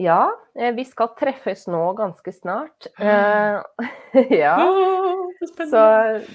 Ja, 0.00 0.30
eh, 0.56 0.72
vi 0.74 0.84
skal 0.88 1.10
treffes 1.18 1.66
nå 1.68 1.82
ganske 1.98 2.32
snart. 2.32 2.88
Eh, 2.98 4.28
ja. 4.42 4.56
Så 5.68 5.82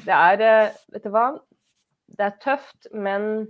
det 0.05 0.13
er 0.13 0.41
eh, 0.45 0.75
Vet 0.93 1.03
du 1.03 1.09
hva? 1.13 1.27
Det 2.17 2.25
er 2.25 2.38
tøft, 2.41 2.88
men 2.93 3.47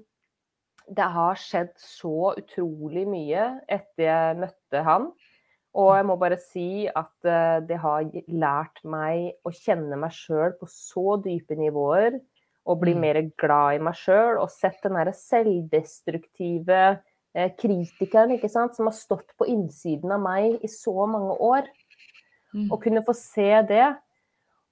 det 0.88 1.04
har 1.14 1.36
skjedd 1.40 1.74
så 1.80 2.34
utrolig 2.40 3.04
mye 3.08 3.50
etter 3.68 4.04
jeg 4.08 4.38
møtte 4.40 4.84
han. 4.88 5.10
Og 5.78 5.92
jeg 5.94 6.06
må 6.10 6.16
bare 6.18 6.40
si 6.42 6.88
at 6.90 7.28
eh, 7.30 7.60
det 7.70 7.78
har 7.84 8.08
lært 8.34 8.82
meg 8.88 9.36
å 9.46 9.54
kjenne 9.54 10.00
meg 10.02 10.16
sjøl 10.16 10.56
på 10.58 10.70
så 10.72 11.20
dype 11.22 11.58
nivåer. 11.60 12.18
Og 12.68 12.82
bli 12.82 12.94
Mm. 12.98 13.00
mer 13.00 13.20
glad 13.40 13.76
i 13.78 13.84
meg 13.86 13.96
sjøl 13.96 14.42
og 14.42 14.50
sett 14.52 14.82
den 14.84 14.98
derre 14.98 15.14
selvdestruktive 15.16 16.80
eh, 17.36 17.52
kritikeren 17.56 18.34
ikke 18.36 18.50
sant, 18.50 18.76
som 18.76 18.90
har 18.90 18.96
stått 18.98 19.30
på 19.38 19.48
innsiden 19.48 20.12
av 20.12 20.20
meg 20.20 20.58
i 20.66 20.68
så 20.68 21.06
mange 21.08 21.38
år. 21.40 21.70
Mm. 22.56 22.72
Å 22.74 22.82
kunne 22.82 23.04
få 23.06 23.14
se 23.16 23.62
det. 23.70 23.96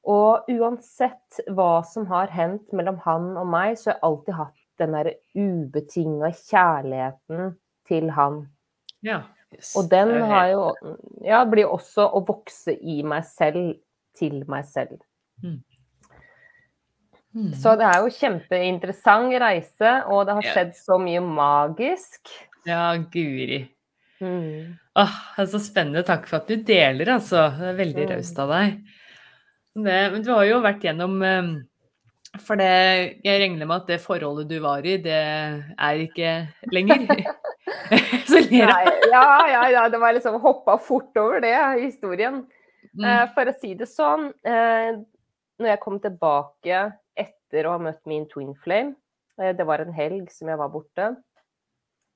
Og 0.06 0.49
uansett 0.49 1.39
hva 1.49 1.84
som 1.86 2.06
har 2.10 2.28
hendt 2.34 2.74
mellom 2.74 2.97
han 3.06 3.32
og 3.38 3.47
meg, 3.47 3.78
så 3.78 3.91
har 3.91 3.95
jeg 3.95 4.03
alltid 4.10 4.34
hatt 4.41 4.62
den 4.82 4.91
der 4.97 5.12
ubetinga 5.36 6.30
kjærligheten 6.36 7.56
til 7.88 8.10
han. 8.18 8.41
Ja, 9.06 9.22
yes. 9.56 9.74
Og 9.80 9.89
den 9.89 10.12
har 10.30 10.47
jo 10.51 10.66
Ja, 11.26 11.43
blir 11.49 11.66
også 11.72 12.06
å 12.14 12.22
vokse 12.28 12.76
i 12.82 13.01
meg 13.03 13.24
selv, 13.26 13.78
til 14.16 14.43
meg 14.47 14.66
selv. 14.70 14.99
Mm. 15.43 15.62
Så 17.60 17.74
det 17.76 17.84
er 17.89 17.99
jo 17.99 18.12
kjempeinteressant 18.16 19.34
reise, 19.43 19.95
og 20.08 20.26
det 20.28 20.36
har 20.38 20.43
Ja. 20.45 20.53
skjedd 20.53 20.74
så 20.78 20.97
mye 21.01 21.20
magisk. 21.22 22.30
Ja, 22.66 22.95
guri. 22.95 23.68
Mm. 24.22 24.78
Åh, 24.95 25.16
det 25.36 25.43
er 25.43 25.51
så 25.51 25.60
spennende. 25.60 26.06
Takk 26.06 26.26
for 26.28 26.38
at 26.38 26.47
du 26.47 26.56
deler, 26.64 27.06
altså. 27.18 27.49
Det 27.60 27.68
er 27.74 27.84
veldig 27.84 28.06
Mm. 28.08 28.16
raust 28.16 28.39
av 28.39 28.49
deg. 28.49 28.84
Det, 29.76 30.12
men 30.14 30.22
du 30.24 30.32
har 30.32 30.45
jo 30.45 30.62
vært 30.62 30.82
gjennom 30.82 31.22
eh, 31.22 31.62
For 32.39 32.56
det, 32.56 33.22
jeg 33.24 33.41
regner 33.41 33.66
med 33.66 33.76
at 33.82 33.88
det 33.88 34.01
forholdet 34.01 34.47
du 34.49 34.60
var 34.60 34.80
i, 34.86 34.97
det 34.97 35.66
er 35.78 35.95
ikke 36.03 36.47
lenger. 36.72 37.08
så 38.30 38.39
ler 38.45 38.70
jeg. 38.70 38.93
Ja, 39.11 39.24
ja, 39.49 39.63
ja, 39.74 39.84
det 39.89 39.99
var 40.01 40.13
liksom 40.13 40.38
hoppa 40.43 40.78
fort 40.82 41.16
over 41.18 41.41
det, 41.43 41.55
historien. 41.82 42.43
Mm. 42.93 43.05
Eh, 43.05 43.24
For 43.36 43.49
å 43.51 43.55
si 43.59 43.74
det 43.78 43.88
sånn, 43.89 44.28
eh, 44.45 44.91
når 45.59 45.72
jeg 45.74 45.82
kom 45.84 45.99
tilbake 46.03 46.82
etter 47.18 47.66
å 47.68 47.76
ha 47.76 47.82
møtt 47.82 48.01
min 48.09 48.28
twin 48.32 48.53
flame, 48.63 48.93
eh, 49.41 49.53
det 49.57 49.66
var 49.68 49.82
en 49.84 49.93
helg 49.95 50.30
som 50.32 50.51
jeg 50.51 50.59
var 50.61 50.70
borte, 50.74 51.16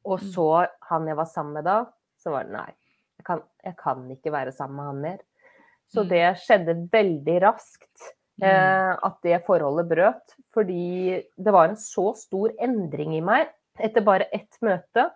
og 0.05 0.19
Mm. 0.21 0.29
så 0.33 0.67
han 0.89 1.07
jeg 1.07 1.15
var 1.17 1.25
sammen 1.25 1.53
med 1.59 1.65
da, 1.65 1.79
så 2.17 2.31
var 2.31 2.43
det 2.45 2.53
nei, 2.53 2.71
jeg 3.19 3.25
kan, 3.25 3.41
jeg 3.65 3.75
kan 3.77 4.05
ikke 4.11 4.31
være 4.31 4.51
sammen 4.55 4.75
med 4.77 4.85
han 4.85 5.01
mer. 5.01 5.19
Så 5.89 6.03
Mm. 6.05 6.09
det 6.09 6.25
skjedde 6.45 6.89
veldig 6.91 7.41
raskt. 7.41 8.13
Eh, 8.41 8.95
at 9.03 9.17
det 9.21 9.41
forholdet 9.45 9.89
brøt. 9.89 10.35
Fordi 10.53 11.19
det 11.37 11.51
var 11.51 11.67
en 11.67 11.75
så 11.75 12.15
stor 12.15 12.51
endring 12.61 13.17
i 13.17 13.19
meg 13.19 13.49
etter 13.77 13.99
bare 14.01 14.29
ett 14.31 14.55
møte. 14.61 15.09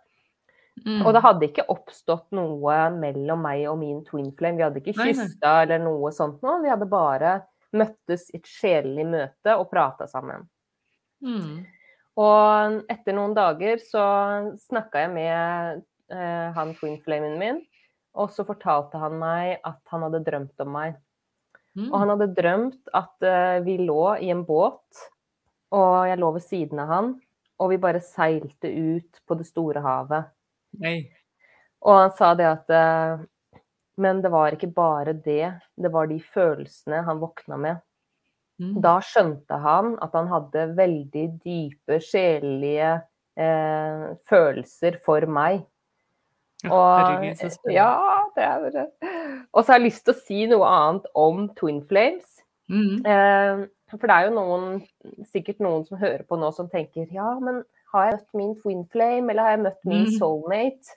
Mm. 0.82 1.04
Og 1.06 1.14
det 1.14 1.22
hadde 1.22 1.48
ikke 1.48 1.68
oppstått 1.70 2.32
noe 2.34 2.78
mellom 2.98 3.44
meg 3.46 3.68
og 3.70 3.78
min 3.80 4.02
twin 4.08 4.32
flame. 4.38 4.58
Vi 4.58 4.66
hadde 4.66 4.82
ikke 4.82 4.96
kyssa 4.98 5.54
eller 5.64 5.82
noe 5.84 6.12
sånt 6.16 6.42
noe. 6.44 6.62
Vi 6.64 6.72
hadde 6.72 6.90
bare 6.90 7.36
møttes 7.74 8.28
i 8.34 8.40
et 8.40 8.50
sjelelig 8.50 9.06
møte 9.10 9.56
og 9.58 9.70
prata 9.72 10.08
sammen. 10.10 10.48
Mm. 11.24 11.64
Og 12.22 12.82
etter 12.92 13.16
noen 13.16 13.34
dager 13.38 13.80
så 13.82 14.04
snakka 14.68 15.06
jeg 15.06 15.14
med 15.16 15.84
eh, 16.14 16.50
han 16.54 16.76
twin 16.78 17.00
flamen 17.06 17.40
min, 17.42 17.64
og 18.14 18.30
så 18.34 18.46
fortalte 18.46 19.02
han 19.02 19.18
meg 19.22 19.56
at 19.66 19.82
han 19.90 20.06
hadde 20.06 20.22
drømt 20.26 20.66
om 20.66 20.74
meg. 20.76 21.00
Mm. 21.74 21.88
Og 21.90 21.98
han 21.98 22.14
hadde 22.14 22.34
drømt 22.38 22.94
at 22.94 23.26
eh, 23.26 23.58
vi 23.66 23.80
lå 23.82 24.04
i 24.22 24.30
en 24.34 24.44
båt, 24.46 25.08
og 25.74 26.06
jeg 26.06 26.22
lå 26.22 26.30
ved 26.36 26.46
siden 26.46 26.84
av 26.84 26.92
han, 26.94 27.14
og 27.62 27.72
vi 27.72 27.82
bare 27.82 28.04
seilte 28.04 28.70
ut 28.70 29.24
på 29.26 29.38
det 29.40 29.48
store 29.50 29.82
havet. 29.82 30.30
Nei. 30.82 30.98
Og 31.84 31.98
han 32.00 32.14
sa 32.18 32.32
det 32.40 32.48
at 32.48 32.72
eh, 32.74 33.24
Men 34.02 34.22
det 34.24 34.32
var 34.34 34.56
ikke 34.56 34.72
bare 34.74 35.14
det, 35.14 35.52
det 35.78 35.92
var 35.94 36.08
de 36.10 36.18
følelsene 36.18 37.04
han 37.06 37.20
våkna 37.22 37.60
med. 37.62 37.82
Mm. 38.62 38.78
Da 38.82 38.96
skjønte 39.06 39.58
han 39.62 39.94
at 40.02 40.16
han 40.18 40.30
hadde 40.32 40.72
veldig 40.78 41.26
dype, 41.44 42.00
sjelelige 42.02 42.96
eh, 43.38 44.08
følelser 44.30 44.98
for 45.06 45.26
meg. 45.30 45.62
Ja, 46.64 46.72
Og, 46.72 46.84
herregud, 47.04 47.42
så 47.52 47.74
ja, 47.74 47.92
det 48.38 48.44
er 48.48 48.68
det. 48.72 48.88
Og 49.52 49.64
så 49.64 49.74
har 49.74 49.82
jeg 49.82 49.90
lyst 49.90 50.06
til 50.08 50.14
å 50.14 50.22
si 50.22 50.46
noe 50.50 50.70
annet 50.70 51.10
om 51.20 51.48
Twin 51.58 51.82
Flames. 51.86 52.40
Mm. 52.72 53.04
Eh, 53.04 53.66
for 53.94 54.10
det 54.10 54.16
er 54.16 54.30
jo 54.30 54.36
noen, 54.38 54.68
sikkert 55.30 55.60
noen 55.62 55.84
som 55.86 56.00
hører 56.02 56.24
på 56.26 56.40
nå 56.40 56.50
som 56.56 56.70
tenker 56.72 57.10
ja, 57.14 57.34
men 57.44 57.62
har 57.94 58.06
jeg 58.10 58.18
møtt 58.20 58.34
min 58.40 58.54
twin 58.62 58.84
flame, 58.92 59.30
eller 59.32 59.44
har 59.44 59.52
jeg 59.58 59.64
møtt 59.64 59.86
min 59.86 60.06
Mm. 60.06 60.18
soulmate? 60.20 60.96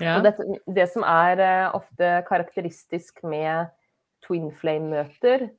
Ja. 0.00 0.20
Det, 0.20 0.34
det 0.74 0.88
som 0.92 1.02
er 1.02 1.40
eh, 1.40 1.70
ofte 1.74 2.10
karakteristisk 2.28 3.22
med 3.24 3.70
twin 4.26 4.50
flame-møter, 4.52 5.50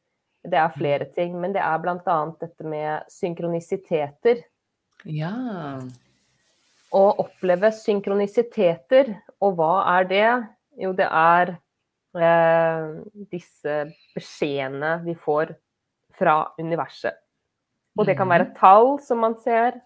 det 0.47 0.53
er 0.61 0.69
flere 0.77 1.05
ting, 1.15 1.33
men 1.41 1.51
det 1.53 1.61
er 1.61 1.77
bl.a. 1.79 2.17
dette 2.39 2.63
med 2.63 3.03
synkronisiteter. 3.09 4.43
ja. 5.05 5.31
Å 6.93 7.01
oppleve 7.19 7.67
synkronisiteter, 7.75 9.09
og 9.43 9.57
hva 9.57 9.73
er 9.99 10.05
det? 10.07 10.47
Jo, 10.79 10.93
det 10.93 11.07
er 11.11 11.57
eh, 12.15 13.01
disse 13.29 13.73
beskjedene 14.15 14.93
vi 15.03 15.13
får 15.19 15.51
fra 16.15 16.37
universet. 16.57 17.13
Og 17.99 18.05
det 18.05 18.15
kan 18.17 18.27
Mhm. 18.27 18.31
være 18.31 18.55
tall 18.55 18.99
som 18.99 19.17
man 19.19 19.35
ser. 19.35 19.81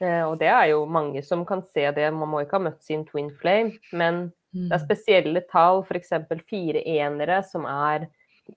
Eh, 0.00 0.22
og 0.24 0.38
det 0.40 0.48
er 0.48 0.70
jo 0.72 0.84
mange 0.88 1.22
som 1.26 1.44
kan 1.44 1.62
se 1.62 1.84
det. 1.92 2.06
Man 2.14 2.28
må 2.32 2.40
ikke 2.44 2.56
ha 2.58 2.64
møtt 2.70 2.82
sin 2.86 3.04
twin 3.04 3.30
flame, 3.40 3.76
men 3.92 4.32
det 4.52 4.72
er 4.72 4.78
Mm. 4.80 4.86
spesielle 4.88 5.40
tall, 5.52 5.82
f.eks. 5.84 6.10
fire 6.48 6.80
enere 6.84 7.42
som 7.46 7.64
er 7.66 8.08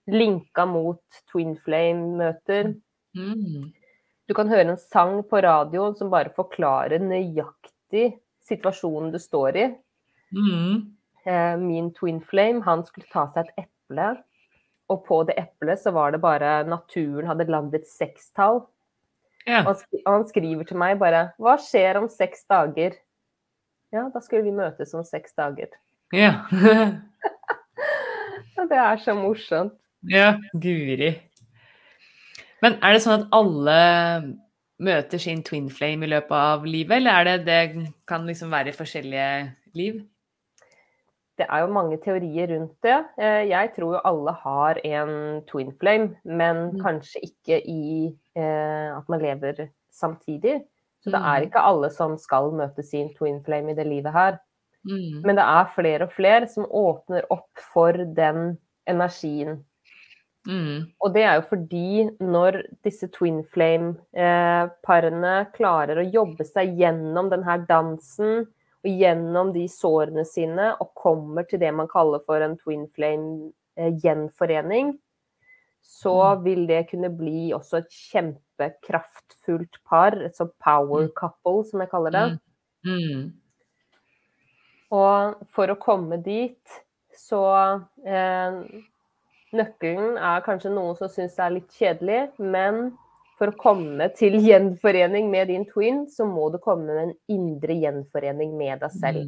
linka 0.09 0.65
mot 0.65 1.01
twin 1.31 1.55
flame-møter. 1.57 2.73
Mm. 3.15 3.71
Du 4.27 4.33
kan 4.33 4.47
høre 4.49 4.71
en 4.71 4.77
sang 4.77 5.21
på 5.23 5.41
radioen 5.43 5.95
som 5.95 6.09
bare 6.09 6.31
forklarer 6.33 6.97
nøyaktig 7.03 8.15
situasjonen 8.41 9.11
du 9.11 9.19
står 9.19 9.55
i. 9.55 9.67
Mm. 10.33 10.95
Eh, 11.25 11.55
Min 11.57 11.91
twin 11.93 12.21
flame, 12.21 12.63
han 12.63 12.83
skulle 12.83 13.07
ta 13.11 13.27
seg 13.27 13.45
et 13.57 13.67
eple, 13.67 14.23
og 14.89 15.05
på 15.05 15.23
det 15.27 15.35
eplet 15.37 15.79
så 15.79 15.93
var 15.93 16.11
det 16.11 16.21
bare 16.21 16.63
naturen 16.65 17.27
hadde 17.27 17.45
lagd 17.51 17.75
et 17.75 17.85
sekstall. 17.87 18.63
Ja. 19.47 19.63
Og 19.67 19.81
han 20.05 20.27
skriver 20.29 20.63
til 20.63 20.77
meg 20.79 20.99
bare 20.99 21.31
'Hva 21.39 21.57
skjer 21.59 21.97
om 21.99 22.07
seks 22.09 22.45
dager?' 22.49 22.95
Ja, 23.93 24.09
da 24.13 24.19
skulle 24.19 24.43
vi 24.43 24.51
møtes 24.51 24.93
om 24.93 25.03
seks 25.03 25.33
dager. 25.37 25.67
Ja. 26.13 26.45
Det 28.63 28.77
er 28.79 28.97
så 28.97 29.13
morsomt. 29.13 29.73
ja. 30.09 30.37
Guri. 30.53 31.19
Men 32.61 32.77
er 32.81 32.93
det 32.93 33.01
sånn 33.03 33.21
at 33.21 33.27
alle 33.35 33.77
møter 34.79 35.19
sin 35.19 35.43
twin 35.43 35.69
flame 35.69 36.05
i 36.07 36.09
løpet 36.13 36.31
av 36.31 36.65
livet, 36.65 36.97
eller 36.97 37.11
er 37.11 37.23
det 37.23 37.45
det 37.45 37.91
kan 38.07 38.25
liksom 38.25 38.51
være 38.51 38.71
forskjellige 38.71 39.51
liv? 39.75 40.01
Det 41.37 41.45
er 41.49 41.59
jo 41.63 41.67
mange 41.73 41.97
teorier 41.97 42.47
rundt 42.53 42.75
det. 42.83 43.05
Eh, 43.17 43.47
Jeg 43.49 43.71
tror 43.75 43.95
jo 43.95 44.01
alle 44.05 44.31
har 44.33 44.77
en 44.85 45.41
twin 45.49 45.71
flame, 45.79 46.15
men 46.25 46.71
Mm. 46.71 46.81
kanskje 46.81 47.19
ikke 47.23 47.61
i 47.67 48.15
eh, 48.35 48.97
at 48.97 49.09
man 49.09 49.19
lever 49.21 49.69
samtidig. 49.91 50.63
Så 51.03 51.09
det 51.11 51.19
er 51.19 51.39
Mm. 51.41 51.43
ikke 51.47 51.59
alle 51.65 51.89
som 51.89 52.17
skal 52.17 52.51
møte 52.51 52.83
sin 52.83 53.09
twin 53.15 53.43
flame 53.43 53.71
i 53.71 53.73
det 53.73 53.85
livet 53.87 54.11
her. 54.13 54.37
Mm. 54.85 55.21
Men 55.25 55.35
det 55.35 55.43
er 55.43 55.65
flere 55.75 56.01
og 56.03 56.11
flere 56.11 56.47
som 56.47 56.65
åpner 56.65 57.23
opp 57.31 57.49
for 57.73 57.91
den 57.93 58.57
energien. 58.87 59.63
Mm. 60.47 60.87
Og 61.01 61.13
det 61.13 61.23
er 61.23 61.35
jo 61.35 61.41
fordi 61.41 62.09
når 62.19 62.63
disse 62.83 63.07
twin 63.07 63.43
flame-parene 63.53 65.47
klarer 65.55 65.97
å 66.01 66.11
jobbe 66.13 66.45
seg 66.45 66.77
gjennom 66.77 67.29
denne 67.31 67.65
dansen 67.67 68.45
og 68.83 68.89
gjennom 68.99 69.53
de 69.55 69.63
sårene 69.71 70.25
sine 70.27 70.73
og 70.81 70.89
kommer 70.99 71.43
til 71.47 71.59
det 71.59 71.69
man 71.73 71.87
kaller 71.87 72.19
for 72.25 72.41
en 72.43 72.57
twin 72.59 72.87
flame-gjenforening, 72.95 74.97
så 75.83 76.35
Mm. 76.37 76.43
vil 76.43 76.67
det 76.67 76.89
kunne 76.89 77.09
bli 77.17 77.51
også 77.53 77.77
et 77.77 77.89
kjempekraftfullt 77.91 79.77
par, 79.85 80.11
et 80.15 80.35
sånt 80.35 80.53
power 80.59 81.03
Mm. 81.07 81.11
couple, 81.15 81.63
som 81.65 81.79
jeg 81.81 81.89
kaller 81.89 82.11
det. 82.11 82.39
Mm. 82.85 82.87
Mm. 82.91 83.33
Og 84.91 85.35
for 85.53 85.67
å 85.67 85.75
komme 85.79 86.21
dit, 86.23 86.83
så 87.15 87.81
eh, 88.05 88.51
Nøkkelen 89.53 90.17
er 90.17 90.41
kanskje 90.41 90.71
noen 90.73 90.95
som 90.97 91.07
syns 91.07 91.35
det 91.35 91.43
er 91.45 91.49
litt 91.51 91.69
kjedelig, 91.77 92.31
men 92.39 92.97
for 93.39 93.49
å 93.51 93.57
komme 93.57 94.09
til 94.17 94.37
gjenforening 94.39 95.29
med 95.31 95.47
din 95.49 95.65
twin, 95.69 96.03
så 96.09 96.25
må 96.29 96.51
du 96.53 96.59
komme 96.61 96.85
med 96.87 97.03
en 97.07 97.15
indre 97.33 97.75
gjenforening 97.81 98.53
med 98.57 98.79
deg 98.83 98.91
selv. 98.95 99.25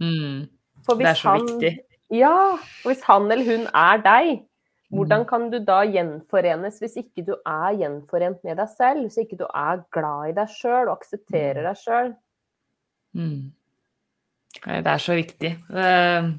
Mm. 0.00 0.08
Mm. 0.08 0.94
Det 0.98 1.08
er 1.10 1.18
så 1.18 1.34
viktig. 1.42 1.72
Ja, 2.14 2.34
og 2.54 2.86
hvis 2.86 3.02
han 3.04 3.26
eller 3.30 3.44
hun 3.44 3.66
er 3.74 3.98
deg, 4.04 4.44
hvordan 4.88 5.20
Mm. 5.20 5.28
kan 5.28 5.50
du 5.50 5.58
da 5.60 5.82
gjenforenes 5.84 6.78
hvis 6.80 6.96
ikke 6.96 7.26
du 7.26 7.34
er 7.44 7.74
gjenforent 7.76 8.42
med 8.44 8.56
deg 8.56 8.68
selv? 8.72 9.02
Hvis 9.04 9.18
ikke 9.20 9.36
du 9.36 9.44
er 9.44 9.82
glad 9.92 10.30
i 10.30 10.32
deg 10.32 10.48
sjøl 10.48 10.88
og 10.88 10.94
aksepterer 10.96 11.62
deg 11.66 11.76
sjøl? 11.76 12.14
Mm. 13.14 13.52
Det 14.64 14.86
er 14.86 14.98
så 14.98 15.14
viktig. 15.14 15.56
Eh, 15.74 16.30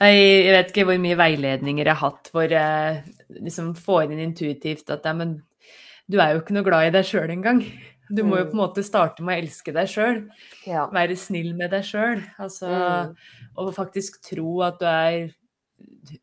Jeg 0.00 0.44
jeg 0.46 0.52
vet 0.54 0.68
ikke 0.70 0.84
hvor 0.86 0.98
mye 1.02 1.16
veiledninger 1.18 1.84
jeg 1.84 1.94
har 1.94 2.10
hatt 2.10 2.28
hvor 2.30 2.48
jeg 2.48 3.04
liksom 3.40 3.74
får 3.74 4.12
inn 4.12 4.20
intuitivt 4.22 4.90
at 4.90 5.04
ja, 5.04 5.12
men 5.12 5.42
du 6.08 6.18
er 6.18 6.34
jo 6.34 6.42
ikke 6.42 6.56
noe 6.56 6.66
glad 6.66 6.88
i 6.88 6.92
deg 6.94 7.06
sjøl 7.06 7.32
engang. 7.32 7.62
Du 8.08 8.22
må 8.24 8.38
jo 8.40 8.46
på 8.48 8.56
en 8.56 8.62
måte 8.62 8.84
starte 8.86 9.24
med 9.24 9.36
å 9.36 9.42
elske 9.42 9.72
deg 9.76 9.90
sjøl. 9.92 10.22
Ja. 10.64 10.86
Være 10.94 11.16
snill 11.20 11.50
med 11.56 11.74
deg 11.74 11.84
sjøl. 11.84 12.22
Altså, 12.40 12.68
Mm. 12.68 13.16
Og 13.58 13.74
faktisk 13.74 14.20
tro 14.22 14.62
at 14.62 14.78
du 14.78 14.86
er, 14.86 15.32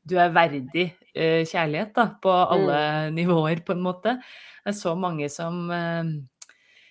du 0.08 0.16
er 0.18 0.32
verdig 0.34 0.86
uh, 0.96 1.44
kjærlighet 1.44 1.92
da, 1.94 2.06
på 2.22 2.32
alle 2.32 3.12
nivåer, 3.12 3.62
på 3.66 3.76
en 3.76 3.84
måte. 3.84 4.16
Det 4.64 4.72
er 4.72 4.78
så 4.80 4.96
mange 4.96 5.28
som 5.30 5.68
uh, 5.70 6.08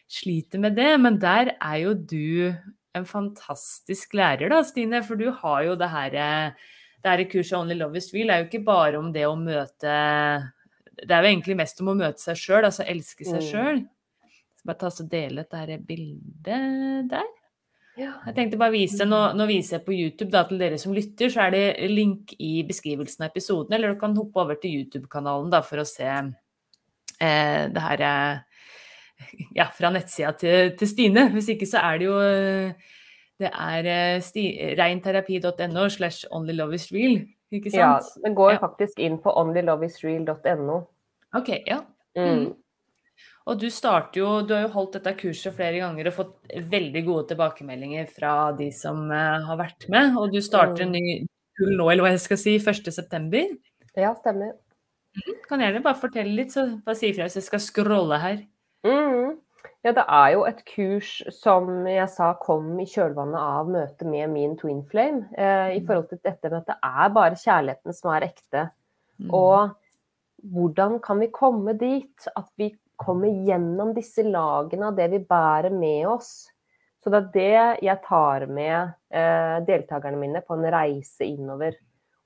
sliter 0.06 0.60
med 0.60 0.76
det, 0.76 1.00
men 1.00 1.18
der 1.18 1.54
er 1.56 1.76
jo 1.80 1.94
du 1.94 2.54
en 2.94 3.06
fantastisk 3.08 4.14
lærer, 4.14 4.52
da, 4.52 4.62
Stine. 4.62 5.02
For 5.02 5.18
du 5.18 5.30
har 5.32 5.64
jo 5.66 5.74
det 5.80 5.90
her 5.90 6.14
eh, 6.14 6.66
det 7.04 7.10
her 7.12 7.24
kurset 7.28 7.58
Only 7.58 7.76
Love 7.76 7.98
is 7.98 8.12
Real 8.14 8.30
er 8.30 8.42
jo 8.42 8.48
ikke 8.48 8.64
bare 8.64 9.00
om 9.00 9.10
det 9.12 9.26
å 9.28 9.34
møte 9.36 9.94
Det 10.98 11.10
er 11.10 11.24
jo 11.24 11.32
egentlig 11.32 11.56
mest 11.58 11.80
om 11.82 11.92
å 11.92 11.98
møte 11.98 12.22
seg 12.22 12.38
sjøl, 12.38 12.64
altså 12.68 12.86
elske 12.88 13.26
seg 13.26 13.42
sjøl. 13.44 13.80
Skal 14.54 14.70
Bare 14.70 14.80
ta 14.80 14.90
og 14.92 15.08
dele 15.10 15.44
dette 15.44 15.78
bildet 15.88 17.10
der. 17.10 17.32
Ja. 17.94 18.16
Jeg 18.26 18.34
tenkte 18.34 18.58
bare 18.58 18.74
vise, 18.74 19.06
nå, 19.06 19.18
nå 19.38 19.44
viser 19.46 19.76
jeg 19.76 19.84
på 19.86 19.94
YouTube 19.94 20.32
da, 20.34 20.42
til 20.48 20.58
dere 20.58 20.80
som 20.82 20.94
lytter, 20.96 21.30
så 21.30 21.44
er 21.44 21.52
det 21.54 21.90
link 21.92 22.32
i 22.42 22.64
beskrivelsen 22.66 23.22
av 23.22 23.30
episoden, 23.30 23.76
eller 23.76 23.94
du 23.94 24.00
kan 24.00 24.16
hoppe 24.18 24.42
over 24.42 24.58
til 24.58 24.80
YouTube-kanalen 24.80 25.52
da, 25.52 25.60
for 25.62 25.82
å 25.82 25.86
se 25.86 26.08
eh, 26.10 27.62
det 27.70 27.84
her 27.84 28.02
eh, 28.08 28.42
ja, 29.54 29.68
fra 29.76 29.92
nettsida 29.94 30.34
til, 30.40 30.74
til 30.78 30.90
Stine. 30.90 31.28
Hvis 31.36 31.52
ikke 31.54 31.70
så 31.70 31.84
er 31.86 32.00
det 32.00 32.08
jo 32.08 32.18
eh, 32.18 32.90
Det 33.38 33.50
er 33.50 33.90
eh, 33.90 34.74
reinterapi.no 34.78 35.88
slash 35.90 36.26
onlyloveisreal, 36.34 37.20
ikke 37.60 37.72
Ja, 37.76 38.00
den 38.24 38.34
går 38.36 38.52
Ja. 38.52 38.58
faktisk 38.62 38.98
inn 38.98 39.18
på 39.22 39.32
onlyloveisreal.no. 39.40 40.86
Ok, 41.36 41.48
ja. 41.66 41.80
Mm. 42.16 42.54
Og 43.46 43.58
du 43.60 43.66
starter 43.70 44.20
jo, 44.22 44.28
du 44.46 44.54
har 44.54 44.62
jo 44.62 44.72
holdt 44.72 44.94
dette 44.96 45.12
kurset 45.20 45.52
flere 45.54 45.78
ganger 45.82 46.08
og 46.08 46.14
fått 46.16 46.34
veldig 46.70 47.02
gode 47.04 47.28
tilbakemeldinger 47.28 48.06
fra 48.08 48.52
de 48.56 48.70
som 48.72 49.10
eh, 49.12 49.40
har 49.44 49.58
vært 49.60 49.88
med. 49.92 50.16
Og 50.16 50.32
du 50.32 50.40
starter 50.40 50.86
en 50.86 50.92
ny 50.92 51.26
kull 51.58 51.76
nå, 51.76 51.90
eller 51.90 52.06
hva 52.06 52.12
jeg 52.14 52.22
skal 52.24 52.40
si, 52.40 52.56
1.9. 52.58 53.44
Ja, 53.96 54.14
stemmer. 54.18 54.54
Kan 55.48 55.60
gjerne 55.62 55.82
bare 55.84 56.00
fortelle 56.00 56.32
litt, 56.34 56.50
så 56.56 56.64
bare 56.82 56.96
si 56.98 57.12
ifra 57.12 57.28
hvis 57.28 57.36
jeg 57.38 57.46
skal 57.46 57.60
scrolle 57.62 58.18
her. 58.18 58.40
Mm. 58.86 59.36
Ja, 59.84 59.92
det 59.92 60.04
er 60.08 60.28
jo 60.32 60.44
et 60.48 60.62
kurs 60.64 61.10
som 61.36 61.84
jeg 61.86 62.08
sa 62.08 62.30
kom 62.40 62.70
i 62.80 62.86
kjølvannet 62.88 63.36
av 63.36 63.68
møtet 63.68 64.06
med 64.08 64.30
min 64.32 64.54
twin 64.56 64.80
flame. 64.88 65.26
Eh, 65.36 65.76
I 65.76 65.80
Mm. 65.80 65.86
forhold 65.86 66.08
til 66.08 66.20
dette 66.24 66.50
med 66.50 66.62
at 66.62 66.66
det 66.66 66.76
er 66.82 67.08
bare 67.10 67.36
kjærligheten 67.36 67.92
som 67.94 68.10
er 68.14 68.24
ekte. 68.30 68.70
Mm. 69.20 69.30
Og 69.30 69.76
hvordan 70.52 71.00
kan 71.02 71.20
vi 71.20 71.28
komme 71.28 71.76
dit? 71.78 72.28
At 72.34 72.48
vi 72.56 72.74
kommer 72.96 73.28
gjennom 73.28 73.92
disse 73.94 74.22
lagene 74.22 74.86
av 74.86 74.96
det 74.96 75.10
vi 75.10 75.18
bærer 75.18 75.70
med 75.70 76.06
oss. 76.06 76.50
Så 77.02 77.10
det 77.10 77.20
er 77.20 77.32
det 77.34 77.82
jeg 77.84 78.02
tar 78.06 78.46
med 78.46 78.94
eh, 79.10 79.60
deltakerne 79.66 80.16
mine 80.16 80.40
på 80.40 80.54
en 80.56 80.64
reise 80.72 81.20
innover. 81.26 81.74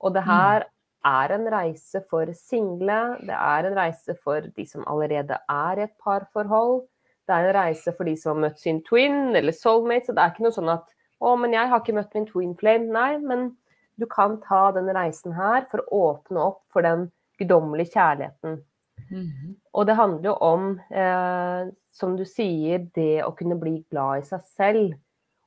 Og 0.00 0.14
det 0.14 0.22
her 0.22 0.64
er 1.04 1.32
en 1.34 1.48
reise 1.50 2.00
for 2.08 2.26
single, 2.32 3.18
det 3.26 3.34
er 3.34 3.66
en 3.66 3.74
reise 3.74 4.14
for 4.22 4.40
de 4.40 4.64
som 4.66 4.84
allerede 4.86 5.36
er 5.48 5.78
i 5.78 5.82
et 5.82 5.98
parforhold. 5.98 6.86
Det 7.28 7.36
er 7.36 7.48
en 7.50 7.56
reise 7.58 7.92
for 7.96 8.08
de 8.08 8.14
som 8.16 8.34
har 8.36 8.48
møtt 8.48 8.60
sin 8.62 8.80
twin 8.86 9.36
eller 9.36 9.52
soulmate. 9.52 10.08
Så 10.08 10.14
det 10.16 10.24
er 10.24 10.32
ikke 10.32 10.46
noe 10.46 10.56
sånn 10.56 10.72
at 10.72 10.86
'Å, 11.20 11.34
men 11.38 11.52
jeg 11.52 11.68
har 11.68 11.80
ikke 11.80 11.94
møtt 11.96 12.14
min 12.14 12.26
twin 12.26 12.54
flame'. 12.54 12.92
Nei, 12.94 13.18
men 13.18 13.56
du 13.98 14.06
kan 14.06 14.40
ta 14.40 14.70
den 14.72 14.86
reisen 14.94 15.32
her 15.34 15.66
for 15.70 15.82
å 15.82 16.02
åpne 16.14 16.38
opp 16.44 16.62
for 16.70 16.82
den 16.86 17.10
guddommelige 17.40 17.92
kjærligheten. 17.96 18.62
Mhm. 19.10 19.56
Og 19.74 19.86
det 19.86 19.96
handler 19.96 20.22
jo 20.30 20.34
om, 20.40 20.80
eh, 20.90 21.70
som 21.90 22.16
du 22.16 22.24
sier, 22.24 22.78
det 22.94 23.22
å 23.24 23.34
kunne 23.36 23.58
bli 23.58 23.84
glad 23.90 24.18
i 24.18 24.26
seg 24.26 24.40
selv. 24.42 24.94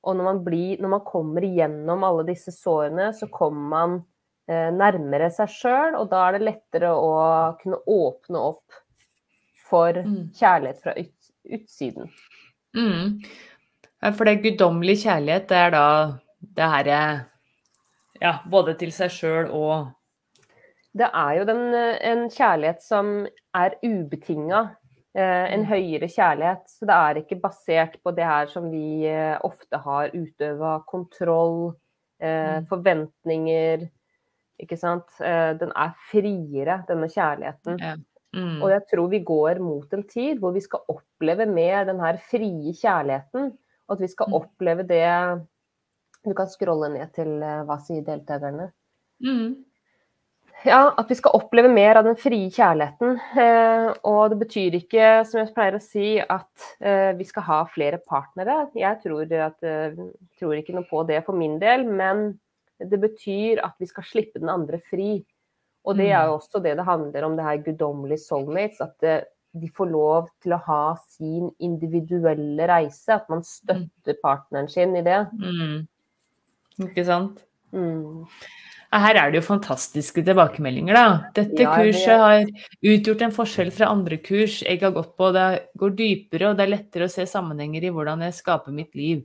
Og 0.04 0.16
når 0.18 0.24
man, 0.24 0.44
blir, 0.44 0.78
når 0.82 0.90
man 0.90 1.06
kommer 1.06 1.42
igjennom 1.42 2.04
alle 2.04 2.24
disse 2.26 2.52
sårene, 2.52 3.14
så 3.14 3.30
kommer 3.32 3.70
man 3.70 4.06
eh, 4.50 4.72
nærmere 4.72 5.30
seg 5.32 5.48
sjøl, 5.48 5.96
og 5.96 6.10
da 6.10 6.28
er 6.28 6.32
det 6.40 6.42
lettere 6.42 6.90
å 6.92 7.56
kunne 7.62 7.78
åpne 7.88 8.36
opp 8.36 8.64
for 9.70 9.94
Mm. 9.94 10.32
kjærlighet 10.34 10.82
fra 10.82 10.94
ut, 10.98 11.20
utsiden. 11.46 12.10
Mm. 12.76 13.22
For 14.18 14.26
det 14.26 14.42
guddommelig 14.44 14.98
kjærlighet, 15.04 15.48
det 15.50 15.58
er 15.58 15.70
da 15.76 15.86
det 16.58 16.70
herre 16.76 17.02
Ja, 18.22 18.36
både 18.50 18.76
til 18.78 18.92
seg 18.94 19.10
sjøl 19.10 19.48
og 19.50 19.88
Det 20.98 21.08
er 21.14 21.32
jo 21.39 21.46
den, 21.48 21.62
en 21.74 22.30
kjærlighet 22.30 22.82
som 22.84 23.26
er 23.56 23.72
ubetinga. 23.84 24.76
Eh, 25.16 25.54
en 25.54 25.60
Mm. 25.62 25.66
høyere 25.66 26.08
kjærlighet. 26.08 26.68
Så 26.68 26.86
det 26.86 26.96
er 26.96 27.16
ikke 27.22 27.42
basert 27.42 27.98
på 28.04 28.12
det 28.16 28.24
her 28.26 28.46
som 28.48 28.70
vi 28.72 29.06
eh, 29.08 29.38
ofte 29.44 29.78
har 29.78 30.10
utøva 30.14 30.84
kontroll, 30.88 31.74
eh, 32.22 32.60
Mm. 32.60 32.66
forventninger. 32.68 33.89
Ikke 34.60 34.78
sant. 34.78 35.08
Den 35.20 35.72
er 35.76 35.92
friere, 36.12 36.84
denne 36.88 37.08
kjærligheten. 37.10 37.80
Ja. 37.80 37.96
Mm. 38.36 38.62
Og 38.64 38.70
jeg 38.72 38.84
tror 38.94 39.10
vi 39.12 39.20
går 39.28 39.60
mot 39.60 39.94
en 39.94 40.04
tid 40.08 40.40
hvor 40.40 40.54
vi 40.56 40.62
skal 40.64 40.86
oppleve 40.92 41.46
mer 41.50 41.84
den 41.90 42.00
her 42.00 42.20
frie 42.32 42.72
kjærligheten. 42.78 43.52
Og 43.90 43.98
at 43.98 44.04
vi 44.06 44.08
skal 44.08 44.30
Mm. 44.30 44.34
oppleve 44.40 44.88
det 44.88 45.48
Du 46.24 46.34
kan 46.38 46.46
scrolle 46.48 46.88
ned 46.94 47.12
til 47.14 47.42
eh, 47.42 47.64
hva 47.66 47.80
sier 47.82 48.04
deltakerne. 48.06 48.72
Mm. 49.26 49.56
Ja, 50.64 50.94
at 50.96 51.10
vi 51.10 51.16
skal 51.18 51.34
oppleve 51.34 51.68
mer 51.74 51.98
av 51.98 52.06
den 52.06 52.16
frie 52.16 52.52
kjærligheten. 52.54 53.16
Eh, 53.42 53.88
og 54.06 54.30
det 54.30 54.38
betyr 54.44 54.78
ikke, 54.78 55.26
som 55.26 55.40
jeg 55.42 55.54
pleier 55.56 55.74
å 55.74 55.82
si, 55.82 56.20
at 56.22 56.68
eh, 56.80 57.14
vi 57.18 57.26
skal 57.26 57.42
ha 57.48 57.64
flere 57.74 57.98
partnere. 57.98 58.70
Jeg 58.78 59.02
tror, 59.02 59.26
at, 59.34 59.58
tror 60.38 60.54
ikke 60.54 60.76
noe 60.78 60.86
på 60.86 61.02
det 61.10 61.26
for 61.26 61.34
min 61.34 61.58
del, 61.58 61.88
men 61.90 62.40
det 62.78 63.02
betyr 63.02 63.66
at 63.66 63.74
vi 63.82 63.90
skal 63.90 64.04
slippe 64.04 64.40
den 64.40 64.54
andre 64.54 64.78
fri. 64.78 65.26
Og 65.88 65.98
det 65.98 66.12
er 66.14 66.30
jo 66.30 66.38
også 66.38 66.62
det 66.62 66.76
det 66.78 66.86
handler 66.86 67.26
om, 67.26 67.38
det 67.38 67.46
her 67.46 67.62
guddommelige 67.66 68.22
soulmates. 68.22 68.82
At 68.84 69.08
eh, 69.08 69.24
de 69.58 69.68
får 69.76 69.90
lov 69.92 70.30
til 70.44 70.56
å 70.56 70.62
ha 70.68 70.84
sin 71.12 71.50
individuelle 71.60 72.68
reise. 72.70 73.18
At 73.18 73.30
man 73.32 73.46
støtter 73.48 74.20
partneren 74.24 74.70
sin 74.72 74.96
i 75.00 75.06
det. 75.06 75.24
Mm. 75.38 75.88
Ikke 76.88 77.06
sant? 77.08 77.42
Mm. 77.74 78.28
Her 78.92 79.16
er 79.16 79.32
det 79.32 79.40
jo 79.40 79.46
fantastiske 79.46 80.20
tilbakemeldinger, 80.28 80.98
da. 80.98 81.32
Dette 81.38 81.64
Ja, 81.64 81.78
jeg 81.80 81.94
kurset 81.94 82.20
har 82.20 82.42
utgjort 82.92 83.22
en 83.24 83.36
forskjell 83.38 83.72
fra 83.72 83.88
andre 83.94 84.18
kurs 84.20 84.58
jeg 84.66 84.82
har 84.82 84.92
gått 84.92 85.14
på. 85.16 85.30
Det 85.32 85.46
går 85.80 85.94
dypere, 85.96 86.50
og 86.50 86.60
det 86.60 86.66
er 86.66 86.74
lettere 86.74 87.08
å 87.08 87.14
se 87.14 87.24
sammenhenger 87.30 87.88
i 87.88 87.94
hvordan 87.96 88.26
jeg 88.28 88.36
skaper 88.42 88.76
mitt 88.76 88.92
liv. 89.00 89.24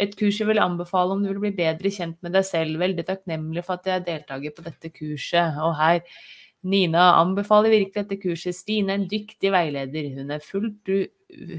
Et 0.00 0.14
kurs 0.16 0.38
jeg 0.40 0.48
vil 0.48 0.62
anbefale 0.62 1.12
om 1.14 1.24
du 1.24 1.28
vil 1.30 1.42
bli 1.42 1.54
bedre 1.56 1.90
kjent 1.92 2.16
med 2.24 2.32
deg 2.36 2.46
selv. 2.48 2.80
Veldig 2.80 3.04
takknemlig 3.08 3.64
for 3.66 3.76
at 3.76 3.88
jeg 3.88 4.00
er 4.00 4.06
deltaker 4.06 4.54
på 4.56 4.64
dette 4.64 4.92
kurset. 4.94 5.58
Og 5.60 5.74
her, 5.76 6.00
Nina 6.62 7.10
anbefaler 7.18 7.74
virkelig 7.74 8.04
dette 8.04 8.20
kurset. 8.22 8.56
Stine 8.56 8.94
er 8.94 9.02
en 9.02 9.08
dyktig 9.10 9.52
veileder. 9.52 10.08
Hun 10.16 10.32
er, 10.32 10.44
fullt 10.46 10.92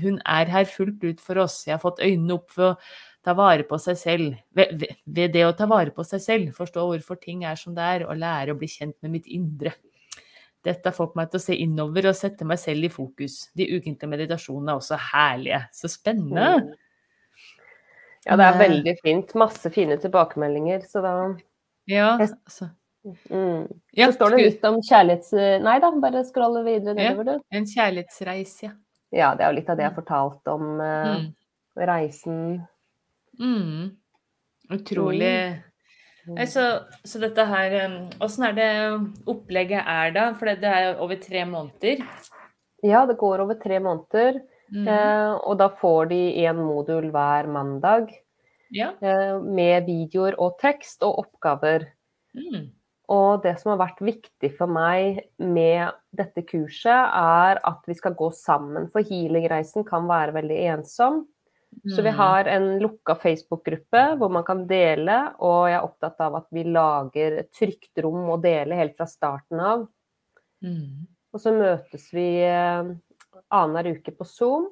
hun 0.04 0.20
er 0.26 0.52
her 0.52 0.68
fullt 0.70 1.04
ut 1.04 1.22
for 1.24 1.42
oss. 1.44 1.64
Jeg 1.68 1.76
har 1.76 1.84
fått 1.84 2.02
øynene 2.04 2.38
opp 2.38 2.52
for 2.54 2.74
å 2.74 2.76
ta 3.24 3.36
vare 3.38 3.66
på 3.68 3.80
seg 3.82 3.98
selv. 4.00 4.36
Ved, 4.56 4.86
ved, 5.06 5.34
det 5.34 5.46
å 5.48 5.56
ta 5.58 5.68
vare 5.70 5.94
på 5.96 6.06
seg 6.08 6.22
selv, 6.24 6.54
forstå 6.58 6.86
hvorfor 6.90 7.20
ting 7.22 7.46
er 7.48 7.60
som 7.60 7.76
det 7.76 7.88
er, 7.96 8.06
og 8.08 8.20
lære 8.20 8.54
å 8.54 8.60
bli 8.60 8.70
kjent 8.70 8.98
med 9.06 9.18
mitt 9.18 9.30
indre. 9.32 9.76
Dette 10.64 10.88
har 10.88 10.96
fått 10.96 11.18
meg 11.20 11.32
til 11.32 11.42
å 11.42 11.44
se 11.44 11.56
innover 11.60 12.08
og 12.08 12.16
sette 12.16 12.48
meg 12.48 12.60
selv 12.62 12.88
i 12.88 12.92
fokus. 12.92 13.50
De 13.58 13.68
ukentlige 13.74 14.12
meditasjonene 14.12 14.72
er 14.72 14.80
også 14.80 15.00
herlige. 15.12 15.60
Så 15.76 15.92
spennende! 15.92 16.78
Mm. 18.24 18.30
Ja, 18.32 18.38
det 18.39 18.45
er 18.47 18.59
veldig 18.59 18.93
fint. 19.03 19.34
Masse 19.36 19.69
fine 19.74 19.97
tilbakemeldinger. 19.99 20.86
Så 20.88 21.01
da 21.03 21.13
Ja, 21.91 22.13
altså. 22.19 22.69
mm. 23.30 23.65
Ja, 23.91 24.07
Så 24.07 24.13
står 24.15 24.30
det 24.38 24.43
litt 24.45 24.63
om 24.69 24.80
kjærlighets... 24.80 25.34
Nei 25.63 25.80
da, 25.84 25.91
bare 25.99 26.24
scrolle 26.24 26.63
videre 26.63 26.95
nedover, 26.95 27.34
du. 27.34 27.43
En 27.51 27.67
kjærlighetsreis, 27.67 28.55
ja. 28.63 28.71
Ja, 29.13 29.34
det 29.36 29.43
er 29.43 29.51
jo 29.51 29.57
litt 29.59 29.69
av 29.69 29.78
det 29.78 29.84
jeg 29.86 29.91
har 29.91 29.99
fortalt 29.99 30.47
om 30.49 30.80
uh, 30.80 31.11
Mm. 31.19 31.28
reisen. 31.89 32.39
Mm. 33.39 33.91
Utrolig 34.74 35.36
Nei, 36.24 36.45
så, 36.47 36.63
så 37.03 37.19
dette 37.19 37.43
her 37.49 37.74
Åssen 38.24 38.45
er 38.47 38.53
det 38.55 38.67
opplegget 39.28 39.84
er 39.84 40.13
da? 40.15 40.30
For 40.39 40.47
det 40.47 40.61
det 40.63 40.69
er 40.71 41.01
over 41.03 41.19
tre 41.19 41.41
måneder. 41.49 42.03
Ja, 42.84 43.03
det 43.09 43.17
går 43.19 43.43
over 43.43 43.57
tre 43.59 43.80
måneder. 43.84 44.39
Mm. 44.74 44.88
Eh, 44.89 45.34
og 45.45 45.57
da 45.59 45.67
får 45.69 46.07
de 46.09 46.21
én 46.47 46.57
modul 46.57 47.11
hver 47.13 47.47
mandag 47.47 48.09
Ja. 48.74 48.93
eh, 49.01 49.39
med 49.39 49.86
videoer 49.86 50.34
og 50.39 50.57
tekst 50.59 51.03
og 51.03 51.19
oppgaver. 51.28 51.86
Mm. 52.36 52.71
Og 53.09 53.43
det 53.43 53.59
som 53.59 53.78
har 53.78 53.88
vært 53.88 53.99
viktig 54.01 54.49
for 54.57 54.65
meg 54.67 55.28
med 55.38 55.91
dette 56.15 56.41
kurset, 56.47 56.88
er 57.13 57.59
at 57.63 57.82
vi 57.86 57.93
skal 57.93 58.15
gå 58.15 58.32
sammen. 58.34 58.89
For 58.91 59.03
healingreisen 59.03 59.86
kan 59.86 60.07
være 60.07 60.34
veldig 60.34 60.59
ensom. 60.74 61.28
Så 61.89 62.01
vi 62.03 62.09
Mm. 62.11 62.15
har 62.17 62.47
en 62.47 62.80
lukka 62.80 63.15
Facebook-gruppe 63.19 64.17
hvor 64.17 64.30
man 64.32 64.43
kan 64.43 64.65
dele, 64.67 65.34
og 65.39 65.67
jeg 65.69 65.76
er 65.76 65.84
opptatt 65.88 66.19
av 66.21 66.36
at 66.36 66.45
vi 66.51 66.63
lager 66.63 67.39
et 67.39 67.51
trygt 67.51 67.97
rom 68.03 68.30
å 68.30 68.41
dele 68.41 68.76
helt 68.76 68.95
fra 68.95 69.05
starten 69.05 69.59
av. 69.59 69.88
Mm. 70.63 71.07
Og 71.34 71.39
så 71.41 71.51
møtes 71.51 72.11
vi 72.13 72.41
eh, 72.43 72.84
annenhver 73.50 73.98
uke 73.98 74.14
på 74.16 74.28
Zoom. 74.28 74.70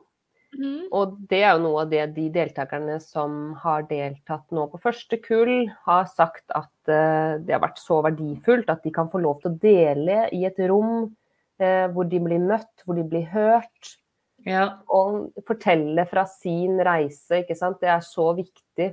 Mm. 0.52 0.90
Og 0.92 1.16
det 1.32 1.46
er 1.46 1.54
jo 1.56 1.64
noe 1.64 1.86
av 1.86 1.92
det 1.94 2.04
de 2.18 2.26
deltakerne 2.34 2.98
som 3.00 3.54
har 3.62 3.86
deltatt 3.88 4.50
nå 4.52 4.66
på 4.74 4.82
første 4.84 5.20
kull, 5.24 5.70
har 5.86 6.10
sagt 6.12 6.44
at 6.52 6.92
uh, 6.92 7.40
det 7.40 7.56
har 7.56 7.64
vært 7.64 7.80
så 7.80 8.02
verdifullt 8.04 8.72
at 8.74 8.84
de 8.84 8.92
kan 8.92 9.08
få 9.12 9.24
lov 9.24 9.40
til 9.40 9.54
å 9.54 9.60
dele 9.64 10.26
i 10.36 10.44
et 10.50 10.60
rom 10.68 11.08
uh, 11.08 11.88
hvor 11.96 12.10
de 12.12 12.20
blir 12.20 12.44
møtt, 12.44 12.84
hvor 12.84 13.00
de 13.00 13.08
blir 13.08 13.30
hørt. 13.32 13.96
Ja. 14.44 14.82
Og 14.92 15.32
fortelle 15.48 16.04
fra 16.10 16.26
sin 16.28 16.82
reise, 16.84 17.44
ikke 17.44 17.56
sant. 17.56 17.80
Det 17.80 17.92
er 17.94 18.04
så 18.04 18.32
viktig. 18.36 18.92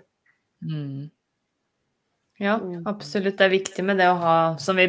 Mm. 0.63 1.09
Ja, 2.39 2.55
Mm. 2.59 2.87
absolutt. 2.87 3.37
Det 3.37 3.47
er 3.47 3.51
viktig 3.51 3.85
med 3.85 3.99
det 3.99 4.07
å 4.07 4.19
ha, 4.21 4.57
som 4.59 4.77
vi 4.77 4.87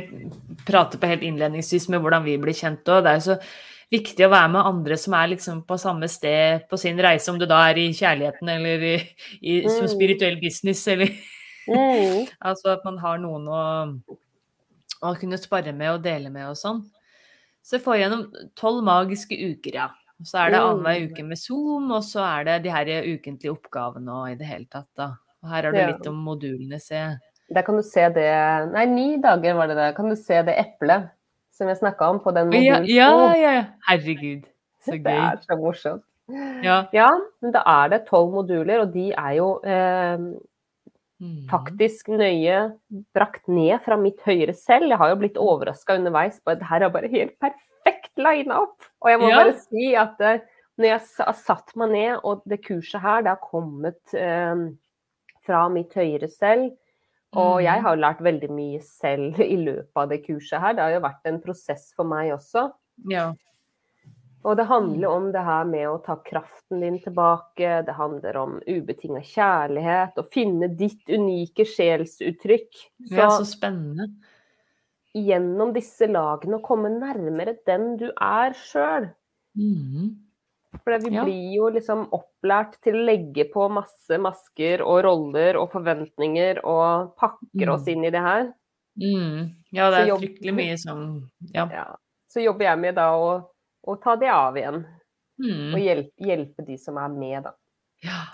prater 0.67 0.99
på 0.99 1.07
helt 1.09 1.23
innledningsvis, 1.25 1.89
med 1.89 2.01
hvordan 2.03 2.23
vi 2.23 2.37
blir 2.37 2.53
kjent 2.53 2.85
òg. 2.85 3.03
Det 3.03 3.09
er 3.09 3.17
jo 3.17 3.25
så 3.31 3.39
viktig 3.91 4.25
å 4.25 4.29
være 4.31 4.51
med 4.53 4.65
andre 4.69 4.97
som 4.97 5.13
er 5.17 5.31
liksom 5.33 5.63
på 5.67 5.77
samme 5.81 6.07
sted 6.11 6.67
på 6.69 6.77
sin 6.77 6.97
reise, 7.01 7.29
om 7.31 7.39
du 7.39 7.45
da 7.49 7.63
er 7.69 7.79
i 7.81 7.87
kjærligheten 7.95 8.49
eller 8.55 8.83
i, 8.83 8.95
i, 9.41 9.61
som 9.67 9.85
Mm. 9.87 9.93
spirituell 9.95 10.39
business, 10.41 10.87
eller 10.87 11.09
Mm. 11.69 12.25
Altså 12.41 12.71
at 12.73 12.85
man 12.85 12.97
har 12.97 13.17
noen 13.21 13.45
å, 13.47 13.61
å 15.05 15.13
kunne 15.19 15.37
spare 15.37 15.73
med 15.75 15.91
og 15.93 16.03
dele 16.03 16.29
med 16.33 16.47
og 16.49 16.57
sånn. 16.57 16.83
Så 17.63 17.77
jeg 17.77 17.83
får 17.85 17.99
gjennom 18.01 18.23
tolv 18.57 18.83
magiske 18.87 19.35
uker, 19.37 19.75
ja. 19.75 19.89
Så 20.25 20.35
er 20.41 20.51
det 20.51 20.59
Mm. 20.59 20.69
annenhver 20.69 21.11
uke 21.11 21.23
med 21.27 21.37
Zoom, 21.37 21.91
og 21.91 22.01
så 22.03 22.23
er 22.39 22.43
det 22.47 22.63
de 22.63 22.69
her 22.73 22.85
ukentlige 23.05 23.53
oppgavene 23.53 24.09
og 24.11 24.31
i 24.31 24.35
det 24.35 24.47
hele 24.47 24.65
tatt, 24.65 24.87
da. 24.97 25.11
Og 25.43 25.49
her 25.49 25.63
har 25.63 25.71
du 25.71 25.77
litt 25.93 26.07
om 26.07 26.15
modulene, 26.25 26.79
se. 26.81 27.17
Der 27.53 27.61
kan 27.63 27.77
du 27.77 27.81
se 27.83 28.09
det 28.09 28.71
Nei, 28.73 28.85
ni 28.85 29.17
dager 29.17 29.53
var 29.55 29.67
det 29.67 29.75
der. 29.77 29.93
Kan 29.93 30.09
du 30.09 30.15
se 30.15 30.41
det 30.43 30.57
eplet 30.57 31.09
som 31.59 31.67
jeg 31.69 31.77
snakka 31.81 32.07
om 32.13 32.19
på 32.23 32.31
den 32.35 32.47
modulen. 32.53 32.87
ja, 32.89 33.09
ja, 33.35 33.51
ja. 33.59 33.63
Herregud, 33.89 34.47
så 34.85 34.95
Det 34.95 35.11
er 35.13 35.41
så 35.43 35.57
morsomt. 35.59 36.05
Ja. 36.63 36.83
Ja, 36.93 37.09
men 37.41 37.51
da 37.55 37.63
er 37.65 37.89
det 37.89 38.05
tolv 38.07 38.31
moduler, 38.35 38.83
og 38.85 38.93
de 38.93 39.09
er 39.11 39.33
jo 39.41 39.49
eh, 39.67 40.29
Mm. 41.19 41.49
faktisk 41.51 42.07
nøye 42.15 42.59
brakt 43.13 43.49
ned 43.51 43.81
fra 43.83 43.97
mitt 43.99 44.21
høyere 44.23 44.53
selv. 44.55 44.87
Jeg 44.87 44.97
har 45.01 45.09
jo 45.11 45.17
blitt 45.19 45.35
overraska 45.35 45.97
underveis 45.99 46.37
at 46.47 46.59
det 46.61 46.67
her 46.69 46.85
er 46.85 46.89
bare 46.93 47.09
helt 47.11 47.33
perfekt 47.43 48.13
lina 48.15 48.61
opp. 48.61 48.85
Og 49.03 49.09
jeg 49.11 49.19
må 49.19 49.27
Ja. 49.27 49.41
bare 49.43 49.57
si 49.59 49.89
at 49.99 50.21
eh, 50.21 50.39
når 50.79 50.85
jeg 50.93 51.01
har 51.25 51.33
satt 51.33 51.75
meg 51.75 51.89
ned, 51.91 52.21
og 52.23 52.41
det 52.47 52.61
kurset 52.63 53.01
her, 53.03 53.21
det 53.21 53.33
har 53.35 53.41
kommet 53.43 53.99
eh, 54.15 54.55
fra 55.43 55.67
mitt 55.67 55.91
høyere 55.93 56.29
selv. 56.31 56.71
Og 57.37 57.61
jeg 57.61 57.77
Mm. 57.79 57.83
har 57.83 57.95
jo 57.95 58.01
lært 58.01 58.21
veldig 58.21 58.49
mye 58.49 58.79
selv 58.81 59.39
i 59.39 59.55
løpet 59.55 59.95
av 59.95 60.09
det 60.09 60.25
kurset 60.25 60.59
her. 60.59 60.73
Det 60.73 60.81
har 60.81 60.91
jo 60.91 60.99
vært 61.01 61.25
en 61.25 61.41
prosess 61.41 61.93
for 61.95 62.03
meg 62.05 62.31
også. 62.33 62.71
Ja. 63.07 63.33
Og 64.45 64.55
det 64.57 64.65
handler 64.67 65.09
om 65.09 65.31
det 65.31 65.43
her 65.43 65.65
med 65.65 65.85
å 65.87 66.01
ta 66.03 66.15
kraften 66.15 66.79
din 66.81 66.97
tilbake. 66.99 67.85
Det 67.85 67.93
handler 67.93 68.37
om 68.37 68.61
ubetinga 68.65 69.21
kjærlighet. 69.21 70.15
Å 70.17 70.31
finne 70.31 70.69
ditt 70.75 71.05
unike 71.09 71.65
sjelsuttrykk. 71.67 72.71
Så, 73.09 73.15
ja, 73.17 73.29
så 73.29 73.45
spennende. 73.45 74.07
gjennom 75.15 75.73
disse 75.73 76.07
lagene 76.07 76.59
å 76.59 76.63
komme 76.63 76.89
nærmere 76.89 77.57
den 77.65 77.97
du 77.97 78.11
er 78.21 78.53
sjøl. 78.53 79.09
Mm. 79.57 80.15
For 80.83 80.97
vi 80.99 81.09
Ja. 81.15 81.23
blir 81.25 81.55
jo 81.55 81.69
liksom 81.73 82.07
opplært 82.13 82.75
til 82.83 82.93
å 82.93 83.05
legge 83.05 83.45
på 83.51 83.69
masse 83.73 84.17
masker 84.21 84.81
og 84.85 85.03
roller 85.03 85.57
og 85.57 85.71
forventninger 85.71 86.59
og 86.63 87.15
pakker 87.17 87.69
oss 87.73 87.85
Mm. 87.87 87.91
inn 87.93 88.05
i 88.05 88.09
det 88.11 88.21
her. 88.21 88.53
Mm. 89.01 89.55
Ja, 89.71 89.89
det 89.89 89.99
er 90.01 90.07
jobb- 90.13 90.21
fryktelig 90.21 90.53
mye 90.55 90.77
som 90.77 91.29
Ja. 91.53 91.65
Ja. 91.71 91.95
Så 92.29 92.43
jobber 92.43 92.65
jeg 92.65 92.79
med 92.79 92.95
da 92.95 93.11
å, 93.17 93.45
å 93.87 93.95
ta 94.01 94.15
det 94.15 94.29
av 94.29 94.53
igjen. 94.55 94.85
Mm. 95.41 95.73
Og 95.73 95.79
hjelpe, 95.79 96.11
hjelpe 96.19 96.65
de 96.67 96.77
som 96.77 96.97
er 96.97 97.07
med, 97.09 97.43
da. 97.43 97.51
Ja. 98.03 98.25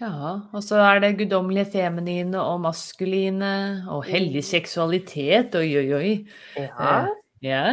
ja. 0.00 0.40
Og 0.52 0.60
så 0.62 0.76
er 0.76 1.00
det 1.00 1.16
guddommelige 1.18 1.72
feminine 1.72 2.34
og 2.34 2.60
maskuline 2.60 3.86
og 3.88 4.04
hellig 4.04 4.42
seksualitet. 4.44 5.54
Oi, 5.54 5.76
oi, 5.78 5.92
oi. 5.94 6.26
Ja. 6.56 7.06
Ja. 7.40 7.72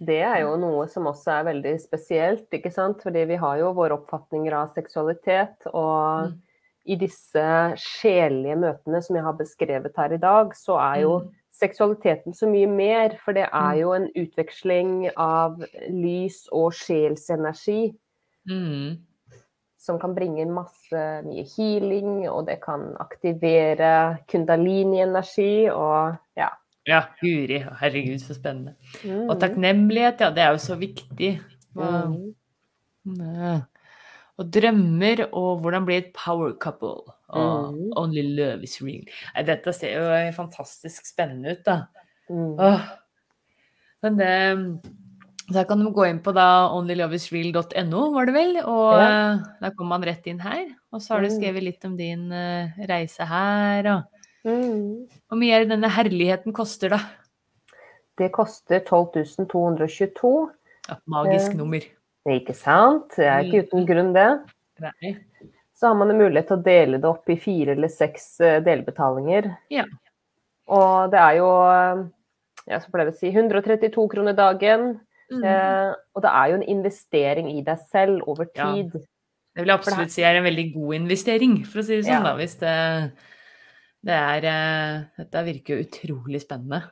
Det 0.00 0.20
er 0.22 0.40
jo 0.44 0.52
noe 0.56 0.86
som 0.86 1.08
også 1.10 1.32
er 1.40 1.46
veldig 1.48 1.72
spesielt, 1.82 2.46
ikke 2.54 2.70
sant. 2.72 3.02
Fordi 3.02 3.24
vi 3.26 3.36
har 3.36 3.56
jo 3.58 3.72
våre 3.74 3.96
oppfatninger 3.98 4.52
av 4.54 4.74
seksualitet. 4.74 5.66
Og 5.72 6.28
Mm. 6.30 6.38
i 6.86 6.94
disse 6.96 7.74
sjelelige 7.76 8.56
møtene 8.56 9.02
som 9.02 9.16
jeg 9.16 9.24
har 9.24 9.34
beskrevet 9.34 9.96
her 9.96 10.12
i 10.12 10.16
dag, 10.16 10.54
så 10.54 10.78
er 10.78 11.00
jo 11.02 11.18
Mm. 11.20 11.34
seksualiteten 11.52 12.32
så 12.32 12.46
mye 12.48 12.66
mer. 12.68 13.18
For 13.24 13.32
det 13.32 13.48
er 13.52 13.74
Mm. 13.74 13.80
jo 13.80 13.92
en 13.92 14.08
utveksling 14.14 15.10
av 15.16 15.58
lys 15.90 16.48
og 16.52 16.72
sjelsenergi 16.72 17.94
Mm. 18.48 18.98
som 19.78 19.98
kan 19.98 20.14
bringe 20.14 20.46
masse 20.46 20.92
mye 21.24 21.44
healing, 21.56 22.28
og 22.28 22.46
det 22.46 22.60
kan 22.62 22.96
aktivere 23.00 24.18
kundalini-energi 24.28 25.68
og 25.72 26.16
ja. 26.36 26.48
Ja, 26.88 27.02
guri. 27.20 27.58
Herregud, 27.80 28.20
så 28.24 28.34
spennende. 28.36 28.74
Mm. 29.04 29.26
Og 29.28 29.34
takknemlighet, 29.42 30.22
ja, 30.24 30.30
det 30.32 30.42
er 30.46 30.54
jo 30.56 30.60
så 30.64 30.76
viktig. 30.80 31.34
Mm. 31.76 32.32
Og 34.38 34.50
drømmer, 34.54 35.24
og 35.34 35.60
hvordan 35.64 35.86
bli 35.88 35.96
et 35.98 36.12
power 36.16 36.52
couple. 36.62 37.12
Og 37.28 37.74
Mm. 37.74 37.92
only 37.96 38.22
love 38.38 38.62
is 38.64 38.78
real. 38.82 39.04
Nei, 39.34 39.42
dette 39.44 39.72
ser 39.74 39.98
jo 39.98 40.32
fantastisk 40.32 41.04
spennende 41.06 41.50
ut, 41.52 41.64
da. 41.66 41.82
Mm. 42.30 42.54
Åh. 42.58 42.80
Men 44.02 44.16
det 44.16 44.80
Da 45.50 45.64
kan 45.64 45.78
du 45.80 45.90
gå 45.90 46.04
inn 46.06 46.18
på 46.20 46.32
da 46.34 46.68
onlyloveisreal.no, 46.76 48.12
var 48.12 48.26
det 48.26 48.34
vel? 48.34 48.56
Og 48.68 48.98
Ja. 49.00 49.32
eh, 49.32 49.38
da 49.62 49.70
kommer 49.70 49.88
man 49.98 50.02
rett 50.04 50.26
inn 50.26 50.38
her. 50.40 50.66
Og 50.92 51.00
så 51.00 51.14
har 51.14 51.20
du 51.22 51.28
Mm. 51.28 51.40
skrevet 51.40 51.62
litt 51.64 51.84
om 51.86 51.96
din 51.96 52.30
uh, 52.30 52.68
reise 52.86 53.24
her, 53.24 53.86
og 53.86 54.04
Mm. 54.48 55.06
hvor 55.28 55.38
mye 55.40 55.54
er 55.56 55.64
det 55.64 55.70
denne 55.74 55.90
herligheten 55.92 56.54
koster, 56.56 56.94
da? 56.96 57.00
Det 58.18 58.30
koster 58.34 58.80
12 58.80 59.46
222. 59.46 60.32
Ja, 60.88 60.96
magisk 61.06 61.52
Eh, 61.52 61.56
nummer. 61.60 61.84
Ikke 62.28 62.54
sant? 62.56 63.12
Det 63.16 63.26
er 63.28 63.44
ikke 63.46 63.66
uten 63.68 63.86
grunn, 63.86 64.12
det. 64.16 64.28
Nei. 64.82 65.12
Så 65.78 65.86
har 65.88 65.94
man 65.94 66.10
en 66.10 66.18
mulighet 66.18 66.48
til 66.50 66.56
å 66.58 66.64
dele 66.64 66.98
det 66.98 67.06
opp 67.08 67.28
i 67.30 67.36
fire 67.38 67.76
eller 67.76 67.88
seks 67.92 68.40
eh, 68.40 68.58
delbetalinger. 68.66 69.52
Ja. 69.70 69.84
Og 70.68 71.10
det 71.12 71.20
er 71.22 71.36
jo 71.38 71.50
jeg 72.68 72.74
ja, 72.74 72.80
så 72.82 72.90
pleier 72.92 73.08
å 73.08 73.16
si 73.16 73.30
132 73.32 74.08
kroner 74.12 74.34
dagen. 74.36 74.98
Mm. 75.32 75.44
Eh, 75.44 75.92
og 76.16 76.24
det 76.24 76.32
er 76.32 76.50
jo 76.50 76.58
en 76.58 76.66
investering 76.74 77.48
i 77.54 77.62
deg 77.64 77.78
selv 77.92 78.26
over 78.28 78.48
Ja. 78.56 78.72
tid. 78.74 78.92
Det 78.92 79.64
vil 79.64 79.70
jeg 79.72 79.78
absolutt 79.78 80.10
si 80.12 80.22
er 80.22 80.36
en 80.36 80.44
veldig 80.44 80.66
god 80.74 80.94
investering, 80.94 81.54
for 81.64 81.80
å 81.80 81.84
si 81.84 81.96
det 81.96 82.04
sånn, 82.04 82.20
Ja. 82.20 82.22
da. 82.22 82.36
Hvis 82.36 82.58
det, 82.60 83.12
det 84.06 84.14
er 84.14 84.46
eh, 84.46 85.08
Dette 85.18 85.44
virker 85.48 85.76
jo 85.76 85.86
utrolig 85.86 86.42
spennende. 86.44 86.84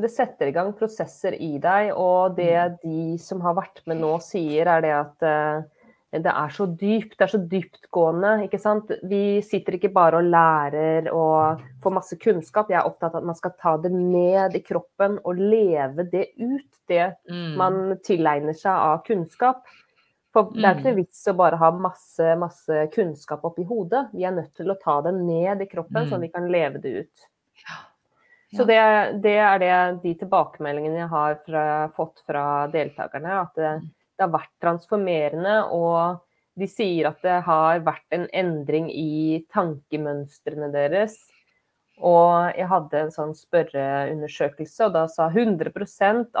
Det 0.00 0.08
setter 0.12 0.48
i 0.48 0.54
gang 0.54 0.70
prosesser 0.78 1.34
i 1.34 1.56
deg, 1.58 1.90
og 1.98 2.36
det 2.36 2.78
de 2.84 3.18
som 3.18 3.42
har 3.42 3.56
vært 3.58 3.82
med 3.90 3.98
nå 4.00 4.14
sier, 4.22 4.68
er 4.70 4.84
det 4.84 4.92
at 4.94 5.26
eh, 5.26 5.68
det 6.10 6.30
er 6.30 6.54
så 6.54 6.66
dypt, 6.66 7.16
det 7.18 7.26
er 7.26 7.30
så 7.30 7.40
dyptgående, 7.50 8.30
ikke 8.46 8.58
sant. 8.58 8.88
Vi 9.06 9.38
sitter 9.46 9.76
ikke 9.76 9.92
bare 9.94 10.18
og 10.18 10.30
lærer 10.30 11.06
og 11.14 11.60
får 11.82 11.94
masse 11.94 12.18
kunnskap. 12.22 12.70
Jeg 12.70 12.80
er 12.80 12.88
opptatt 12.88 13.14
av 13.14 13.20
at 13.20 13.28
man 13.28 13.38
skal 13.38 13.54
ta 13.62 13.76
det 13.82 13.92
ned 13.94 14.56
i 14.58 14.62
kroppen 14.66 15.20
og 15.22 15.38
leve 15.38 16.06
det 16.10 16.32
ut, 16.40 16.66
det 16.90 17.12
Mm. 17.30 17.54
man 17.56 17.98
tilegner 18.02 18.56
seg 18.58 18.74
av 18.74 19.04
kunnskap. 19.06 19.62
For 20.32 20.52
det 20.54 20.62
er 20.62 20.76
ikke 20.78 20.90
noe 20.92 20.98
vits 21.00 21.24
å 21.26 21.34
bare 21.34 21.58
ha 21.58 21.70
masse, 21.74 22.26
masse 22.38 22.84
kunnskap 22.94 23.42
oppi 23.48 23.64
hodet. 23.66 24.04
Vi 24.14 24.22
er 24.24 24.34
nødt 24.36 24.52
til 24.54 24.70
å 24.70 24.78
ta 24.78 25.00
det 25.02 25.12
ned 25.16 25.64
i 25.64 25.66
kroppen, 25.66 26.06
så 26.06 26.16
Mm. 26.16 26.20
vi 26.20 26.28
kan 26.28 26.46
leve 26.52 26.78
det 26.78 26.92
ut. 27.00 27.24
Ja. 27.64 27.78
Så 28.56 28.64
det, 28.66 28.78
det 29.22 29.36
er 29.38 29.58
det, 29.58 30.02
de 30.02 30.14
tilbakemeldingene 30.22 31.02
jeg 31.02 31.08
har 31.08 31.34
fra, 31.46 31.64
fått 31.96 32.22
fra 32.26 32.66
deltakerne. 32.70 33.40
At 33.42 33.54
det, 33.58 33.72
det 34.18 34.26
har 34.26 34.32
vært 34.34 34.54
transformerende, 34.62 35.56
og 35.70 36.22
de 36.58 36.66
sier 36.66 37.08
at 37.10 37.20
det 37.22 37.42
har 37.46 37.82
vært 37.86 38.06
en 38.14 38.28
endring 38.32 38.90
i 38.90 39.44
tankemønstrene 39.54 40.70
deres. 40.72 41.18
Og 42.00 42.56
jeg 42.56 42.68
hadde 42.70 43.00
en 43.04 43.10
sånn 43.12 43.32
spørreundersøkelse, 43.36 44.86
og 44.86 44.94
da 44.94 45.04
sa 45.10 45.26
100 45.28 45.72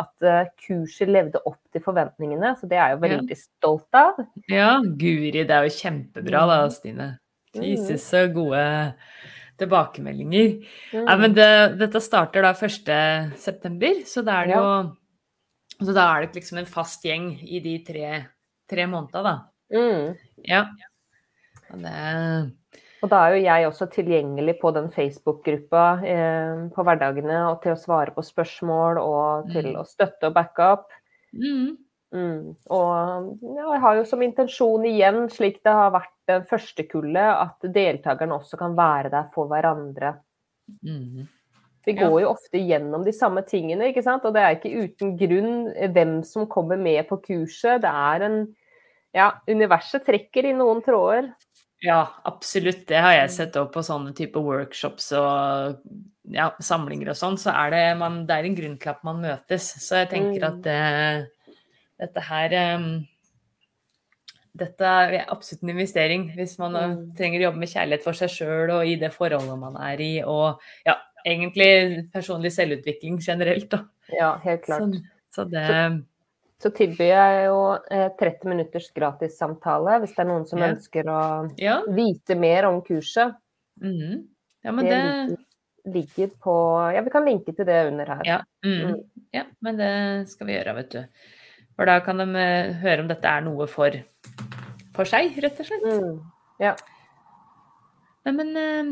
at 0.00 0.24
eh, 0.24 0.52
kurset 0.64 1.10
levde 1.10 1.42
opp 1.44 1.60
til 1.72 1.84
forventningene. 1.84 2.54
Så 2.56 2.68
det 2.70 2.78
er 2.78 2.92
jeg 2.92 2.96
jo 2.96 3.02
veldig 3.04 3.38
stolt 3.38 3.98
av. 4.00 4.22
Ja, 4.48 4.70
guri, 4.80 5.34
det 5.36 5.50
er 5.50 5.68
jo 5.68 5.76
kjempebra 5.76 6.46
da, 6.48 6.62
Mm. 6.64 6.72
Stine. 6.74 7.08
Mm. 7.56 7.62
Jesus, 7.66 8.04
så 8.06 8.24
gode 8.32 8.62
tilbakemeldinger. 9.58 10.60
Mm. 10.94 11.04
Ja, 11.04 11.16
men 11.18 11.34
det, 11.34 11.50
dette 11.80 12.00
starter 12.00 12.46
da 12.46 12.54
1. 12.54 13.36
september, 13.36 14.02
så 14.06 14.24
da 14.24 14.40
er 14.40 14.50
det 14.50 14.56
jo 14.56 14.72
Så 15.80 15.94
da 15.96 16.04
er 16.12 16.26
det 16.26 16.36
liksom 16.36 16.58
en 16.60 16.68
fast 16.68 17.04
gjeng 17.08 17.30
i 17.40 17.60
de 17.64 17.78
tre, 17.84 18.08
tre 18.68 18.84
månedene, 18.84 19.22
da. 19.24 19.36
Mm. 19.72 20.16
Ja. 20.44 20.66
Og 21.72 21.80
det 21.80 21.94
Og 23.02 23.08
da 23.08 23.20
er 23.26 23.34
jo 23.36 23.44
jeg 23.46 23.66
også 23.66 23.86
tilgjengelig 23.94 24.58
på 24.60 24.70
den 24.76 24.90
Facebook-gruppa 24.92 25.84
eh, 26.04 26.66
på 26.74 26.84
hverdagene 26.84 27.38
og 27.48 27.62
til 27.62 27.72
å 27.72 27.78
svare 27.80 28.12
på 28.12 28.24
spørsmål 28.26 28.98
og 29.00 29.48
til 29.54 29.70
Mm. 29.72 29.78
å 29.80 29.84
støtte 29.88 30.28
og 30.28 30.34
backe 30.34 30.72
opp. 30.76 30.90
mm, 31.34 31.76
Mm. 32.12 32.56
Og 32.70 33.38
ja, 33.54 33.72
jeg 33.72 33.80
har 33.80 33.94
jo 33.96 34.04
som 34.04 34.20
intensjon 34.22 34.84
igjen, 34.84 35.28
slik 35.30 35.62
det 35.62 35.70
har 35.72 35.92
vært 35.94 36.10
det 36.26 36.48
første 36.50 36.82
kullet, 36.90 37.16
at 37.22 37.68
deltakerne 37.72 38.34
også 38.34 38.58
kan 38.58 38.74
være 38.74 39.10
der 39.10 39.28
for 39.32 39.46
hverandre. 39.46 40.16
mm. 40.84 41.28
Vi 41.86 41.92
Ja. 41.94 42.08
går 42.08 42.20
jo 42.20 42.28
ofte 42.34 42.58
gjennom 42.58 43.04
de 43.04 43.12
samme 43.12 43.42
tingene, 43.46 43.88
ikke 43.94 44.02
sant? 44.02 44.24
og 44.24 44.34
det 44.34 44.42
er 44.42 44.56
ikke 44.56 44.84
uten 44.90 45.16
grunn 45.16 45.72
hvem 45.94 46.22
som 46.24 46.46
kommer 46.46 46.76
med 46.76 47.08
på 47.08 47.16
kurset. 47.22 47.80
Det 47.80 47.90
er 47.90 48.22
en 48.22 48.56
Ja, 49.12 49.32
universet 49.48 50.04
trekker 50.06 50.44
i 50.44 50.52
noen 50.52 50.82
tråder. 50.84 51.32
Ja, 51.82 52.00
absolutt. 52.28 52.82
Det 52.90 52.98
har 53.00 53.14
jeg 53.16 53.30
sett 53.32 53.54
òg 53.56 53.70
på 53.72 53.80
sånne 53.84 54.12
type 54.16 54.36
workshops 54.44 55.06
og 55.16 55.78
ja, 56.28 56.50
samlinger 56.60 57.08
og 57.14 57.16
sånn. 57.16 57.38
Så 57.40 57.54
er 57.56 57.70
det, 57.72 57.84
man, 57.98 58.26
det 58.28 58.36
er 58.36 58.44
en 58.50 58.58
grunn 58.58 58.74
til 58.82 58.90
at 58.92 59.00
man 59.06 59.22
møtes. 59.24 59.70
Så 59.80 60.02
jeg 60.02 60.10
tenker 60.12 60.42
Mm. 60.42 60.48
at 60.50 60.58
det, 60.66 61.56
dette 62.04 62.20
her 62.28 62.56
um, 62.76 62.90
Dette 64.60 64.82
er 64.82 65.14
absolutt 65.30 65.62
en 65.62 65.70
investering 65.70 66.24
hvis 66.34 66.56
man 66.58 66.74
eh, 66.76 66.88
Mm. 66.90 67.02
trenger 67.16 67.38
å 67.40 67.44
jobbe 67.44 67.60
med 67.62 67.68
kjærlighet 67.70 68.02
for 68.02 68.12
seg 68.18 68.28
sjøl 68.34 68.70
og 68.74 68.86
i 68.86 68.96
det 68.98 69.12
forholdet 69.14 69.58
man 69.60 69.76
er 69.78 70.00
i, 70.02 70.22
og 70.26 70.58
ja, 70.84 70.96
egentlig 71.24 72.08
personlig 72.12 72.50
selvutvikling 72.56 73.20
generelt, 73.22 73.68
da. 73.70 73.84
Ja, 74.12 74.32
helt 74.42 74.64
klart. 74.66 74.90
Så, 75.30 75.44
så 75.44 75.44
det 75.48 75.64
Så 75.70 76.02
tilbyr 76.68 77.08
jeg 77.08 77.44
jo 77.46 77.60
eh, 77.90 78.10
30 78.20 78.44
minutters 78.52 78.90
gratissamtale 78.92 79.94
hvis 80.02 80.12
det 80.12 80.20
er 80.20 80.28
noen 80.28 80.44
som 80.46 80.58
Ja. 80.60 80.68
ønsker 80.74 81.04
å 81.08 81.20
Ja. 81.56 81.78
vite 81.88 82.36
mer 82.36 82.66
om 82.68 82.82
kurset. 82.82 83.34
mhm. 83.80 84.26
Ja, 84.62 84.72
men 84.72 84.84
Det 84.84 84.90
det 85.32 85.38
ligger, 85.94 86.28
på 86.36 86.92
Ja, 86.94 87.00
vi 87.00 87.08
kan 87.10 87.24
linke 87.24 87.56
til 87.56 87.64
det 87.64 87.86
under 87.88 88.04
her. 88.04 88.20
Ja, 88.26 88.40
mm. 88.62 88.90
Mm. 88.90 89.04
ja, 89.32 89.44
men 89.62 89.76
det 89.78 90.28
skal 90.28 90.46
vi 90.46 90.52
gjøre, 90.52 90.74
vet 90.74 90.90
du. 90.90 91.04
For 91.76 91.86
da 91.86 91.98
kan 92.00 92.18
de 92.18 92.26
eh, 92.36 92.72
høre 92.74 93.00
om 93.00 93.08
dette 93.08 93.24
er 93.24 93.40
noe 93.40 93.66
for, 93.66 93.90
for 94.92 95.04
seg, 95.08 95.32
rett 95.40 95.58
og 95.60 95.66
slett. 95.66 95.82
Mm. 95.88 96.20
Ja. 96.60 96.74
Nei, 98.26 98.32
men 98.36 98.56
eh, 98.56 98.90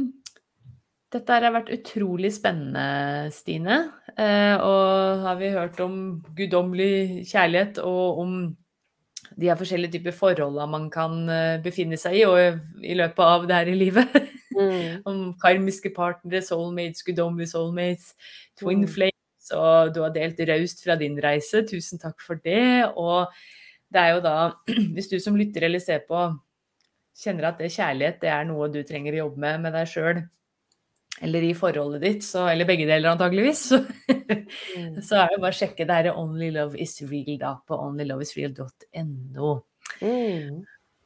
dette 1.13 1.29
har 1.37 1.53
vært 1.53 1.69
utrolig 1.69 2.33
spennende, 2.33 3.31
Stine. 3.31 3.93
Eh, 4.19 4.57
og 4.59 5.21
har 5.23 5.37
vi 5.39 5.53
hørt 5.55 5.79
om 5.85 5.99
guddommelig 6.35 7.27
kjærlighet 7.31 7.79
og 7.87 8.19
om 8.25 8.33
de 9.39 9.47
her 9.47 9.59
forskjellige 9.61 9.95
typer 9.99 10.15
forholda 10.17 10.65
man 10.67 10.89
kan 10.91 11.21
eh, 11.31 11.61
befinne 11.63 11.99
seg 12.01 12.17
i 12.19 12.25
og 12.27 12.83
i 12.83 12.97
løpet 12.99 13.23
av 13.23 13.47
det 13.47 13.59
her 13.61 13.71
i 13.71 13.77
livet. 13.79 14.19
Mm. 14.59 15.03
om 15.11 15.21
karmiske 15.39 15.93
partnere, 15.95 16.43
soulmates, 16.43 17.05
guddommelige 17.07 17.53
soulmates, 17.53 18.15
twin 18.59 18.83
Mm. 18.83 18.89
flames, 18.91 19.53
og 19.55 19.95
du 19.95 20.03
har 20.03 20.11
delt 20.11 20.41
raust 20.51 20.83
fra 20.83 20.97
din 20.99 21.15
reise. 21.23 21.63
Tusen 21.69 22.03
takk 22.03 22.19
for 22.21 22.41
det. 22.43 22.91
Og 22.97 23.31
det 23.95 24.01
er 24.03 24.17
jo 24.17 24.25
da, 24.25 24.35
hvis 24.97 25.09
du 25.13 25.21
som 25.23 25.39
lytter 25.39 25.69
eller 25.69 25.79
ser 25.79 26.03
på, 26.09 26.25
kjenner 27.19 27.53
at 27.53 27.63
det 27.63 27.71
kjærlighet 27.75 28.21
det 28.23 28.31
er 28.35 28.45
noe 28.51 28.67
du 28.71 28.83
trenger 28.87 29.15
å 29.15 29.23
jobbe 29.27 29.43
med 29.47 29.63
med 29.63 29.79
deg 29.79 29.89
sjøl, 29.91 30.21
eller 31.23 31.43
i 31.49 31.53
forholdet 31.57 32.03
ditt, 32.05 32.25
så, 32.27 32.47
eller 32.53 32.69
begge 32.69 32.87
deler 32.89 33.11
antageligvis, 33.15 33.65
så, 33.73 33.81
Mm. 34.79 35.01
så 35.03 35.17
er 35.25 35.29
det 35.33 35.41
bare 35.43 35.55
å 35.55 35.59
sjekke 35.59 35.87
det 35.89 35.95
her 35.97 36.09
Only 36.17 36.51
Love 36.55 36.79
Is 36.81 36.97
Real 37.03 37.39
da, 37.41 37.55
på 37.67 37.77
onlyloveisreal.no. 37.89 39.53
Mm. 40.03 40.59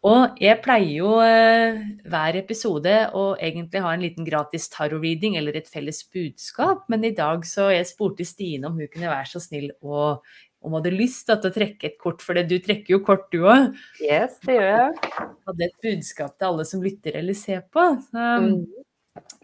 Og 0.03 0.39
jeg 0.43 0.59
pleier 0.65 0.97
jo 0.99 1.11
eh, 1.23 1.77
hver 2.11 2.35
episode 2.41 2.95
å 3.15 3.27
egentlig 3.39 3.83
ha 3.85 3.93
en 3.95 4.03
liten 4.03 4.27
gratis 4.27 4.67
tarot-reading 4.73 5.37
eller 5.39 5.61
et 5.61 5.69
felles 5.71 6.01
budskap, 6.11 6.89
men 6.91 7.05
i 7.07 7.13
dag 7.15 7.45
så 7.47 7.69
jeg 7.71 7.87
spurte 7.87 8.27
Stine 8.27 8.67
om 8.67 8.81
hun 8.81 8.91
kunne 8.91 9.13
være 9.13 9.31
så 9.31 9.43
snill 9.45 9.71
og 9.81 10.25
om 10.63 10.71
hun 10.75 10.79
hadde 10.81 10.93
lyst 10.95 11.27
da, 11.31 11.37
til 11.43 11.51
å 11.51 11.55
trekke 11.55 11.87
et 11.89 11.97
kort, 11.99 12.21
for 12.23 12.39
du 12.39 12.57
trekker 12.63 12.95
jo 12.97 13.01
kort 13.07 13.25
du 13.35 13.41
òg. 13.51 13.73
Yes, 14.03 14.37
det 14.47 14.55
gjør 14.59 14.69
jeg. 14.71 15.13
Hadde 15.49 15.65
et 15.67 15.81
budskap 15.87 16.37
til 16.39 16.51
alle 16.51 16.67
som 16.71 16.83
lytter 16.85 17.17
eller 17.19 17.35
ser 17.39 17.65
på. 17.71 17.87
Så, 18.11 18.27
Mm. 18.43 18.61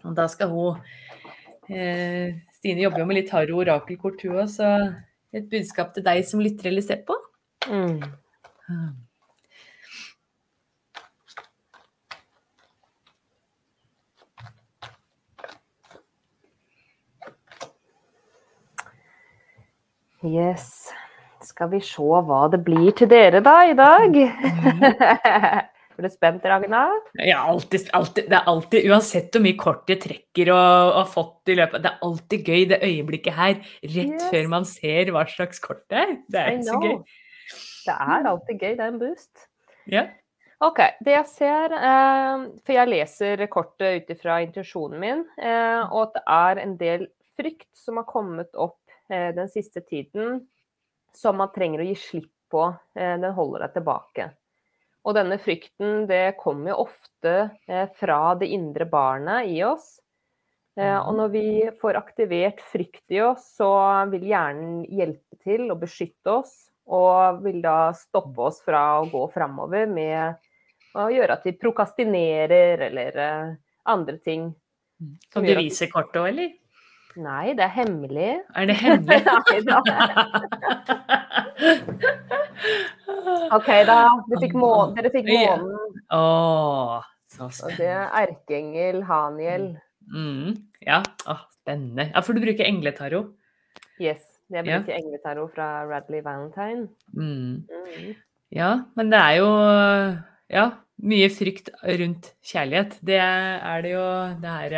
Og 0.03 0.15
da 0.17 0.25
skal 0.31 0.49
hun 0.53 0.79
eh, 1.69 2.37
Stine 2.59 2.81
jobber 2.83 2.99
jo 3.03 3.05
med 3.09 3.19
litt 3.21 3.29
tarot- 3.31 3.61
orakelkort, 3.63 4.21
hun 4.25 4.39
òg, 4.43 4.49
så 4.51 4.69
et 5.31 5.45
budskap 5.51 5.93
til 5.95 6.03
deg 6.03 6.25
som 6.27 6.41
lytter 6.43 6.67
eller 6.71 6.83
ser 6.83 7.03
på. 7.07 7.15
Mm. 7.69 8.01
Yes. 20.23 20.91
Skal 21.41 21.69
vi 21.71 21.79
se 21.85 22.03
hva 22.27 22.41
det 22.51 22.59
blir 22.65 22.91
til 22.99 23.09
dere 23.11 23.39
da 23.45 23.55
i 23.69 23.75
dag? 23.77 24.17
Er 25.99 26.05
du 26.07 26.13
spent, 26.13 26.45
Ragna? 26.47 26.85
Ja, 27.19 27.41
alltid, 27.43 27.89
alltid, 27.97 28.29
det 28.31 28.37
er 28.37 28.45
alltid, 28.47 28.85
uansett 28.87 29.33
hvor 29.35 29.43
mye 29.43 29.57
kort 29.59 29.91
jeg 29.91 29.99
trekker 29.99 30.51
og, 30.53 30.93
har 30.95 31.09
fått 31.11 31.51
i 31.51 31.57
løpet 31.59 31.83
Det 31.83 31.91
er 31.91 32.05
alltid 32.07 32.47
gøy 32.47 32.61
det 32.71 32.79
øyeblikket 32.87 33.35
her, 33.35 33.57
rett 33.83 34.15
Yes. 34.15 34.29
før 34.31 34.47
man 34.53 34.67
ser 34.69 35.11
hva 35.11 35.25
slags 35.27 35.59
kort 35.59 35.83
det 35.91 35.99
er. 35.99 36.15
Det 36.31 36.45
er 36.45 36.61
så 36.63 36.79
gøy. 36.79 36.95
Det 37.83 37.97
er 38.15 38.31
alltid 38.31 38.63
gøy. 38.63 38.71
Det 38.79 38.85
er 38.85 38.93
en 38.93 39.01
boost. 39.01 39.45
Ja. 39.91 40.05
Ok, 40.63 40.79
det 41.03 41.13
jeg 41.17 41.27
ser 41.31 41.75
eh, 41.75 42.47
For 42.67 42.75
jeg 42.75 42.91
leser 42.91 43.45
kortet 43.51 44.03
ut 44.03 44.15
ifra 44.15 44.39
intensjonen 44.43 44.99
min, 45.03 45.27
eh, 45.39 45.83
og 45.87 46.09
at 46.09 46.17
det 46.17 46.25
er 46.39 46.63
en 46.63 46.75
del 46.79 47.07
frykt 47.39 47.69
som 47.75 47.99
har 47.99 48.07
kommet 48.07 48.55
opp 48.55 48.79
eh, 49.11 49.31
den 49.35 49.51
siste 49.51 49.83
tiden, 49.83 50.45
som 51.15 51.39
man 51.39 51.51
trenger 51.55 51.83
å 51.83 51.87
gi 51.91 51.95
slipp 51.99 52.33
på. 52.51 52.67
Eh, 52.95 53.15
den 53.19 53.35
holder 53.35 53.67
deg 53.67 53.79
tilbake. 53.79 54.31
Og 55.07 55.15
denne 55.15 55.39
frykten, 55.41 56.03
det 56.09 56.37
kommer 56.39 56.73
jo 56.73 56.83
ofte 56.83 57.35
eh, 57.69 57.87
fra 57.99 58.35
det 58.39 58.49
indre 58.51 58.87
barnet 58.89 59.47
i 59.53 59.61
oss. 59.63 59.97
Eh, 60.79 60.97
og 60.97 61.15
når 61.17 61.31
vi 61.33 61.45
får 61.81 61.99
aktivert 61.99 62.61
frykt 62.71 63.15
i 63.15 63.21
oss, 63.23 63.47
så 63.57 63.69
vil 64.11 64.27
hjernen 64.29 64.83
hjelpe 64.85 65.39
til 65.43 65.71
å 65.71 65.79
beskytte 65.79 66.39
oss, 66.41 66.53
og 66.89 67.41
vil 67.45 67.61
da 67.63 67.91
stoppe 67.97 68.49
oss 68.49 68.61
fra 68.65 68.99
å 68.99 69.09
gå 69.09 69.23
framover 69.33 69.89
med 69.89 70.39
å 70.99 71.09
gjøre 71.13 71.35
at 71.37 71.45
vi 71.45 71.55
prokastinerer 71.59 72.87
eller 72.89 73.19
eh, 73.23 73.51
andre 73.89 74.17
ting. 74.23 74.49
Kan 75.31 75.47
du 75.47 75.53
vise 75.55 75.87
kortet 75.91 76.19
òg, 76.19 76.31
eller? 76.33 76.55
Nei, 77.19 77.51
det 77.57 77.65
er 77.65 77.73
hemmelig. 77.75 78.29
Er 78.55 78.65
det 78.69 78.75
hemmelig? 78.79 79.19
OK, 83.57 83.69
da. 83.89 83.97
Du 84.29 84.35
fikk 84.41 84.55
må 84.57 84.69
dere 84.95 85.11
fikk 85.13 85.27
månen. 85.29 85.67
Oh, 86.15 86.99
så 87.29 87.49
spennende. 87.51 87.65
Og 87.65 87.77
det 87.79 87.89
er 87.91 88.07
erkeengel 88.23 89.01
Haniel. 89.09 89.67
Mm, 90.09 90.55
ja, 90.85 91.01
oh, 91.29 91.41
spennende. 91.59 92.09
Ja, 92.13 92.23
for 92.25 92.33
du 92.37 92.41
bruker 92.43 92.65
engletaro. 92.67 93.21
Yes. 94.01 94.23
Jeg 94.49 94.65
Ja. 94.65 94.79
bruker 94.79 94.95
engletaro 94.97 95.47
fra 95.53 95.67
Radley 95.85 96.23
Valentine. 96.25 96.87
Mm. 97.13 97.67
Mm. 97.69 98.15
Ja, 98.55 98.71
men 98.97 99.11
det 99.11 99.19
er 99.19 99.35
jo 99.37 99.49
ja, 100.49 100.63
mye 101.05 101.29
frykt 101.29 101.69
rundt 101.83 102.31
kjærlighet. 102.41 102.97
Det 103.05 103.19
er 103.21 103.81
det 103.85 103.91
jo 103.93 104.05
det 104.41 104.49
her 104.55 104.73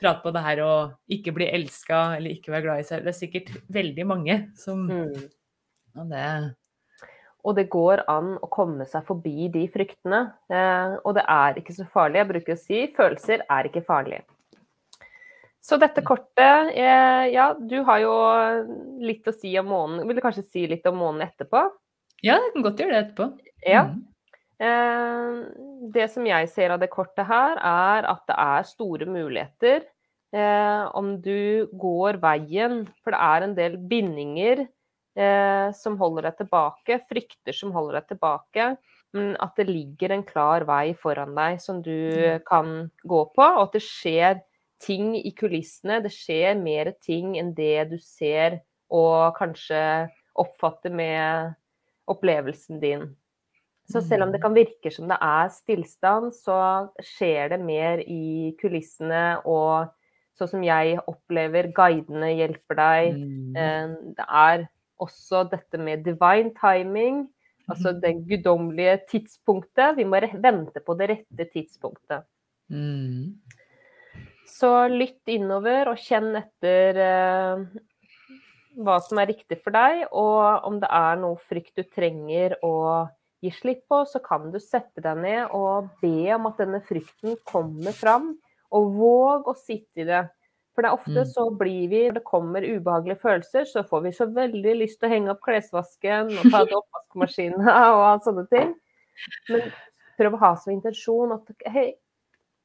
eh, 0.00 0.04
Prat 0.04 0.22
på 0.24 0.32
det 0.32 0.42
her 0.42 0.62
og 0.64 0.94
ikke 1.12 1.34
bli 1.36 1.46
elska 1.52 2.16
eller 2.16 2.30
ikke 2.32 2.52
være 2.54 2.62
glad 2.66 2.80
i 2.80 2.88
seg. 2.88 3.04
Det 3.04 3.12
er 3.12 3.18
sikkert 3.20 3.52
veldig 3.68 4.06
mange 4.08 4.38
som 4.56 4.86
Mm. 4.88 5.28
og 5.96 6.08
det, 6.10 6.54
Og 7.44 7.54
det 7.56 7.70
går 7.70 8.02
an 8.08 8.34
å 8.42 8.48
komme 8.50 8.84
seg 8.86 9.04
forbi 9.06 9.48
de 9.52 9.66
fryktene. 9.68 10.32
Eh, 10.50 10.96
og 11.04 11.14
det 11.16 11.24
er 11.26 11.54
ikke 11.56 11.72
så 11.72 11.86
farlig. 11.88 12.16
Jeg 12.20 12.28
bruker 12.28 12.52
å 12.52 12.58
si 12.60 12.86
følelser 12.96 13.40
er 13.48 13.64
ikke 13.64 13.84
farlige. 13.86 14.22
Så 15.62 15.78
dette 15.80 16.02
kortet 16.02 16.72
eh, 16.74 17.26
Ja, 17.32 17.54
du 17.54 17.82
har 17.84 17.98
jo 18.00 18.12
litt 19.00 19.24
å 19.28 19.32
si 19.32 19.52
om 19.60 19.66
månen. 19.72 20.06
Vil 20.08 20.16
du 20.16 20.22
kanskje 20.24 20.44
si 20.44 20.66
litt 20.66 20.86
om 20.88 20.96
månen 21.00 21.26
etterpå? 21.28 21.70
Ja, 22.22 22.36
jeg 22.36 22.52
kan 22.54 22.62
godt 22.62 22.80
gjøre 22.80 22.92
det 22.92 23.00
etterpå. 23.06 23.26
Ja. 23.66 23.84
Mm. 23.88 24.06
Eh, 24.60 25.38
det 25.94 26.06
som 26.12 26.26
jeg 26.28 26.50
ser 26.52 26.74
av 26.74 26.82
det 26.82 26.90
kortet 26.92 27.24
her, 27.28 27.56
er 27.56 28.08
at 28.10 28.26
det 28.28 28.36
er 28.36 28.68
store 28.68 29.08
muligheter. 29.08 29.86
Eh, 30.30 30.84
om 30.94 31.16
du 31.22 31.66
går 31.80 32.20
veien, 32.22 32.84
for 33.02 33.16
det 33.16 33.22
er 33.26 33.46
en 33.46 33.56
del 33.56 33.78
bindinger 33.90 34.66
eh, 35.16 35.68
som 35.74 35.96
holder 35.98 36.28
deg 36.28 36.42
tilbake, 36.44 37.00
frykter 37.10 37.56
som 37.56 37.72
holder 37.74 37.98
deg 37.98 38.12
tilbake, 38.12 38.68
men 39.16 39.32
at 39.42 39.56
det 39.58 39.66
ligger 39.66 40.14
en 40.14 40.22
klar 40.22 40.62
vei 40.68 40.92
foran 40.94 41.34
deg 41.34 41.58
som 41.62 41.80
du 41.82 42.38
kan 42.46 42.92
gå 43.02 43.24
på, 43.34 43.42
og 43.42 43.64
at 43.64 43.74
det 43.74 43.82
skjer 43.82 44.38
ting 44.80 45.16
i 45.18 45.32
kulissene. 45.36 45.98
Det 46.04 46.12
skjer 46.14 46.54
mer 46.60 46.92
ting 47.02 47.34
enn 47.40 47.50
det 47.56 47.88
du 47.90 47.98
ser 47.98 48.60
og 48.90 49.34
kanskje 49.38 49.80
oppfatter 50.38 50.94
med 50.94 51.56
opplevelsen 52.10 52.78
din. 52.82 53.08
Så 53.90 54.02
selv 54.06 54.26
om 54.26 54.32
det 54.32 54.40
kan 54.42 54.54
virke 54.54 54.92
som 54.94 55.08
det 55.10 55.18
er 55.24 55.48
stillstand, 55.54 56.30
så 56.36 56.58
skjer 57.02 57.50
det 57.54 57.60
mer 57.62 58.02
i 58.04 58.52
kulissene, 58.60 59.40
og 59.48 59.90
sånn 60.38 60.52
som 60.54 60.64
jeg 60.64 61.00
opplever, 61.10 61.72
guidene 61.74 62.30
hjelper 62.36 62.78
deg. 62.78 63.18
Mm. 63.18 63.58
Eh, 63.58 64.14
Det 64.20 64.26
er 64.28 64.66
også 65.00 65.44
dette 65.50 65.80
med 65.80 66.04
divine 66.04 66.52
timing, 66.60 67.24
altså 67.70 67.92
det 67.96 68.18
guddommelige 68.28 68.98
tidspunktet. 69.10 69.96
Vi 69.96 70.04
må 70.04 70.20
vente 70.20 70.82
på 70.84 70.96
det 70.98 71.10
rette 71.14 71.50
tidspunktet. 71.54 72.26
Mm. 72.70 73.40
Så 74.46 74.70
lytt 74.92 75.30
innover 75.30 75.92
og 75.92 76.02
kjenn 76.02 76.34
etter 76.38 76.98
eh, 77.00 77.62
hva 78.80 78.98
som 79.02 79.18
er 79.18 79.30
riktig 79.32 79.58
for 79.64 79.74
deg, 79.74 80.04
og 80.12 80.66
om 80.68 80.78
det 80.82 80.90
er 80.90 81.18
noe 81.20 81.38
frykt 81.48 81.74
du 81.78 81.84
trenger 81.86 82.56
å 82.66 83.08
gi 83.42 83.50
slipp 83.54 83.86
på, 83.88 84.02
så 84.06 84.20
kan 84.24 84.50
du 84.52 84.58
sette 84.60 85.00
deg 85.04 85.16
ned 85.22 85.48
og 85.56 85.88
be 86.02 86.28
om 86.34 86.46
at 86.50 86.58
denne 86.60 86.80
frykten 86.84 87.36
kommer 87.48 87.92
fram, 87.96 88.34
og 88.70 88.90
våg 88.98 89.48
å 89.50 89.54
sitte 89.56 90.02
i 90.04 90.04
det. 90.08 90.24
For 90.74 90.82
det 90.82 90.90
er 90.90 90.96
ofte 90.98 91.22
Mm. 91.24 91.30
så 91.32 91.44
blir 91.58 91.88
vi, 91.90 92.02
når 92.08 92.14
det 92.20 92.24
kommer 92.24 92.62
ubehagelige 92.62 93.20
følelser, 93.20 93.64
så 93.66 93.82
får 93.82 94.02
vi 94.04 94.12
så 94.12 94.26
veldig 94.32 94.74
lyst 94.78 95.00
til 95.00 95.08
å 95.08 95.12
henge 95.12 95.30
opp 95.32 95.40
klesvasken 95.42 96.30
og 96.38 96.50
ta 96.52 96.62
ut 96.62 96.76
oppvaskmaskinen 96.78 97.60
og 97.96 98.04
alt 98.06 98.24
sånne 98.28 98.46
ting. 98.52 98.74
Men 99.50 99.72
prøv 100.16 100.36
å 100.36 100.40
ha 100.44 100.54
som 100.56 100.72
intensjon 100.72 101.32
at 101.34 101.50
hei, 101.66 101.94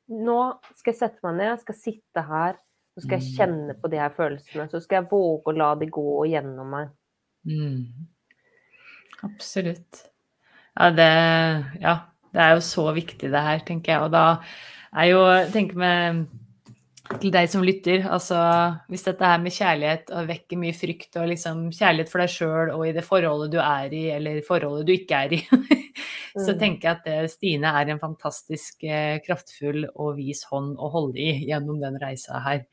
nå 0.08 0.38
skal 0.76 0.94
jeg 0.94 1.00
sette 1.00 1.20
meg 1.26 1.36
ned, 1.40 1.50
jeg 1.56 1.64
skal 1.66 1.76
sitte 1.82 2.22
her, 2.30 2.60
så 2.96 3.02
skal 3.04 3.18
jeg 3.20 3.26
Mm. 3.26 3.36
kjenne 3.40 3.74
på 3.82 3.90
de 3.92 3.98
her 4.00 4.10
følelsene. 4.16 4.70
Så 4.70 4.80
skal 4.84 5.02
jeg 5.02 5.10
våge 5.10 5.52
å 5.52 5.58
la 5.58 5.74
de 5.76 5.88
gå 5.88 6.28
gjennom 6.30 6.70
meg. 6.70 6.90
Mm. 7.46 8.06
Absolutt. 9.24 10.06
Ja, 10.76 10.90
det, 10.92 11.10
ja, 11.82 11.94
det 12.36 12.42
er 12.44 12.56
jo 12.58 12.64
så 12.66 12.90
viktig 12.96 13.30
det 13.32 13.44
her, 13.48 13.62
tenker 13.68 13.94
jeg. 13.96 14.08
Og 14.08 14.12
da 14.16 14.26
er 14.96 15.12
jo 15.12 15.22
tenker 15.54 15.80
med 15.80 16.26
til 17.22 17.30
deg 17.30 17.46
som 17.52 17.62
lytter, 17.62 18.08
altså 18.10 18.38
hvis 18.90 19.04
dette 19.06 19.28
her 19.30 19.38
med 19.44 19.54
kjærlighet 19.54 20.10
og 20.18 20.26
vekker 20.32 20.58
mye 20.58 20.74
frykt 20.74 21.20
og 21.22 21.28
liksom 21.30 21.68
kjærlighet 21.76 22.10
for 22.10 22.24
deg 22.24 22.32
sjøl 22.34 22.72
og 22.74 22.82
i 22.88 22.94
det 22.96 23.04
forholdet 23.06 23.52
du 23.54 23.60
er 23.62 23.94
i, 23.94 24.08
eller 24.16 24.40
forholdet 24.48 24.88
du 24.90 24.94
ikke 24.96 25.20
er 25.28 25.36
i, 25.38 25.42
så 26.46 26.56
Mm. 26.56 26.60
tenker 26.60 26.90
jeg 26.90 26.96
at 26.98 27.06
det, 27.06 27.18
Stine 27.32 27.70
er 27.80 27.92
en 27.94 28.02
fantastisk 28.02 28.84
eh, 28.90 29.20
kraftfull 29.24 29.86
og 29.94 30.18
vis 30.18 30.42
hånd 30.50 30.74
å 30.82 30.90
holde 30.92 31.22
i 31.22 31.46
gjennom 31.48 31.78
den 31.84 32.00
reisa 32.02 32.42
her. 32.44 32.66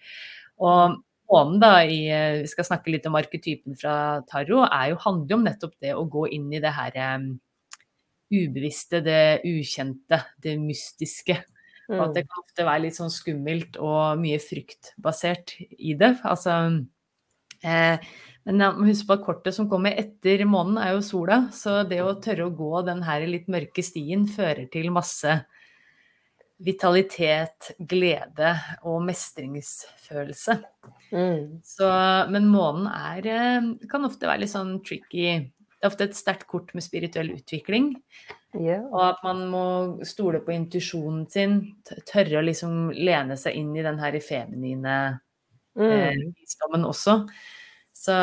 Og 0.65 0.97
månen 1.31 1.61
da, 1.63 1.75
i, 1.85 2.01
eh, 2.11 2.41
vi 2.43 2.51
skal 2.51 2.67
snakke 2.73 2.91
litt 2.95 3.07
om 3.07 3.21
arketypen 3.21 3.77
fra 3.79 3.95
Tarot, 4.33 4.65
er 4.73 4.95
jo, 4.95 4.99
handler 5.05 5.37
om 5.39 5.45
nettopp 5.47 5.77
det 5.85 5.93
å 5.95 6.09
gå 6.11 6.25
inn 6.35 6.49
i 6.57 6.63
det 6.65 6.73
her 6.75 6.97
eh, 6.97 7.29
ubevisste, 8.33 9.03
det 9.05 9.43
ukjente, 9.45 10.22
det 10.43 10.57
mystiske. 10.61 11.37
Og 11.93 12.01
at 12.09 12.14
det 12.14 12.24
Mm. 12.24 12.28
kan 12.28 12.43
ofte 12.43 12.64
være 12.64 12.83
litt 12.83 12.97
sånn 12.97 13.11
skummelt 13.12 13.76
og 13.76 14.18
mye 14.18 14.39
fryktbasert 14.41 15.57
i 15.78 15.95
det. 15.99 16.14
Altså, 16.24 16.87
eh, 17.62 17.99
men 18.47 18.61
husk 18.87 19.07
på 19.07 19.12
at 19.18 19.24
kortet 19.26 19.55
som 19.55 19.68
kommer 19.68 19.93
etter 19.99 20.45
månen, 20.47 20.78
er 20.78 20.95
jo 20.95 21.03
sola. 21.03 21.49
Så 21.53 21.87
det 21.89 22.01
å 22.01 22.14
tørre 22.22 22.49
å 22.49 22.57
gå 22.57 22.85
den 22.87 23.03
her 23.03 23.26
litt 23.26 23.47
mørke 23.47 23.85
stien 23.85 24.26
fører 24.26 24.70
til 24.70 24.91
masse 24.91 25.45
vitalitet, 26.62 27.72
glede 27.78 28.53
og 28.87 29.03
mestringsfølelse. 29.03 30.62
Mm. 31.12 31.61
Så, 31.66 31.89
men 32.30 32.47
månen 32.49 32.87
er, 32.87 33.26
eh, 33.26 33.89
kan 33.91 34.05
ofte 34.07 34.28
være 34.30 34.41
litt 34.45 34.55
sånn 34.55 34.76
tricky. 34.87 35.51
Det 35.83 35.89
er 35.89 35.91
ofte 35.91 36.07
et 36.07 36.14
sterkt 36.14 36.45
kort 36.47 36.68
med 36.78 36.85
spirituell 36.85 37.33
utvikling. 37.35 37.89
Yeah. 38.55 38.85
Og 38.93 39.01
at 39.09 39.22
man 39.26 39.41
må 39.51 39.62
stole 40.07 40.39
på 40.47 40.53
intuisjonen 40.55 41.24
sin, 41.33 41.57
tørre 42.07 42.39
å 42.39 42.45
liksom 42.47 42.93
lene 42.95 43.35
seg 43.41 43.57
inn 43.59 43.72
i 43.74 43.83
den 43.83 43.99
her 43.99 44.14
feminine 44.22 44.95
eh, 45.74 46.12
Mm. 46.12 46.35
visdommen 46.39 46.85
også. 46.87 47.16
Så 47.97 48.14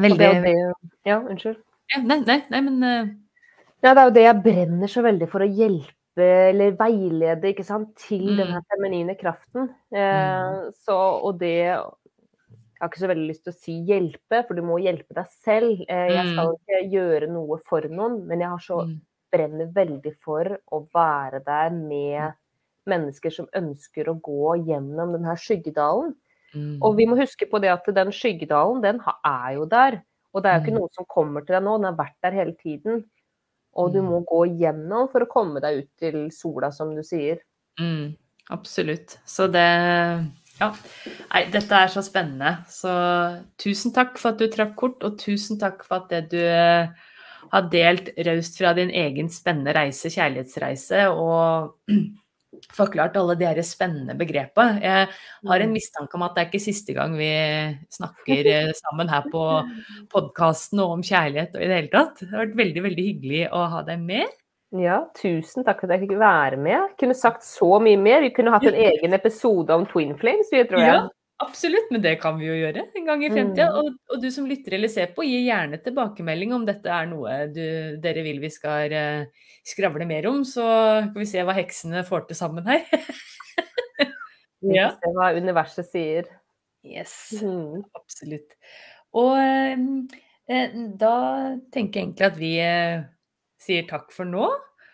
Veldig 0.00 0.18
det 0.18 0.52
ja, 1.04 1.18
unnskyld. 1.20 1.58
Ja, 1.92 2.00
Nei, 2.08 2.18
nei, 2.24 2.38
nei, 2.50 2.60
men 2.64 2.78
uh... 2.82 3.10
Ja, 3.82 3.92
det 3.92 4.00
er 4.00 4.06
jo 4.08 4.14
det 4.16 4.22
jeg 4.24 4.42
brenner 4.44 4.88
så 4.90 5.02
veldig 5.04 5.26
for 5.28 5.44
å 5.44 5.48
hjelpe 5.50 6.26
eller 6.52 6.74
veilede 6.78 7.50
ikke 7.50 7.64
sant, 7.66 7.90
til 7.98 8.30
Mm. 8.32 8.38
den 8.40 8.64
feminine 8.72 9.14
kraften. 9.20 9.70
Eh, 9.92 10.70
så, 10.86 10.96
og 11.26 11.38
det 11.40 11.76
Jeg 12.82 12.88
har 12.88 12.90
ikke 12.90 13.00
så 13.04 13.08
veldig 13.12 13.28
lyst 13.30 13.44
til 13.46 13.52
å 13.52 13.58
si 13.62 13.72
hjelpe, 13.86 14.40
for 14.48 14.58
du 14.58 14.62
må 14.66 14.80
hjelpe 14.82 15.14
deg 15.14 15.28
selv. 15.30 15.84
Eh, 15.86 16.08
jeg 16.16 16.24
skal 16.32 16.48
ikke 16.56 16.80
gjøre 16.90 17.28
noe 17.30 17.58
for 17.62 17.86
noen, 17.86 18.16
men 18.26 18.40
jeg 18.42 18.50
har 18.50 18.64
så 18.64 18.80
mm, 18.88 18.96
brenner 19.30 19.68
veldig 19.76 20.12
for 20.18 20.50
å 20.74 20.80
være 20.92 21.38
der 21.46 21.70
med 21.76 22.34
mennesker 22.90 23.30
som 23.30 23.46
ønsker 23.54 24.10
å 24.10 24.16
gå 24.20 24.56
gjennom 24.66 25.12
denne 25.14 25.36
skyggedalen. 25.38 26.16
mm, 26.54 26.82
Og 26.82 26.96
vi 26.98 27.06
må 27.06 27.14
huske 27.20 27.46
på 27.46 27.60
det 27.62 27.70
at 27.70 27.86
den 27.94 28.10
skyggedalen, 28.10 28.82
den 28.82 28.98
er 29.06 29.52
jo 29.54 29.64
der. 29.70 30.02
Og 30.34 30.42
det 30.42 30.50
er 30.50 30.58
jo 30.58 30.64
ikke 30.64 30.74
Mm. 30.74 30.80
noe 30.80 30.88
som 30.92 31.04
kommer 31.06 31.46
til 31.46 31.54
deg 31.54 31.62
nå, 31.62 31.76
den 31.78 31.84
har 31.94 31.98
vært 32.02 32.18
der 32.26 32.32
hele 32.32 32.54
tiden. 32.58 33.04
Og 33.76 33.92
du 33.94 34.02
Mm. 34.02 34.08
må 34.10 34.24
gå 34.26 34.42
gjennom 34.58 35.08
for 35.12 35.20
å 35.22 35.28
komme 35.30 35.60
deg 35.60 35.84
ut 35.84 35.90
til 35.98 36.30
sola, 36.32 36.72
som 36.72 36.94
du 36.96 37.02
sier. 37.02 37.38
Mm, 37.80 38.16
absolutt. 38.50 39.18
Så 39.26 39.46
det 39.52 39.66
Ja. 40.60 40.68
Nei, 41.32 41.46
dette 41.52 41.78
er 41.78 41.90
så 41.92 42.02
spennende. 42.04 42.56
Så 42.70 42.92
tusen 43.60 43.94
takk 43.94 44.18
for 44.20 44.34
at 44.34 44.42
du 44.42 44.50
trakk 44.52 44.74
kort, 44.78 45.04
og 45.06 45.18
tusen 45.20 45.60
takk 45.60 45.84
for 45.86 46.02
at 46.02 46.12
det 46.12 46.24
du 46.34 46.40
eh, 46.42 46.90
har 47.52 47.68
delt 47.72 48.12
raust 48.26 48.58
fra 48.60 48.72
din 48.76 48.92
egen 49.02 49.30
spennende 49.32 49.74
reise, 49.76 50.12
kjærlighetsreise, 50.12 51.06
og 51.12 51.74
forklart 52.78 53.16
alle 53.18 53.36
de 53.40 53.48
her 53.48 53.60
spennende 53.66 54.14
begrepene. 54.18 54.78
Jeg 54.84 55.08
har 55.48 55.64
en 55.64 55.74
mistanke 55.74 56.18
om 56.18 56.26
at 56.26 56.36
det 56.36 56.44
er 56.44 56.50
ikke 56.50 56.62
siste 56.62 56.94
gang 56.96 57.16
vi 57.18 57.32
snakker 57.96 58.52
eh, 58.52 58.70
sammen 58.84 59.10
her 59.12 59.26
på 59.32 59.46
podkasten 60.12 60.84
og 60.84 60.98
om 60.98 61.04
kjærlighet 61.06 61.56
og 61.56 61.64
i 61.64 61.68
det 61.70 61.80
hele 61.80 61.92
tatt. 61.92 62.22
Det 62.22 62.30
har 62.30 62.46
vært 62.46 62.60
veldig, 62.62 62.86
veldig 62.90 63.08
hyggelig 63.08 63.42
å 63.50 63.66
ha 63.72 63.82
deg 63.88 64.06
med. 64.12 64.38
Ja, 64.72 65.02
tusen 65.18 65.66
takk 65.66 65.82
for 65.82 65.90
at 65.90 65.98
jeg 65.98 66.06
fikk 66.08 66.18
være 66.20 66.56
med. 66.56 66.94
Kunne 67.00 67.16
sagt 67.18 67.44
så 67.44 67.74
mye 67.82 67.98
mer. 68.00 68.22
Vi 68.24 68.30
kunne 68.32 68.54
hatt 68.54 68.64
en 68.64 68.78
egen 68.80 69.12
episode 69.12 69.74
om 69.74 69.84
Twin 69.90 70.14
Flames, 70.16 70.48
vi, 70.52 70.62
tror 70.70 70.80
jeg. 70.80 70.94
Ja, 70.94 71.02
absolutt, 71.44 71.90
men 71.92 72.00
det 72.04 72.14
kan 72.22 72.38
vi 72.40 72.46
jo 72.48 72.54
gjøre 72.56 72.86
en 72.96 73.08
gang 73.10 73.24
i 73.26 73.28
fremtida. 73.34 73.66
Mm. 73.68 73.76
Og, 73.82 73.98
og 74.16 74.22
du 74.22 74.30
som 74.32 74.46
lytter 74.48 74.78
eller 74.78 74.88
ser 74.92 75.12
på, 75.12 75.26
gi 75.28 75.42
gjerne 75.44 75.76
tilbakemelding 75.84 76.54
om 76.56 76.64
dette 76.68 76.88
er 76.88 77.10
noe 77.10 77.36
du, 77.52 77.60
dere 78.00 78.24
vil 78.24 78.40
vi 78.40 78.48
skal 78.54 78.96
uh, 78.96 79.46
skravle 79.68 80.08
mer 80.08 80.30
om, 80.32 80.40
så 80.48 80.64
kan 81.10 81.20
vi 81.20 81.28
se 81.28 81.44
hva 81.44 81.56
heksene 81.60 82.04
får 82.08 82.24
til 82.30 82.40
sammen 82.40 82.68
her. 82.72 82.86
Vi 84.62 84.76
Ja. 84.76 84.92
får 84.94 85.00
se 85.02 85.10
hva 85.16 85.28
universet 85.34 85.88
sier. 85.90 86.28
Yes, 86.86 87.32
Mm. 87.42 87.80
absolutt. 87.98 88.52
Og 89.18 89.34
eh, 89.36 90.68
da 90.98 91.14
tenker 91.74 91.98
jeg 91.98 92.06
egentlig 92.06 92.26
at 92.28 92.38
vi 92.38 92.52
eh, 92.62 93.02
sier 93.62 93.88
takk 93.88 94.12
for 94.14 94.28
nå. 94.28 94.50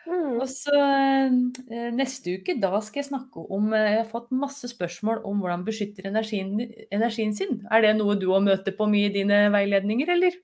Mm. 0.08 0.38
Og 0.40 0.46
så 0.48 0.72
eh, 0.72 1.88
neste 1.92 2.38
uke, 2.38 2.54
da 2.62 2.78
skal 2.84 3.02
jeg 3.02 3.10
snakke 3.10 3.42
om 3.52 3.74
eh, 3.76 3.90
Jeg 3.90 3.98
har 3.98 4.08
fått 4.08 4.30
masse 4.32 4.70
spørsmål 4.70 5.20
om 5.28 5.42
hvordan 5.42 5.66
beskytter 5.66 6.08
energien, 6.08 6.54
energien 6.94 7.34
sin. 7.36 7.60
Er 7.68 7.84
det 7.84 7.96
noe 7.98 8.16
du 8.16 8.30
òg 8.30 8.46
møter 8.46 8.76
på 8.76 8.88
mye 8.88 9.10
i 9.10 9.16
dine 9.18 9.46
veiledninger, 9.52 10.14
eller? 10.16 10.38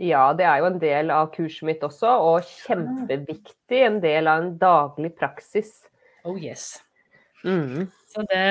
Ja, 0.00 0.30
det 0.34 0.46
er 0.48 0.62
jo 0.62 0.70
en 0.70 0.80
del 0.82 1.10
av 1.14 1.30
kurset 1.34 1.66
mitt 1.68 1.82
også, 1.86 2.10
og 2.24 2.50
kjempeviktig. 2.64 3.82
En 3.84 3.98
del 4.02 4.30
av 4.30 4.42
en 4.42 4.54
daglig 4.58 5.12
praksis. 5.18 5.74
Oh 6.26 6.38
yes. 6.38 6.72
Mm. 7.44 7.86
Så 8.10 8.24
det, 8.28 8.44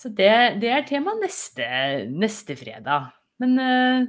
så 0.00 0.10
det, 0.10 0.32
det 0.62 0.72
er 0.74 0.86
tema 0.88 1.14
neste, 1.20 1.66
neste 2.10 2.56
fredag. 2.58 3.12
Men 3.40 3.58
eh, 3.62 4.08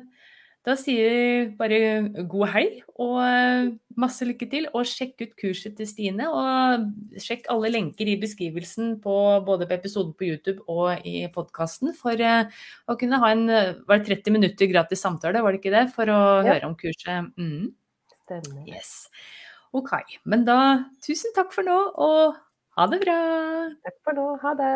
da 0.62 0.76
sier 0.78 1.10
vi 1.10 1.56
bare 1.58 1.78
god 2.30 2.52
hei 2.54 2.66
og 3.02 3.16
eh, 3.26 3.72
masse 3.98 4.26
lykke 4.28 4.46
til. 4.52 4.68
Og 4.78 4.86
sjekk 4.86 5.24
ut 5.24 5.34
kurset 5.40 5.74
til 5.80 5.88
Stine. 5.90 6.28
Og 6.30 7.18
sjekk 7.24 7.48
alle 7.50 7.72
lenker 7.74 8.12
i 8.12 8.18
beskrivelsen 8.22 9.00
på 9.02 9.16
både 9.48 9.66
på 9.66 9.74
episoden 9.80 10.14
på 10.18 10.28
YouTube 10.30 10.62
og 10.70 11.02
i 11.08 11.26
podkasten 11.34 11.96
for 11.98 12.14
eh, 12.22 12.46
å 12.86 12.98
kunne 13.02 13.18
ha 13.24 13.32
en 13.34 13.44
eh, 13.50 13.74
var 13.90 14.04
det 14.04 14.22
30 14.22 14.38
minutter 14.38 14.70
gratis 14.70 15.02
samtale, 15.02 15.42
var 15.42 15.56
det 15.58 15.64
ikke 15.64 15.74
det? 15.74 15.88
For 15.98 16.06
å 16.14 16.22
Ja. 16.46 16.54
høre 16.54 16.70
om 16.70 16.78
kurset. 16.78 17.32
Mm. 17.42 17.74
Stemmer. 18.22 18.62
Yes. 18.70 19.10
Ok. 19.74 19.96
Men 20.30 20.46
da 20.46 20.60
tusen 21.02 21.34
takk 21.34 21.54
for 21.58 21.66
nå, 21.66 21.80
og 21.98 22.38
ha 22.78 22.88
det 22.92 23.02
bra. 23.02 23.20
Takk 23.88 23.98
for 24.06 24.14
nå. 24.20 24.30
Ha 24.46 24.54
det. 24.62 24.76